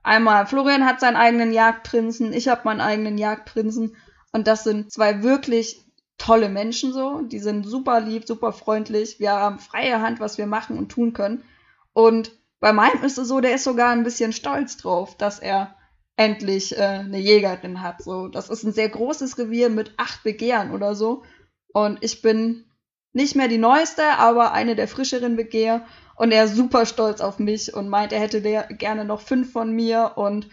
Einmal, 0.04 0.46
Florian 0.46 0.86
hat 0.86 1.00
seinen 1.00 1.16
eigenen 1.16 1.54
Jagdprinzen, 1.54 2.34
ich 2.34 2.50
habe 2.50 2.62
meinen 2.66 2.82
eigenen 2.82 3.18
Jagdprinzen. 3.18 3.96
Und 4.34 4.48
das 4.48 4.66
sind 4.66 4.92
zwei 4.92 5.24
wirklich 5.24 5.82
tolle 6.18 6.50
Menschen 6.50 6.92
so. 6.92 7.22
Die 7.22 7.40
sind 7.40 7.66
super 7.66 8.02
lieb, 8.02 8.28
super 8.28 8.52
freundlich. 8.52 9.20
Wir 9.20 9.32
haben 9.32 9.60
freie 9.60 10.02
Hand, 10.02 10.20
was 10.20 10.38
wir 10.38 10.46
machen 10.46 10.78
und 10.78 10.90
tun 10.90 11.14
können. 11.14 11.44
Und 11.94 12.32
bei 12.64 12.72
meinem 12.72 13.04
ist 13.04 13.18
es 13.18 13.28
so, 13.28 13.42
der 13.42 13.56
ist 13.56 13.66
sogar 13.66 13.90
ein 13.92 14.06
bisschen 14.06 14.32
stolz 14.32 14.78
drauf, 14.78 15.18
dass 15.18 15.40
er 15.40 15.76
endlich 16.16 16.78
äh, 16.78 16.82
eine 16.82 17.20
Jägerin 17.20 17.82
hat. 17.82 18.02
So, 18.02 18.30
das 18.30 18.50
ist 18.50 18.64
ein 18.64 18.72
sehr 18.72 18.88
großes 18.88 19.38
Revier 19.38 19.70
mit 19.70 19.94
acht 19.98 20.24
Begehren 20.24 20.72
oder 20.72 20.96
so. 20.96 21.24
Und 21.74 22.02
ich 22.02 22.22
bin 22.22 22.64
nicht 23.12 23.36
mehr 23.36 23.50
die 23.50 23.58
neueste, 23.58 24.04
aber 24.18 24.54
eine 24.54 24.78
der 24.78 24.88
frischeren 24.88 25.36
Begehr. 25.36 25.86
Und 26.16 26.32
er 26.32 26.46
ist 26.46 26.56
super 26.56 26.86
stolz 26.86 27.20
auf 27.20 27.38
mich 27.38 27.74
und 27.74 27.90
meint, 27.90 28.14
er 28.14 28.22
hätte 28.22 28.42
gerne 28.42 29.04
noch 29.04 29.20
fünf 29.20 29.52
von 29.52 29.74
mir. 29.74 30.14
Und 30.16 30.48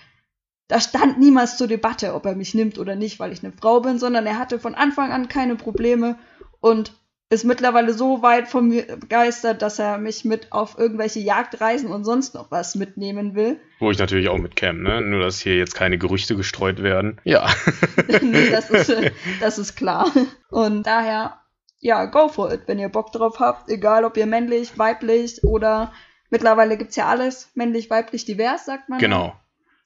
da 0.66 0.80
stand 0.80 1.20
niemals 1.20 1.58
zur 1.58 1.68
Debatte, 1.68 2.14
ob 2.14 2.26
er 2.26 2.34
mich 2.34 2.54
nimmt 2.54 2.80
oder 2.80 2.96
nicht, 2.96 3.20
weil 3.20 3.30
ich 3.32 3.44
eine 3.44 3.52
Frau 3.52 3.82
bin, 3.82 4.00
sondern 4.00 4.26
er 4.26 4.36
hatte 4.36 4.58
von 4.58 4.74
Anfang 4.74 5.12
an 5.12 5.28
keine 5.28 5.54
Probleme 5.54 6.18
und 6.58 6.92
ist 7.30 7.44
mittlerweile 7.44 7.94
so 7.94 8.22
weit 8.22 8.48
von 8.48 8.68
mir 8.68 8.96
begeistert, 8.96 9.62
dass 9.62 9.78
er 9.78 9.98
mich 9.98 10.24
mit 10.24 10.52
auf 10.52 10.78
irgendwelche 10.78 11.20
Jagdreisen 11.20 11.90
und 11.90 12.04
sonst 12.04 12.34
noch 12.34 12.50
was 12.50 12.74
mitnehmen 12.74 13.34
will. 13.34 13.60
Wo 13.78 13.90
ich 13.90 13.98
natürlich 13.98 14.28
auch 14.28 14.38
mitkäme, 14.38 14.82
ne? 14.82 15.00
Nur, 15.00 15.20
dass 15.20 15.40
hier 15.40 15.56
jetzt 15.56 15.74
keine 15.74 15.96
Gerüchte 15.96 16.36
gestreut 16.36 16.82
werden. 16.82 17.20
Ja. 17.24 17.48
nee, 18.20 18.50
das 18.50 18.70
ist, 18.70 18.92
das 19.40 19.58
ist 19.58 19.76
klar. 19.76 20.10
Und 20.50 20.86
daher 20.86 21.40
ja, 21.80 22.04
go 22.04 22.28
for 22.28 22.52
it, 22.52 22.62
wenn 22.66 22.78
ihr 22.78 22.90
Bock 22.90 23.10
drauf 23.12 23.40
habt. 23.40 23.68
Egal, 23.70 24.04
ob 24.04 24.16
ihr 24.16 24.26
männlich, 24.26 24.78
weiblich 24.78 25.42
oder 25.42 25.92
mittlerweile 26.28 26.76
gibt's 26.76 26.96
ja 26.96 27.06
alles, 27.06 27.50
männlich, 27.54 27.90
weiblich, 27.90 28.24
divers, 28.26 28.66
sagt 28.66 28.88
man. 28.88 28.98
Genau. 28.98 29.34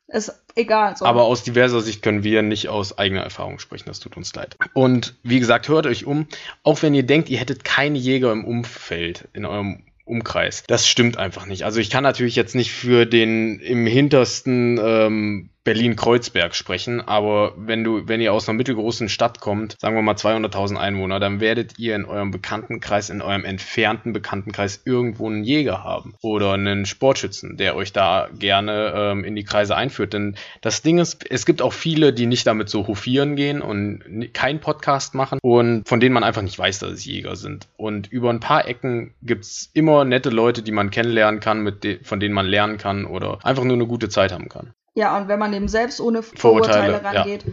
Ist 0.07 0.33
egal. 0.55 0.97
So. 0.97 1.07
Aber 1.07 1.25
aus 1.25 1.43
diverser 1.43 1.81
Sicht 1.81 2.03
können 2.03 2.25
wir 2.25 2.43
nicht 2.43 2.69
aus 2.69 2.99
eigener 2.99 3.23
Erfahrung 3.23 3.59
sprechen, 3.59 3.85
das 3.87 4.01
tut 4.01 4.17
uns 4.17 4.35
leid. 4.35 4.57
Und 4.75 5.15
wie 5.23 5.41
gesagt, 5.41 5.69
hört 5.69 5.87
euch 5.87 6.05
um, 6.05 6.27
auch 6.63 6.83
wenn 6.83 6.95
ihr 6.95 7.05
denkt, 7.05 7.31
ihr 7.31 7.39
hättet 7.39 7.65
keine 7.65 7.99
Jäger 7.99 8.31
im 8.31 8.45
Umfeld, 8.45 9.29
in 9.33 9.47
eurem 9.47 9.83
Umkreis. 10.05 10.65
Das 10.67 10.87
stimmt 10.87 11.17
einfach 11.17 11.47
nicht. 11.47 11.65
Also 11.65 11.81
ich 11.81 11.89
kann 11.89 12.03
natürlich 12.03 12.37
jetzt 12.37 12.55
nicht 12.55 12.73
für 12.73 13.07
den 13.07 13.59
im 13.61 13.87
hintersten 13.87 14.79
ähm, 14.83 15.51
Berlin-Kreuzberg 15.65 16.55
sprechen, 16.55 17.01
aber 17.01 17.55
wenn 17.57 17.85
du, 17.85 18.07
wenn 18.07 18.21
ihr 18.21 18.35
aus 18.35 18.49
einer 18.49 18.59
mittelgroßen 18.59 19.09
Stadt 19.09 19.41
kommt, 19.41 19.77
sagen 19.81 19.97
wir 19.97 20.03
mal 20.03 20.15
200.000 20.15 20.77
Einwohner, 20.77 21.21
dann 21.21 21.41
werdet 21.41 21.79
ihr 21.79 21.97
in 21.97 22.05
eurem 22.05 22.31
Bekanntenkreis, 22.31 23.09
in 23.09 23.23
eurem 23.23 23.47
entfernten 23.47 24.13
Bekanntenkreis 24.13 24.83
irgendwo 24.85 25.27
einen 25.27 25.43
Jäger 25.43 25.83
haben 25.83 26.15
oder 26.21 26.53
einen 26.53 26.85
Sportschützen, 26.85 27.57
der 27.57 27.77
euch 27.77 27.95
da 27.95 28.29
gerne 28.39 28.93
ähm, 28.95 29.25
in 29.25 29.35
die 29.35 29.45
Kreise 29.45 29.75
einführt. 29.75 30.13
Denn 30.13 30.37
das 30.61 30.83
Ding 30.83 30.99
ist, 30.99 31.29
es 31.31 31.47
gibt 31.47 31.63
auch 31.63 31.73
viele, 31.73 32.13
die 32.13 32.27
nicht 32.27 32.47
damit 32.47 32.69
so 32.69 32.87
hofieren 32.87 33.35
gehen 33.35 33.63
und 33.63 34.03
keinen 34.35 34.61
Podcast 34.61 35.15
machen 35.15 35.39
und 35.43 35.89
von 35.89 35.99
denen 35.99 36.13
man 36.13 36.25
einfach 36.25 36.43
nicht 36.43 36.59
weiß, 36.59 36.79
dass 36.81 36.93
es 36.93 37.05
Jäger 37.07 37.37
sind. 37.37 37.69
Und 37.79 38.13
über 38.13 38.29
ein 38.29 38.41
paar 38.41 38.69
Ecken 38.69 39.15
gibt's 39.23 39.71
immer 39.73 40.05
nette 40.05 40.29
Leute, 40.29 40.63
die 40.63 40.73
man 40.73 40.91
kennenlernen 40.91 41.41
kann, 41.41 41.63
mit 41.63 41.85
de 41.85 42.05
von 42.05 42.21
denen 42.21 42.35
man 42.35 42.47
lernen 42.47 42.77
kann 42.77 43.07
oder 43.07 43.39
einfach 43.45 43.65
nur 43.65 43.77
eine 43.77 43.87
gute 43.87 44.11
Zeit 44.11 44.31
haben 44.31 44.51
kann. 44.51 44.75
Ja, 44.95 45.17
und 45.17 45.29
wenn 45.29 45.39
man 45.39 45.53
eben 45.53 45.69
selbst 45.69 46.01
ohne 46.01 46.23
Vorurteile, 46.23 46.99
Vorurteile 46.99 47.05
rangeht, 47.05 47.45
ja. 47.45 47.53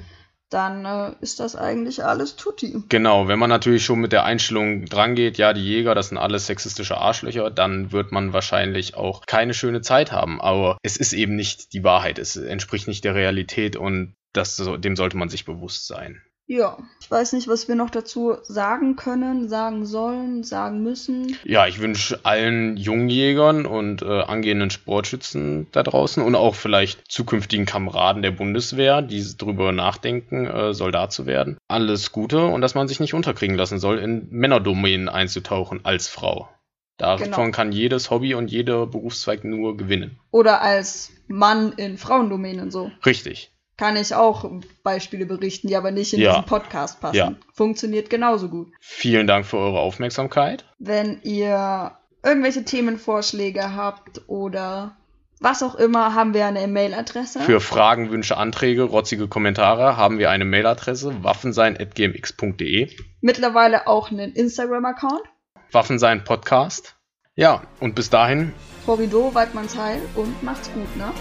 dann 0.49 0.85
äh, 0.85 1.15
ist 1.21 1.39
das 1.39 1.55
eigentlich 1.55 2.03
alles 2.03 2.35
tutti. 2.35 2.83
Genau, 2.87 3.27
wenn 3.27 3.39
man 3.39 3.49
natürlich 3.49 3.83
schon 3.83 3.99
mit 3.99 4.11
der 4.11 4.23
Einstellung 4.23 4.85
drangeht, 4.85 5.37
ja, 5.37 5.53
die 5.53 5.65
Jäger, 5.65 5.95
das 5.95 6.09
sind 6.09 6.19
alles 6.19 6.45
sexistische 6.45 6.97
Arschlöcher, 6.97 7.49
dann 7.49 7.91
wird 7.91 8.11
man 8.11 8.33
wahrscheinlich 8.33 8.95
auch 8.95 9.25
keine 9.25 9.53
schöne 9.53 9.81
Zeit 9.81 10.11
haben. 10.11 10.39
Aber 10.39 10.77
es 10.83 10.97
ist 10.97 11.13
eben 11.13 11.35
nicht 11.35 11.73
die 11.73 11.83
Wahrheit, 11.83 12.19
es 12.19 12.35
entspricht 12.35 12.87
nicht 12.87 13.03
der 13.03 13.15
Realität 13.15 13.75
und 13.75 14.13
das, 14.33 14.55
dem 14.55 14.95
sollte 14.95 15.17
man 15.17 15.29
sich 15.29 15.45
bewusst 15.45 15.87
sein. 15.87 16.21
Ja, 16.52 16.78
ich 16.99 17.10
weiß 17.10 17.32
nicht, 17.32 17.47
was 17.47 17.70
wir 17.70 17.76
noch 17.76 17.89
dazu 17.89 18.36
sagen 18.43 18.97
können, 18.97 19.47
sagen 19.47 19.86
sollen, 19.86 20.43
sagen 20.43 20.84
müssen. 20.84 21.38
Ja, 21.45 21.66
ich 21.66 21.80
wünsche 21.80 22.20
allen 22.24 22.76
Jungjägern 22.76 23.66
und 23.66 24.02
äh, 24.02 24.24
angehenden 24.24 24.70
Sportschützen 24.70 25.68
da 25.72 25.82
draußen 25.82 26.22
und 26.22 26.36
auch 26.36 26.56
vielleicht 26.56 27.10
zukünftigen 27.10 27.66
Kameraden 27.66 28.22
der 28.22 28.32
Bundeswehr, 28.32 29.02
die 29.02 29.26
darüber 29.38 29.72
nachdenken, 29.72 30.45
äh, 30.45 30.74
Soldat 30.74 31.14
zu 31.14 31.26
werden, 31.26 31.56
alles 31.70 32.12
Gute 32.12 32.45
und 32.45 32.60
dass 32.60 32.76
man 32.76 32.89
sich 32.89 32.99
nicht 32.99 33.14
unterkriegen 33.14 33.56
lassen 33.56 33.80
soll, 33.80 33.99
in 33.99 34.28
Männerdomänen 34.30 35.08
einzutauchen 35.08 35.86
als 35.86 36.10
Frau. 36.10 36.49
Davon 36.97 37.32
genau. 37.32 37.52
kann 37.52 37.72
jedes 37.72 38.12
Hobby 38.12 38.34
und 38.34 38.52
jeder 38.52 38.88
Berufszweig 38.88 39.45
nur 39.45 39.78
gewinnen. 39.78 40.20
Oder 40.32 40.62
als 40.62 41.14
Mann 41.30 41.72
in 41.78 41.97
Frauendomänen 41.97 42.72
so. 42.72 42.91
Richtig 43.06 43.51
kann 43.82 43.95
ich 43.95 44.13
auch 44.13 44.47
Beispiele 44.84 45.25
berichten, 45.25 45.67
die 45.67 45.75
aber 45.75 45.89
nicht 45.89 46.13
in 46.13 46.19
ja. 46.19 46.34
diesen 46.34 46.45
Podcast 46.45 47.01
passen. 47.01 47.15
Ja. 47.15 47.34
Funktioniert 47.51 48.11
genauso 48.11 48.47
gut. 48.47 48.71
Vielen 48.79 49.25
Dank 49.25 49.43
für 49.43 49.57
eure 49.57 49.79
Aufmerksamkeit. 49.79 50.65
Wenn 50.77 51.19
ihr 51.23 51.91
irgendwelche 52.23 52.63
Themenvorschläge 52.63 53.75
habt 53.75 54.21
oder 54.27 54.97
was 55.39 55.63
auch 55.63 55.73
immer, 55.73 56.13
haben 56.13 56.36
wir 56.36 56.45
eine 56.45 56.61
E-Mail-Adresse. 56.61 57.39
Für 57.39 57.59
Fragen, 57.59 58.11
Wünsche, 58.11 58.38
Anträge, 58.38 58.84
rotzige 58.84 59.27
Kommentare 59.27 59.97
haben 59.97 60.19
wir 60.19 60.29
eine 60.29 60.45
Mailadresse 60.45 61.23
waffensein.gmx.de. 61.23 62.88
Mittlerweile 63.21 63.88
auch 63.88 64.11
einen 64.11 64.34
Instagram-Account. 64.34 65.23
Waffensein 65.71 66.23
Podcast. 66.23 66.97
Ja, 67.34 67.63
und 67.79 67.95
bis 67.95 68.11
dahin. 68.11 68.53
Horrido, 68.86 69.34
Waldmannsheil 69.34 69.99
und 70.13 70.43
macht's 70.43 70.71
gut, 70.71 70.97
ne? 70.97 71.11